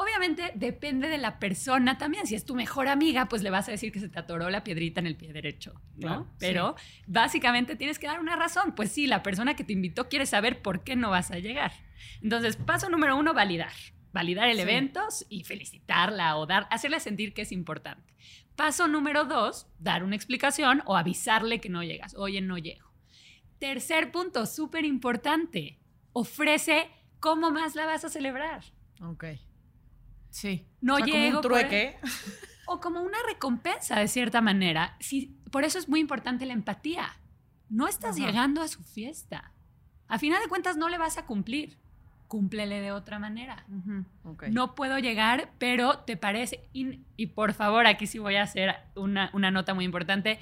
Obviamente 0.00 0.52
depende 0.54 1.08
de 1.08 1.18
la 1.18 1.40
persona 1.40 1.98
también. 1.98 2.24
Si 2.24 2.36
es 2.36 2.44
tu 2.44 2.54
mejor 2.54 2.86
amiga, 2.86 3.26
pues 3.28 3.42
le 3.42 3.50
vas 3.50 3.66
a 3.66 3.72
decir 3.72 3.90
que 3.90 3.98
se 3.98 4.08
te 4.08 4.16
atoró 4.16 4.48
la 4.48 4.62
piedrita 4.62 5.00
en 5.00 5.08
el 5.08 5.16
pie 5.16 5.32
derecho, 5.32 5.72
¿no? 5.96 6.00
Claro, 6.00 6.26
Pero 6.38 6.76
básicamente 7.08 7.74
tienes 7.74 7.98
que 7.98 8.06
dar 8.06 8.20
una 8.20 8.36
razón. 8.36 8.76
Pues 8.76 8.92
sí, 8.92 9.08
la 9.08 9.24
persona 9.24 9.56
que 9.56 9.64
te 9.64 9.72
invitó 9.72 10.08
quiere 10.08 10.24
saber 10.24 10.62
por 10.62 10.84
qué 10.84 10.94
no 10.94 11.10
vas 11.10 11.32
a 11.32 11.40
llegar. 11.40 11.72
Entonces, 12.22 12.54
paso 12.54 12.88
número 12.88 13.16
uno, 13.16 13.34
validar. 13.34 13.72
Validar 14.12 14.48
el 14.48 14.56
Sí. 14.58 14.62
evento 14.62 15.00
y 15.28 15.42
felicitarla 15.42 16.36
o 16.36 16.46
dar, 16.46 16.68
hacerle 16.70 17.00
sentir 17.00 17.34
que 17.34 17.42
es 17.42 17.50
importante. 17.50 18.14
Paso 18.54 18.86
número 18.86 19.24
dos, 19.24 19.66
dar 19.80 20.04
una 20.04 20.14
explicación 20.14 20.80
o 20.86 20.96
avisarle 20.96 21.60
que 21.60 21.70
no 21.70 21.82
llegas. 21.82 22.14
Oye, 22.16 22.40
no 22.40 22.56
llego. 22.56 22.88
Tercer 23.58 24.12
punto, 24.12 24.46
súper 24.46 24.84
importante. 24.84 25.80
Ofrece 26.12 26.88
cómo 27.18 27.50
más 27.50 27.74
la 27.74 27.84
vas 27.86 28.04
a 28.04 28.08
celebrar. 28.08 28.62
Ok. 29.02 29.24
Sí. 30.30 30.66
No 30.80 30.94
O 30.94 30.96
sea, 30.98 31.06
como 31.06 31.16
llego 31.18 31.36
un 31.38 31.42
por- 31.42 31.50
trueque. 31.52 31.96
o 32.66 32.80
como 32.80 33.00
una 33.00 33.18
recompensa 33.26 33.98
de 33.98 34.08
cierta 34.08 34.40
manera. 34.40 34.96
Por 35.50 35.64
eso 35.64 35.78
es 35.78 35.88
muy 35.88 36.00
importante 36.00 36.44
la 36.46 36.52
empatía. 36.52 37.08
No 37.70 37.86
estás 37.88 38.16
Ajá. 38.16 38.26
llegando 38.26 38.62
a 38.62 38.68
su 38.68 38.82
fiesta. 38.82 39.52
A 40.06 40.18
final 40.18 40.42
de 40.42 40.48
cuentas 40.48 40.76
no 40.76 40.88
le 40.88 40.98
vas 40.98 41.18
a 41.18 41.26
cumplir. 41.26 41.78
Cúmplele 42.28 42.80
de 42.82 42.92
otra 42.92 43.18
manera. 43.18 43.64
No 44.50 44.74
puedo 44.74 44.98
llegar, 44.98 45.50
pero 45.58 46.00
te 46.00 46.18
parece. 46.18 46.68
Y, 46.74 47.00
y 47.16 47.28
por 47.28 47.54
favor, 47.54 47.86
aquí 47.86 48.06
sí 48.06 48.18
voy 48.18 48.36
a 48.36 48.42
hacer 48.42 48.74
una, 48.96 49.30
una 49.32 49.50
nota 49.50 49.72
muy 49.72 49.86
importante. 49.86 50.38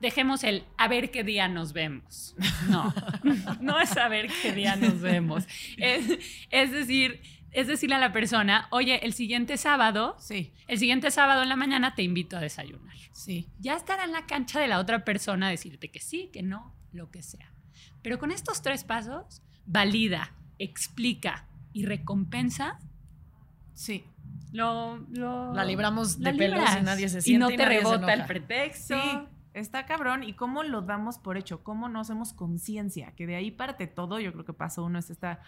Dejemos 0.00 0.42
el 0.42 0.64
a 0.78 0.88
ver 0.88 1.10
qué 1.10 1.22
día 1.22 1.48
nos 1.48 1.74
vemos. 1.74 2.34
No, 2.70 2.92
no 3.60 3.78
es 3.78 3.94
a 3.98 4.08
ver 4.08 4.28
qué 4.40 4.52
día 4.52 4.74
nos 4.76 5.00
vemos. 5.02 5.46
Es, 5.76 6.18
es 6.50 6.70
decir, 6.72 7.20
es 7.52 7.66
decirle 7.66 7.96
a 7.96 7.98
la 7.98 8.12
persona, 8.12 8.66
oye, 8.70 9.04
el 9.04 9.12
siguiente 9.12 9.56
sábado, 9.56 10.16
Sí, 10.18 10.52
el 10.68 10.78
siguiente 10.78 11.10
sábado 11.10 11.42
en 11.42 11.48
la 11.48 11.56
mañana 11.56 11.94
te 11.94 12.02
invito 12.02 12.36
a 12.36 12.40
desayunar. 12.40 12.96
sí. 13.12 13.48
Ya 13.60 13.76
estará 13.76 14.04
en 14.04 14.12
la 14.12 14.26
cancha 14.26 14.58
de 14.60 14.68
la 14.68 14.78
otra 14.78 15.04
persona 15.04 15.48
decirte 15.48 15.90
que 15.90 16.00
sí, 16.00 16.30
que 16.32 16.42
no, 16.42 16.74
lo 16.92 17.10
que 17.10 17.22
sea. 17.22 17.52
Pero 18.02 18.18
con 18.18 18.30
estos 18.32 18.62
tres 18.62 18.84
pasos, 18.84 19.42
valida, 19.66 20.32
explica 20.58 21.46
y 21.72 21.84
recompensa 21.86 22.78
Sí. 23.74 24.04
lo, 24.52 24.98
lo- 25.10 25.52
La 25.54 25.64
libramos 25.64 26.18
de 26.20 26.34
pelos 26.34 26.60
y 26.78 26.82
nadie 26.82 27.08
se 27.08 27.18
Y 27.18 27.22
siente. 27.22 27.38
no 27.40 27.50
y 27.50 27.56
te 27.56 27.64
nadie 27.64 27.78
se 27.78 27.84
rebota 27.84 28.12
el 28.12 28.24
pretexto. 28.26 28.94
Sí, 29.00 29.18
está 29.54 29.86
cabrón. 29.86 30.22
¿Y 30.22 30.34
cómo 30.34 30.62
lo 30.62 30.82
damos 30.82 31.18
por 31.18 31.36
hecho? 31.38 31.62
¿Cómo 31.62 31.88
no 31.88 32.00
hacemos 32.00 32.32
conciencia? 32.32 33.12
Que 33.16 33.26
de 33.26 33.36
ahí 33.36 33.50
parte 33.50 33.86
todo. 33.86 34.20
Yo 34.20 34.32
creo 34.32 34.44
que 34.44 34.52
paso 34.52 34.84
uno 34.84 34.98
es 34.98 35.08
esta 35.10 35.40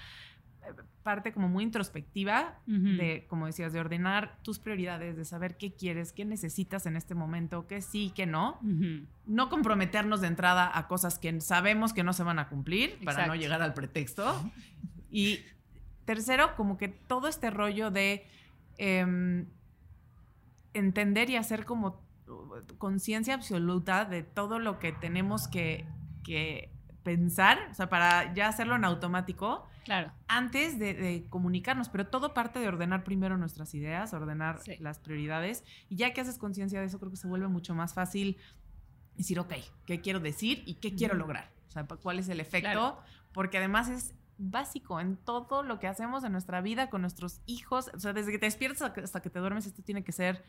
parte 1.03 1.33
como 1.33 1.49
muy 1.49 1.65
introspectiva 1.65 2.59
de, 2.67 3.27
como 3.29 3.47
decías, 3.47 3.73
de 3.73 3.81
ordenar 3.81 4.39
tus 4.43 4.59
prioridades, 4.59 5.17
de 5.17 5.25
saber 5.25 5.57
qué 5.57 5.73
quieres, 5.75 6.13
qué 6.13 6.25
necesitas 6.25 6.87
en 6.87 6.97
este 6.97 7.15
momento, 7.15 7.67
qué 7.67 7.83
sí, 7.83 8.13
qué 8.15 8.27
no. 8.27 8.59
No 9.27 9.51
comprometernos 9.51 10.21
de 10.21 10.29
entrada 10.29 10.71
a 10.77 10.89
cosas 10.89 11.19
que 11.19 11.41
sabemos 11.41 11.93
que 11.93 12.03
no 12.03 12.13
se 12.13 12.23
van 12.23 12.39
a 12.39 12.49
cumplir 12.49 12.99
para 13.05 13.27
no 13.27 13.35
llegar 13.35 13.63
al 13.63 13.75
pretexto. 13.75 14.51
Y 15.11 15.41
tercero, 16.05 16.57
como 16.57 16.79
que 16.79 16.89
todo 16.89 17.29
este 17.29 17.51
rollo 17.51 17.91
de 17.91 18.27
em, 18.79 19.47
entender 20.73 21.31
y 21.31 21.37
hacer 21.37 21.65
como 21.65 22.03
uh, 22.27 22.77
conciencia 22.79 23.35
absoluta 23.35 24.05
de 24.05 24.23
todo 24.23 24.59
lo 24.59 24.79
que 24.79 24.93
tenemos 24.93 25.49
que, 25.49 25.87
que 26.25 26.74
pensar, 27.05 27.59
o 27.71 27.75
sea, 27.75 27.89
para 27.89 28.35
ya 28.35 28.49
hacerlo 28.49 28.75
en 28.77 28.85
automático 28.85 29.69
Claro. 29.85 30.11
antes 30.27 30.79
de, 30.79 30.95
de 30.95 31.27
comunicarnos, 31.29 31.89
pero 31.91 32.07
todo 32.07 32.35
parte 32.35 32.59
de 32.59 32.67
ordenar 32.67 33.05
primero 33.05 33.37
nuestras 33.37 33.75
ideas, 33.75 34.13
ordenar 34.15 34.61
Sí. 34.63 34.77
las 34.81 34.99
prioridades, 34.99 35.63
y 35.91 35.97
ya 35.97 36.13
que 36.15 36.23
haces 36.23 36.39
conciencia 36.39 36.81
de 36.81 36.87
eso, 36.87 36.99
creo 36.99 37.11
que 37.11 37.17
se 37.19 37.29
vuelve 37.29 37.47
mucho 37.49 37.75
más 37.75 37.93
fácil 37.95 38.39
decir, 39.17 39.39
ok, 39.39 39.53
¿qué 39.87 40.01
quiero 40.01 40.19
decir 40.19 40.63
y 40.67 40.75
qué 40.75 40.95
quiero 40.95 41.15
lograr? 41.15 41.53
O 41.69 41.71
sea, 41.71 41.85
¿cuál 41.85 42.19
es 42.19 42.29
el 42.29 42.41
efecto? 42.41 42.71
Claro. 42.71 42.99
Porque 43.33 43.59
además 43.59 43.89
es 43.89 44.15
básico 44.37 44.99
en 45.01 45.17
todo 45.17 45.63
lo 45.63 45.79
que 45.79 45.87
hacemos 45.87 46.25
en 46.25 46.33
nuestra 46.33 46.61
vida 46.61 46.91
con 46.91 47.01
nuestros 47.03 47.41
hijos, 47.47 47.91
o 47.95 48.01
sea, 48.01 48.13
desde 48.13 48.33
que 48.33 48.39
te 48.39 48.47
despiertas 48.47 48.83
hasta 48.83 49.21
que- 49.21 49.31
te 49.31 49.39
duermes, 49.39 49.67
esto 49.67 49.83
tiene 49.83 50.03
que 50.03 50.13
ser 50.13 50.45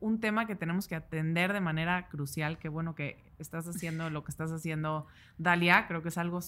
un 0.00 0.20
tema 0.20 0.46
que 0.46 0.54
tenemos 0.54 0.88
que 0.88 0.94
atender 0.94 1.52
de 1.54 1.60
manera 1.60 2.08
crucial. 2.08 2.58
Qué 2.58 2.68
bueno 2.68 2.94
que 2.94 3.22
estás 3.38 3.66
haciendo 3.66 4.10
lo 4.10 4.24
que 4.24 4.30
estás 4.30 4.52
haciendo, 4.52 5.06
Dalia. 5.38 5.86
Creo 5.86 6.02
que 6.02 6.08
es 6.10 6.18
algo 6.18 6.40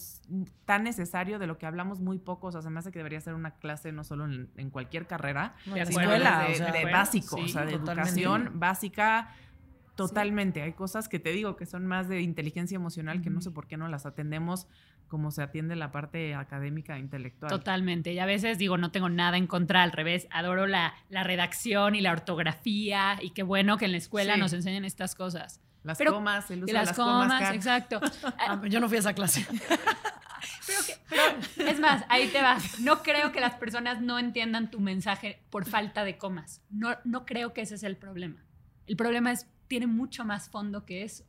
tan 0.65 0.83
necesario 0.83 1.39
de 1.39 1.47
lo 1.47 1.57
que 1.57 1.65
hablamos 1.65 1.99
muy 1.99 2.19
poco. 2.19 2.47
O 2.47 2.51
sea, 2.51 2.61
se 2.61 2.69
me 2.69 2.79
hace 2.79 2.91
que 2.91 2.99
debería 2.99 3.19
ser 3.21 3.33
una 3.33 3.51
clase 3.55 3.91
no 3.91 4.03
solo 4.03 4.25
en, 4.25 4.49
en 4.57 4.69
cualquier 4.69 5.07
carrera, 5.07 5.55
No, 5.65 5.73
De 5.73 5.81
escuela, 5.81 6.43
de, 6.47 6.53
o 6.53 6.55
sea, 6.55 6.71
de 6.71 6.77
acuerdo, 6.79 6.97
básico, 6.97 7.37
sí, 7.37 7.43
o 7.43 7.47
sea, 7.47 7.65
de 7.65 7.73
educación 7.73 8.51
básica. 8.55 9.33
Totalmente. 9.95 10.61
Hay 10.61 10.73
cosas 10.73 11.09
que 11.09 11.19
te 11.19 11.31
digo 11.31 11.55
que 11.57 11.65
son 11.65 11.85
más 11.85 12.07
de 12.07 12.21
inteligencia 12.21 12.75
emocional 12.75 13.21
que 13.21 13.29
no 13.29 13.41
sé 13.41 13.51
por 13.51 13.67
qué 13.67 13.75
no 13.77 13.87
las 13.89 14.05
atendemos 14.05 14.67
como 15.09 15.31
se 15.31 15.41
atiende 15.43 15.75
la 15.75 15.91
parte 15.91 16.33
académica 16.35 16.95
e 16.95 16.99
intelectual. 16.99 17.49
Totalmente. 17.51 18.13
Y 18.13 18.19
a 18.19 18.25
veces 18.25 18.57
digo, 18.57 18.77
no 18.77 18.91
tengo 18.91 19.09
nada 19.09 19.35
en 19.37 19.47
contra, 19.47 19.83
al 19.83 19.91
revés, 19.91 20.27
adoro 20.31 20.67
la, 20.67 20.93
la 21.09 21.23
redacción 21.23 21.95
y 21.95 22.01
la 22.01 22.11
ortografía 22.11 23.17
y 23.21 23.31
qué 23.31 23.43
bueno 23.43 23.77
que 23.77 23.85
en 23.85 23.91
la 23.91 23.97
escuela 23.97 24.35
Sí. 24.35 24.39
nos 24.39 24.53
enseñen 24.53 24.85
estas 24.85 25.15
cosas. 25.15 25.59
Las 25.83 25.97
Pero- 25.97 26.13
comas, 26.13 26.49
el 26.51 26.59
uso 26.59 26.67
de 26.67 26.73
las, 26.73 26.87
las 26.87 26.95
comas, 26.95 27.53
exacto. 27.53 27.99
Ah, 28.37 28.61
Yo 28.69 28.79
no 28.79 28.87
fui 28.87 28.97
a 28.97 28.99
esa 29.01 29.13
clase. 29.13 29.45
Pero, 30.67 30.79
que- 30.85 30.95
pero, 31.09 31.69
es 31.69 31.79
más, 31.79 32.05
ahí 32.09 32.27
te 32.27 32.41
vas. 32.41 32.79
No 32.79 33.01
creo 33.01 33.31
que 33.31 33.39
las 33.41 33.55
personas 33.55 34.01
no 34.01 34.19
entiendan 34.19 34.69
tu 34.69 34.79
mensaje 34.79 35.41
por 35.49 35.65
falta 35.65 36.03
de 36.03 36.17
comas. 36.17 36.61
No, 36.69 36.95
no 37.03 37.25
creo 37.25 37.53
que 37.53 37.61
ese 37.61 37.75
es 37.75 37.83
el 37.83 37.97
problema. 37.97 38.43
El 38.87 38.95
problema 38.95 39.31
es, 39.31 39.47
tiene 39.67 39.87
mucho 39.87 40.23
más 40.25 40.49
fondo 40.49 40.85
que 40.85 41.03
eso. 41.03 41.25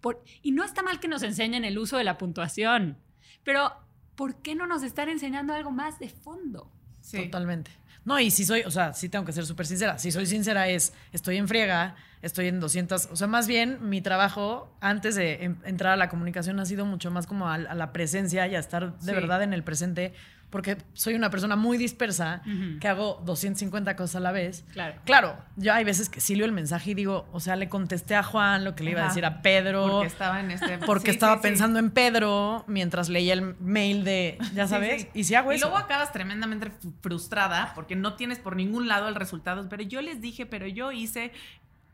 Por- 0.00 0.22
y 0.42 0.52
no 0.52 0.64
está 0.64 0.82
mal 0.82 1.00
que 1.00 1.08
nos 1.08 1.22
enseñen 1.22 1.64
el 1.64 1.78
uso 1.78 1.98
de 1.98 2.04
la 2.04 2.18
puntuación, 2.18 2.96
pero 3.44 3.72
¿por 4.14 4.36
qué 4.42 4.54
no 4.54 4.66
nos 4.66 4.82
están 4.82 5.08
enseñando 5.08 5.54
algo 5.54 5.70
más 5.70 5.98
de 5.98 6.08
fondo? 6.08 6.70
Sí. 7.00 7.24
Totalmente. 7.24 7.70
No, 8.04 8.18
y 8.18 8.30
si 8.30 8.44
soy, 8.44 8.62
o 8.62 8.70
sea, 8.70 8.94
sí 8.94 9.08
tengo 9.08 9.24
que 9.24 9.32
ser 9.32 9.44
súper 9.44 9.66
sincera. 9.66 9.98
Si 9.98 10.10
soy 10.10 10.24
sincera 10.26 10.68
es, 10.68 10.94
estoy 11.12 11.36
en 11.36 11.46
friega, 11.46 11.94
estoy 12.22 12.46
en 12.48 12.58
200, 12.58 13.08
o 13.12 13.16
sea, 13.16 13.26
más 13.26 13.46
bien 13.46 13.78
mi 13.90 14.00
trabajo 14.00 14.74
antes 14.80 15.14
de 15.14 15.54
entrar 15.64 15.92
a 15.92 15.96
la 15.96 16.08
comunicación 16.08 16.58
ha 16.58 16.64
sido 16.64 16.86
mucho 16.86 17.10
más 17.10 17.26
como 17.26 17.48
a, 17.48 17.54
a 17.54 17.74
la 17.74 17.92
presencia 17.92 18.46
y 18.46 18.54
a 18.54 18.58
estar 18.60 18.94
de 18.98 19.04
Sí. 19.04 19.12
verdad 19.12 19.42
en 19.42 19.52
el 19.52 19.62
presente, 19.62 20.14
porque 20.50 20.78
soy 20.94 21.14
una 21.14 21.28
persona 21.30 21.56
muy 21.56 21.76
dispersa, 21.78 22.42
que 22.80 22.88
hago 22.88 23.20
250 23.26 23.96
cosas 23.96 24.16
a 24.16 24.20
la 24.20 24.32
vez. 24.32 24.64
Claro. 24.72 25.00
Claro, 25.04 25.38
yo 25.56 25.74
hay 25.74 25.84
veces 25.84 26.08
que 26.08 26.20
sí 26.20 26.34
leo 26.36 26.46
el 26.46 26.52
mensaje 26.52 26.92
y 26.92 26.94
digo, 26.94 27.28
o 27.32 27.40
sea, 27.40 27.56
le 27.56 27.68
contesté 27.68 28.14
a 28.14 28.22
Juan 28.22 28.64
lo 28.64 28.74
que 28.74 28.84
le 28.84 28.92
iba 28.92 29.02
a 29.02 29.08
decir 29.08 29.24
a 29.24 29.42
Pedro. 29.42 29.86
Porque 29.88 30.06
estaba 30.06 30.40
en 30.40 30.50
este. 30.50 30.78
porque 30.78 31.10
Sí, 31.10 31.16
estaba 31.16 31.34
sí, 31.34 31.38
sí. 31.42 31.48
pensando 31.48 31.78
en 31.78 31.90
Pedro 31.90 32.64
mientras 32.66 33.08
leía 33.08 33.34
el 33.34 33.56
mail 33.60 34.04
de, 34.04 34.38
ya 34.54 34.66
sabes, 34.66 35.06
y 35.14 35.24
si 35.24 35.34
hago 35.34 35.52
Y 35.52 35.56
eso. 35.56 35.66
luego 35.66 35.78
acabas 35.78 36.12
tremendamente 36.12 36.68
fr- 36.70 36.92
frustrada 37.02 37.72
porque 37.74 37.94
no 37.96 38.14
tienes 38.14 38.38
por 38.38 38.56
ningún 38.56 38.88
lado 38.88 39.08
el 39.08 39.14
resultado. 39.14 39.68
Pero 39.68 39.82
yo 39.82 40.00
les 40.02 40.20
dije, 40.20 40.46
pero 40.46 40.66
yo 40.66 40.92
hice. 40.92 41.32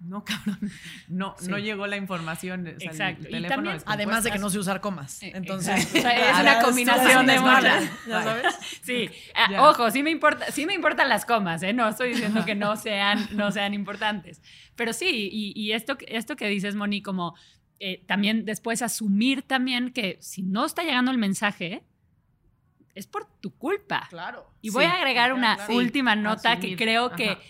No, 0.01 0.23
cabrón. 0.25 0.59
No, 1.09 1.35
Sí. 1.39 1.49
no 1.49 1.59
llegó 1.59 1.87
la 1.87 1.97
información. 1.97 2.61
o 2.63 2.65
sea, 2.65 2.75
el 2.77 2.83
Exacto. 2.83 3.29
Y 3.37 3.43
también-. 3.47 3.79
Además 3.87 4.25
de 4.25 4.31
que 4.33 4.39
no 4.39 4.51
sé 4.51 4.59
usar 4.59 4.81
comas. 4.81 5.23
Eh, 5.23 5.33
Entonces, 5.35 5.95
exacto. 5.95 5.99
O 5.99 6.03
sea, 6.03 6.31
es 6.33 6.41
una 6.41 6.61
combinación 6.63 7.27
de 7.27 7.35
es 7.37 7.43
mala, 7.43 7.75
muchas. 7.81 8.07
¿Ya 8.07 8.23
sabes? 8.23 8.55
Sí, 8.83 9.09
ah, 9.35 9.49
Ya. 9.51 9.63
ojo, 9.69 9.91
sí 9.91 10.03
me 10.03 10.11
importa, 10.11 10.51
sí 10.53 10.67
me 10.67 10.75
importan 10.75 11.09
las 11.09 11.25
comas, 11.25 11.63
¿eh? 11.63 11.73
No 11.73 11.89
estoy 11.89 12.11
diciendo 12.11 12.45
que 12.45 12.55
no 12.55 12.77
sean, 12.77 13.29
no 13.33 13.51
sean 13.51 13.73
importantes. 13.75 14.43
Pero 14.77 14.93
sí, 14.93 15.29
y, 15.33 15.53
y 15.61 15.73
esto, 15.73 15.97
que- 15.97 16.07
esto 16.09 16.37
que 16.37 16.49
dices, 16.49 16.75
Moni, 16.75 17.01
como 17.01 17.35
eh, 17.81 18.05
también 18.07 18.45
después 18.45 18.83
asumir 18.83 19.43
también 19.43 19.91
que 19.93 20.19
si 20.21 20.43
no 20.43 20.65
está 20.67 20.83
llegando 20.83 21.11
el 21.11 21.19
mensaje, 21.19 21.83
es 22.95 23.07
por 23.07 23.27
tu 23.41 23.51
culpa. 23.57 24.07
Claro. 24.11 24.49
Y 24.61 24.71
voy 24.71 24.85
Sí, 24.85 24.91
a 24.91 24.95
agregar 24.95 25.27
claro, 25.31 25.35
una 25.37 25.57
claro. 25.57 25.75
última 25.75 26.15
nota 26.15 26.53
asumir. 26.53 26.77
que 26.77 26.85
creo 26.85 27.11
que 27.13 27.31
Ajá. 27.31 27.41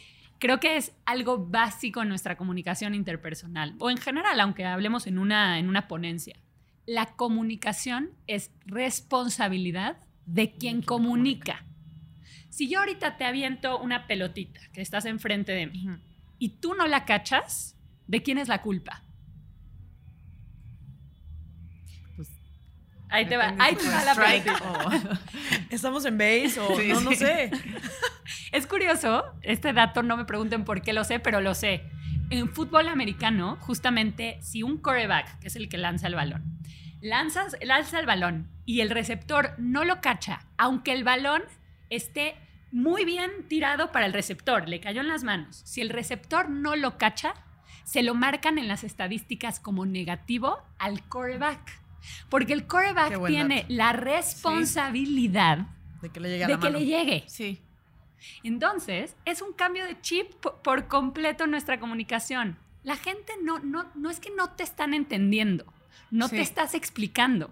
Creo 0.44 0.60
que 0.60 0.76
es 0.76 0.92
algo 1.06 1.38
básico 1.38 2.02
en 2.02 2.10
nuestra 2.10 2.36
comunicación 2.36 2.94
interpersonal 2.94 3.76
o 3.78 3.90
en 3.90 3.96
general, 3.96 4.38
aunque 4.40 4.66
hablemos 4.66 5.06
en 5.06 5.18
una 5.18 5.58
en 5.58 5.70
una 5.70 5.88
ponencia. 5.88 6.36
La 6.84 7.16
comunicación 7.16 8.10
es 8.26 8.50
responsabilidad 8.66 9.96
de 10.26 10.52
quien 10.52 10.82
comunica. 10.82 11.64
Si 12.50 12.68
yo 12.68 12.80
ahorita 12.80 13.16
te 13.16 13.24
aviento 13.24 13.78
una 13.78 14.06
pelotita 14.06 14.60
que 14.74 14.82
estás 14.82 15.06
enfrente 15.06 15.52
de 15.52 15.66
mí 15.66 15.88
y 16.38 16.50
tú 16.60 16.74
no 16.74 16.86
la 16.88 17.06
cachas, 17.06 17.78
¿de 18.06 18.22
quién 18.22 18.36
es 18.36 18.48
la 18.48 18.60
culpa? 18.60 19.02
Ahí 23.14 23.26
te 23.26 23.36
va, 23.36 23.54
ahí 23.60 23.76
te 23.76 23.84
la 23.84 25.18
¿Estamos 25.70 26.04
en 26.04 26.18
base 26.18 26.58
o 26.58 26.76
Sí, 26.76 26.88
no, 26.88 27.12
sé? 27.12 27.48
Es 28.50 28.66
curioso, 28.66 29.24
este 29.42 29.72
dato 29.72 30.02
no 30.02 30.16
me 30.16 30.24
pregunten 30.24 30.64
por 30.64 30.82
qué 30.82 30.92
lo 30.92 31.04
sé, 31.04 31.20
pero 31.20 31.40
lo 31.40 31.54
sé. 31.54 31.84
En 32.30 32.52
fútbol 32.52 32.88
americano, 32.88 33.56
justamente 33.60 34.38
si 34.42 34.64
un 34.64 34.78
quarterback, 34.78 35.38
que 35.38 35.46
es 35.46 35.54
el 35.54 35.68
que 35.68 35.78
lanza 35.78 36.08
el 36.08 36.16
balón, 36.16 36.42
lanzas, 37.00 37.56
lanza 37.62 38.00
el 38.00 38.06
balón 38.06 38.48
y 38.64 38.80
el 38.80 38.90
receptor 38.90 39.54
no 39.58 39.84
lo 39.84 40.00
cacha, 40.00 40.40
aunque 40.58 40.92
el 40.92 41.04
balón 41.04 41.42
esté 41.90 42.34
muy 42.72 43.04
bien 43.04 43.30
tirado 43.46 43.92
para 43.92 44.06
el 44.06 44.12
receptor, 44.12 44.68
le 44.68 44.80
cayó 44.80 45.02
en 45.02 45.08
las 45.08 45.22
manos. 45.22 45.62
Si 45.64 45.80
el 45.80 45.90
receptor 45.90 46.50
no 46.50 46.74
lo 46.74 46.98
cacha, 46.98 47.34
se 47.84 48.02
lo 48.02 48.16
marcan 48.16 48.58
en 48.58 48.66
las 48.66 48.82
estadísticas 48.82 49.60
como 49.60 49.86
negativo 49.86 50.58
al 50.80 51.04
quarterback. 51.04 51.83
Porque 52.28 52.52
el 52.52 52.66
quarterback 52.66 53.26
tiene 53.26 53.62
dato. 53.62 53.66
la 53.74 53.92
responsabilidad 53.92 55.66
De 56.02 56.10
que 56.10 56.20
le 56.20 56.28
llegue 56.30 56.44
a 56.44 56.46
de 56.48 56.54
la 56.54 56.60
que 56.60 56.66
mano. 56.66 56.78
le 56.78 56.86
llegue. 56.86 57.24
Sí. 57.26 57.60
Entonces, 58.42 59.16
es 59.24 59.42
un 59.42 59.52
cambio 59.52 59.84
de 59.86 60.00
chip 60.00 60.32
po- 60.36 60.56
por 60.62 60.88
completo 60.88 61.44
en 61.44 61.50
nuestra 61.50 61.78
comunicación. 61.78 62.56
La 62.82 62.96
gente 62.96 63.32
no, 63.42 63.58
no, 63.60 63.90
no 63.94 64.10
es 64.10 64.20
que 64.20 64.30
no 64.36 64.50
te 64.50 64.62
están 64.62 64.94
entendiendo, 64.94 65.64
no 66.10 66.28
Sí. 66.28 66.36
te 66.36 66.42
estás 66.42 66.74
explicando. 66.74 67.50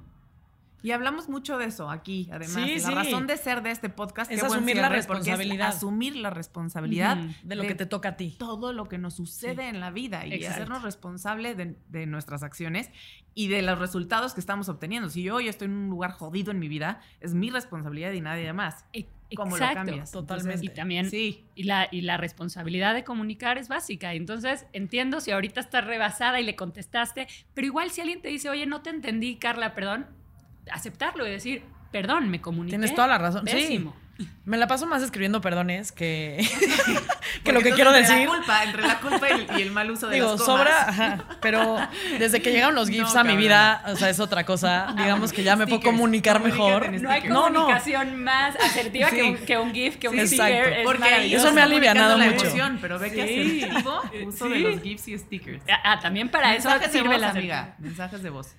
Y 0.83 0.91
hablamos 0.91 1.29
mucho 1.29 1.59
de 1.59 1.67
eso 1.67 1.91
aquí, 1.91 2.29
además. 2.33 2.55
Sí, 2.65 2.75
la 2.75 2.79
sí. 2.81 2.95
razón 2.95 3.27
de 3.27 3.37
ser 3.37 3.63
de 3.63 3.71
este 3.71 3.89
podcast 3.89 4.31
Es 4.31 4.43
asumir 4.43 4.77
la 4.77 4.89
responsabilidad. 4.89 5.69
asumir 5.69 6.17
la 6.17 6.31
responsabilidad. 6.31 7.17
De 7.45 7.55
lo 7.55 7.63
que 7.63 7.75
te 7.75 7.87
toca 7.87 8.11
a 8.11 8.17
ti. 8.17 8.35
todo 8.39 8.73
lo 8.73 8.89
que 8.89 8.99
nos 8.99 9.15
sucede 9.15 9.69
en 9.69 9.81
la 9.81 9.91
vida 9.91 10.27
y 10.27 10.33
Exacto. 10.35 10.55
hacernos 10.55 10.83
responsable 10.83 11.55
de, 11.55 11.77
de 11.89 12.07
nuestras 12.07 12.43
acciones 12.43 12.91
y 13.35 13.49
de 13.49 13.63
los 13.63 13.79
resultados 13.79 14.35
que 14.35 14.41
estamos 14.41 14.69
obteniendo. 14.69 15.09
Si 15.09 15.23
yo 15.23 15.37
hoy 15.37 15.49
estoy 15.49 15.67
en 15.67 15.73
un 15.75 15.89
lugar 15.91 16.11
jodido 16.13 16.51
en 16.51 16.59
mi 16.59 16.69
vida, 16.69 17.01
es 17.21 17.33
mi 17.35 17.51
responsabilidad 17.51 18.13
y 18.13 18.21
nadie 18.21 18.53
más. 18.53 18.85
E- 18.93 19.07
¿Cómo 19.35 19.57
lo 19.57 19.65
Exacto. 19.65 19.77
cambias? 19.87 20.11
Totalmente. 20.13 20.67
Y 20.67 20.69
también 20.69 21.09
Sí. 21.09 21.43
Y 21.55 21.63
la, 21.63 21.89
y 21.91 22.03
la 22.03 22.19
responsabilidad 22.19 22.93
de 22.93 23.03
comunicar 23.03 23.57
es 23.57 23.69
básica. 23.69 24.13
Entonces, 24.13 24.67
entiendo 24.75 25.23
si 25.23 25.31
ahorita 25.31 25.59
estás 25.61 25.87
rebasada 25.87 26.39
y 26.39 26.45
le 26.45 26.55
contestaste, 26.55 27.27
pero 27.55 27.67
igual 27.67 27.91
si 27.91 28.03
alguien 28.03 28.21
te 28.21 28.29
dice, 28.29 28.51
oye, 28.51 28.67
no 28.67 28.83
te 28.83 28.91
entendí, 28.91 29.37
Carla, 29.37 29.73
perdón, 29.75 30.05
aceptarlo 30.71 31.27
y 31.27 31.31
decir, 31.31 31.65
perdón, 31.91 32.29
me 32.29 32.41
comuniqué. 32.41 32.77
Tienes 32.77 32.95
toda 32.95 33.07
la 33.09 33.19
razón. 33.19 33.45
Sí. 33.47 33.89
Me 34.45 34.57
la 34.57 34.69
paso 34.69 34.87
más 34.87 35.03
escribiendo 35.03 35.41
perdones 35.41 35.91
que, 35.91 36.47
que 37.45 37.53
lo 37.53 37.61
que 37.61 37.73
quiero 37.73 37.93
entre 37.97 38.15
decir. 38.15 38.29
La 38.29 38.37
culpa, 38.37 38.63
entre 38.65 38.83
la 38.83 39.01
culpa 39.01 39.29
y 39.31 39.33
el, 39.33 39.59
y 39.59 39.63
el 39.63 39.71
mal 39.73 39.91
uso 39.91 40.07
de 40.07 40.17
Digo, 40.17 40.33
las 40.33 40.43
comas. 40.43 40.59
sobra, 40.59 40.89
ajá, 40.89 41.25
pero 41.41 41.79
desde 42.19 42.41
que 42.41 42.53
llegaron 42.53 42.75
los 42.77 42.89
GIFs 42.91 43.15
No, 43.15 43.21
a 43.21 43.25
mi 43.25 43.37
vida, 43.37 43.83
o 43.87 43.97
sea, 43.97 44.11
es 44.11 44.21
otra 44.21 44.45
cosa. 44.45 44.95
Digamos 44.97 45.33
que 45.33 45.43
ya 45.43 45.57
me 45.57 45.67
puedo 45.67 45.81
comunicar 45.81 46.41
mejor. 46.43 46.93
No 46.93 47.11
hay 47.11 47.21
Stickers. 47.21 47.33
No, 47.33 47.49
no. 47.51 47.61
comunicación 47.63 48.23
más 48.23 48.55
asertiva 48.57 49.09
Sí. 49.09 49.17
que, 49.17 49.23
un, 49.25 49.37
que 49.39 49.59
un 49.59 49.73
GIF, 49.73 49.97
que 49.97 50.09
un 50.09 50.15
Sí, 50.21 50.27
sticker. 50.29 50.47
exacto. 50.47 50.77
Es 50.79 50.85
Porque. 50.85 51.35
Eso 51.35 51.53
me 51.53 51.61
ha 51.61 51.65
alivianado 51.65 52.19
mucho. 52.19 52.31
la 52.31 52.37
emoción, 52.37 52.79
pero 52.81 52.99
ve 53.01 53.13
que 53.13 53.23
asertivo 53.23 54.03
uso 54.27 54.49
de 54.49 54.59
los 54.61 54.83
GIFs 54.83 55.09
y 55.09 55.19
stickers. 55.19 55.63
Ah, 55.69 55.81
ah, 55.95 56.01
también 56.01 56.29
para 56.29 56.55
eso 56.55 56.69
de 56.79 56.89
sirve 56.91 57.09
voz, 57.09 57.21
la 57.21 57.31
amiga. 57.31 57.75
Mensajes 57.79 58.23
de 58.23 58.31
voz. 58.31 58.55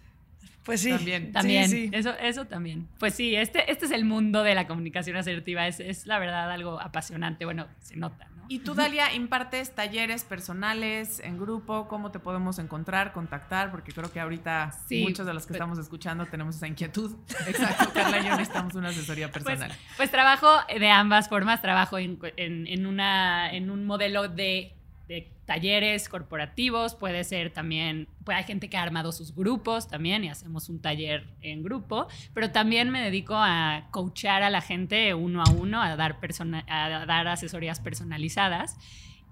Pues 0.63 0.81
sí. 0.81 0.91
También. 0.91 1.31
También, 1.31 1.69
Sí, 1.69 1.87
sí. 1.87 1.89
Eso, 1.93 2.13
eso 2.21 2.45
también. 2.45 2.87
Pues 2.99 3.13
sí, 3.15 3.35
este, 3.35 3.69
este 3.71 3.85
es 3.85 3.91
el 3.91 4.05
mundo 4.05 4.43
de 4.43 4.55
la 4.55 4.65
comunicación 4.67 5.17
asertiva. 5.17 5.67
Es, 5.67 5.79
es 5.79 6.05
la 6.05 6.19
verdad 6.19 6.49
algo 6.51 6.79
apasionante. 6.79 7.43
Bueno, 7.45 7.67
se 7.79 7.97
nota, 7.97 8.27
¿no? 8.35 8.45
Y 8.49 8.59
tú, 8.59 8.73
Dalia, 8.73 9.13
impartes 9.13 9.73
talleres 9.73 10.23
personales 10.25 11.19
en 11.21 11.37
grupo. 11.39 11.87
¿Cómo 11.87 12.11
te 12.11 12.19
podemos 12.19 12.59
encontrar, 12.59 13.11
contactar? 13.13 13.71
Porque 13.71 13.91
creo 13.93 14.11
que 14.11 14.19
ahorita 14.19 14.71
Sí, 14.87 15.01
muchos 15.01 15.25
de 15.25 15.33
los 15.33 15.43
que 15.43 15.49
pues- 15.49 15.57
estamos 15.57 15.79
escuchando 15.79 16.25
tenemos 16.27 16.55
esa 16.57 16.67
inquietud. 16.67 17.15
Exacto, 17.47 17.91
Carla 17.93 18.19
y 18.19 18.23
yo 18.25 18.31
necesitamos 18.31 18.75
una 18.75 18.89
asesoría 18.89 19.31
Pues, 19.31 19.43
personal. 19.43 19.71
pues 19.97 20.11
trabajo 20.11 20.49
de 20.77 20.89
ambas 20.89 21.27
formas. 21.29 21.61
Trabajo 21.61 21.97
en, 21.97 22.19
en- 22.37 22.67
en 22.67 22.85
una, 22.85 23.51
en 23.53 23.69
un 23.69 23.85
modelo 23.85 24.27
de, 24.27 24.73
de 25.07 25.31
talleres 25.45 26.09
corporativos. 26.09 26.95
Puede 26.95 27.23
ser 27.23 27.51
también, 27.51 28.07
pues 28.23 28.37
hay 28.37 28.43
gente 28.43 28.69
que 28.69 28.77
ha 28.77 28.83
armado 28.83 29.11
sus 29.11 29.35
grupos 29.35 29.87
también 29.87 30.23
y 30.23 30.29
hacemos 30.29 30.69
un 30.69 30.81
taller 30.81 31.27
en 31.41 31.63
grupo. 31.63 32.07
Pero 32.33 32.51
también 32.51 32.89
me 32.89 33.01
dedico 33.01 33.35
a 33.35 33.87
coachar 33.91 34.43
a 34.43 34.49
la 34.49 34.61
gente 34.61 35.13
uno 35.13 35.43
a 35.43 35.49
uno, 35.51 35.81
a 35.81 35.95
dar, 35.95 36.19
persona, 36.19 36.63
a 36.67 37.05
dar 37.05 37.27
asesorías 37.27 37.79
personalizadas. 37.79 38.77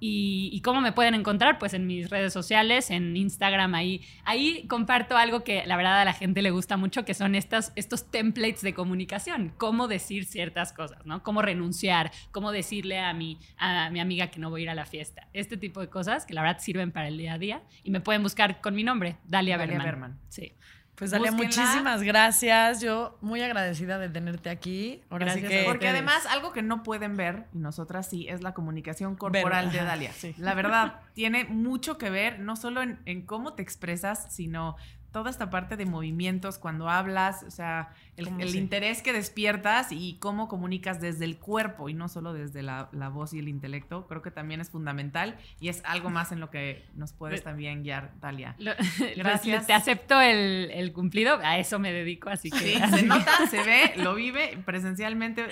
Y, 0.04 0.50
y 0.52 0.62
cómo 0.62 0.82
me 0.82 0.94
pueden 0.94 1.14
encontrar? 1.14 1.60
Pues 1.60 1.76
en 1.76 1.86
mis 1.86 2.10
redes 2.10 2.34
sociales, 2.34 2.90
en 2.90 3.16
Instagram, 3.16 3.76
ahí, 3.76 4.02
ahí 4.26 4.66
comparto 4.68 5.16
algo 5.16 5.44
que 5.44 5.64
la 5.68 5.78
verdad 5.78 6.02
a 6.02 6.06
la 6.06 6.14
gente 6.14 6.42
le 6.42 6.50
gusta 6.50 6.76
mucho, 6.76 7.06
que 7.06 7.14
son 7.14 7.36
estas, 7.36 7.72
estos 7.76 8.10
templates 8.10 8.64
de 8.64 8.74
comunicación, 8.74 9.54
cómo 9.58 9.88
decir 9.88 10.26
ciertas 10.26 10.74
cosas, 10.74 11.06
¿no? 11.06 11.22
Cómo 11.22 11.44
renunciar, 11.44 12.12
cómo 12.32 12.52
decirle 12.52 13.00
a 13.00 13.14
mi, 13.14 13.38
a 13.58 13.92
mi 13.92 14.00
amiga 14.00 14.32
que 14.32 14.40
no 14.40 14.50
voy 14.50 14.62
a 14.62 14.64
ir 14.64 14.70
a 14.72 14.76
la 14.76 14.88
fiesta. 14.88 15.28
Este 15.34 15.56
tipo 15.56 15.80
de 15.82 15.90
cosas 15.90 16.26
que 16.26 16.34
la 16.34 16.42
verdad 16.42 16.60
sirven 16.60 16.92
para 16.92 17.08
el 17.08 17.20
día 17.20 17.34
a 17.34 17.38
día 17.38 17.62
y 17.84 17.92
me 17.92 18.02
pueden 18.02 18.24
buscar 18.24 18.60
con 18.60 18.74
mi 18.74 18.84
nombre, 18.84 19.18
Dalia, 19.26 19.60
Dalia 19.60 19.78
Berman. 19.78 19.86
Berman. 19.86 20.20
Sí. 20.30 20.54
Pues 21.02 21.10
Dalia, 21.10 21.32
Búsquenla. 21.32 21.64
muchísimas 21.64 22.04
gracias. 22.04 22.80
Yo 22.80 23.18
muy 23.22 23.42
agradecida 23.42 23.98
de 23.98 24.08
tenerte 24.08 24.52
aquí. 24.52 25.02
Ahora 25.10 25.26
Gracias 25.26 25.50
sí 25.50 25.58
a 25.58 25.62
que. 25.62 25.66
Porque 25.66 25.88
además, 25.88 26.28
algo 26.28 26.54
que 26.54 26.62
no 26.62 26.84
pueden 26.84 27.18
ver, 27.18 27.48
y 27.56 27.58
nosotras 27.58 28.08
sí, 28.08 28.28
es 28.30 28.44
la 28.44 28.54
comunicación 28.54 29.16
corporal 29.16 29.72
de 29.72 29.80
Dalia. 29.80 30.14
sí. 30.14 30.36
La 30.38 30.54
verdad, 30.54 31.00
tiene 31.16 31.46
mucho 31.46 31.98
que 31.98 32.12
ver, 32.12 32.40
no 32.40 32.56
solo 32.56 32.84
en, 32.84 33.00
en 33.06 33.24
cómo 33.24 33.54
te 33.54 33.64
expresas, 33.64 34.28
sino 34.32 34.76
toda 35.12 35.30
esta 35.30 35.50
parte 35.50 35.76
de 35.78 35.86
movimientos 35.86 36.58
cuando 36.58 36.90
hablas, 36.90 37.44
o 37.44 37.52
sea, 37.52 37.94
el, 38.18 38.26
Cómo 38.26 38.40
el 38.40 38.50
sí. 38.50 38.58
interés 38.58 39.02
que 39.02 39.12
despiertas 39.14 39.92
y 39.92 40.18
cómo 40.20 40.48
comunicas 40.48 41.02
desde 41.02 41.26
el 41.26 41.38
cuerpo 41.38 41.90
y 41.90 41.94
no 41.94 42.08
solo 42.08 42.34
desde 42.34 42.62
la, 42.62 42.88
la 42.92 43.10
voz 43.10 43.34
y 43.34 43.40
el 43.40 43.48
intelecto, 43.48 44.08
creo 44.08 44.22
que 44.22 44.32
también 44.32 44.62
es 44.62 44.70
fundamental 44.70 45.38
y 45.60 45.70
es 45.70 45.82
algo 45.86 46.10
más 46.10 46.32
en 46.32 46.40
lo 46.40 46.50
que 46.50 46.86
nos 46.96 47.14
puedes 47.14 47.44
también 47.44 47.84
guiar, 47.84 48.12
Dalia. 48.22 48.56
Lo- 48.60 48.74
Gracias. 49.16 49.68
te 49.68 49.74
acepto 49.74 50.20
el, 50.22 50.72
el 50.72 50.94
cumplido, 50.94 51.40
a 51.44 51.58
eso 51.58 51.78
me 51.80 51.92
dedico, 51.92 52.30
así 52.30 52.50
que... 52.50 52.58
Sí, 52.60 52.80
se 52.90 53.04
nota, 53.04 53.32
se 53.50 53.64
ve, 53.64 53.94
lo 53.98 54.16
vive 54.16 54.58
presencialmente. 54.66 55.48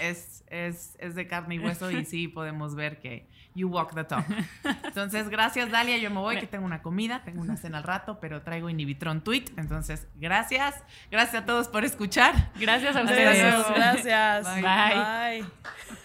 Es, 0.00 0.44
es, 0.48 0.96
es 0.98 1.14
de 1.14 1.26
carne 1.26 1.54
y 1.56 1.58
hueso 1.60 1.90
y 1.90 2.04
sí 2.04 2.28
podemos 2.28 2.74
ver 2.74 3.00
que 3.00 3.26
you 3.54 3.68
walk 3.68 3.94
the 3.94 4.04
talk. 4.04 4.24
Entonces, 4.84 5.28
gracias 5.28 5.70
Dalia, 5.70 5.96
yo 5.98 6.10
me 6.10 6.20
voy, 6.20 6.38
que 6.38 6.46
tengo 6.46 6.64
una 6.64 6.82
comida, 6.82 7.22
tengo 7.24 7.40
una 7.40 7.56
cena 7.56 7.78
al 7.78 7.84
rato, 7.84 8.18
pero 8.20 8.42
traigo 8.42 8.68
Inhibitron 8.68 9.22
Tweet. 9.22 9.44
Entonces, 9.56 10.06
gracias. 10.16 10.82
Gracias 11.10 11.42
a 11.42 11.46
todos 11.46 11.68
por 11.68 11.84
escuchar. 11.84 12.50
Gracias 12.58 12.96
a 12.96 13.02
ustedes. 13.02 13.66
Gracias. 13.74 14.44
Bye. 14.54 14.62
Bye. 14.62 15.42
Bye. 15.42 15.98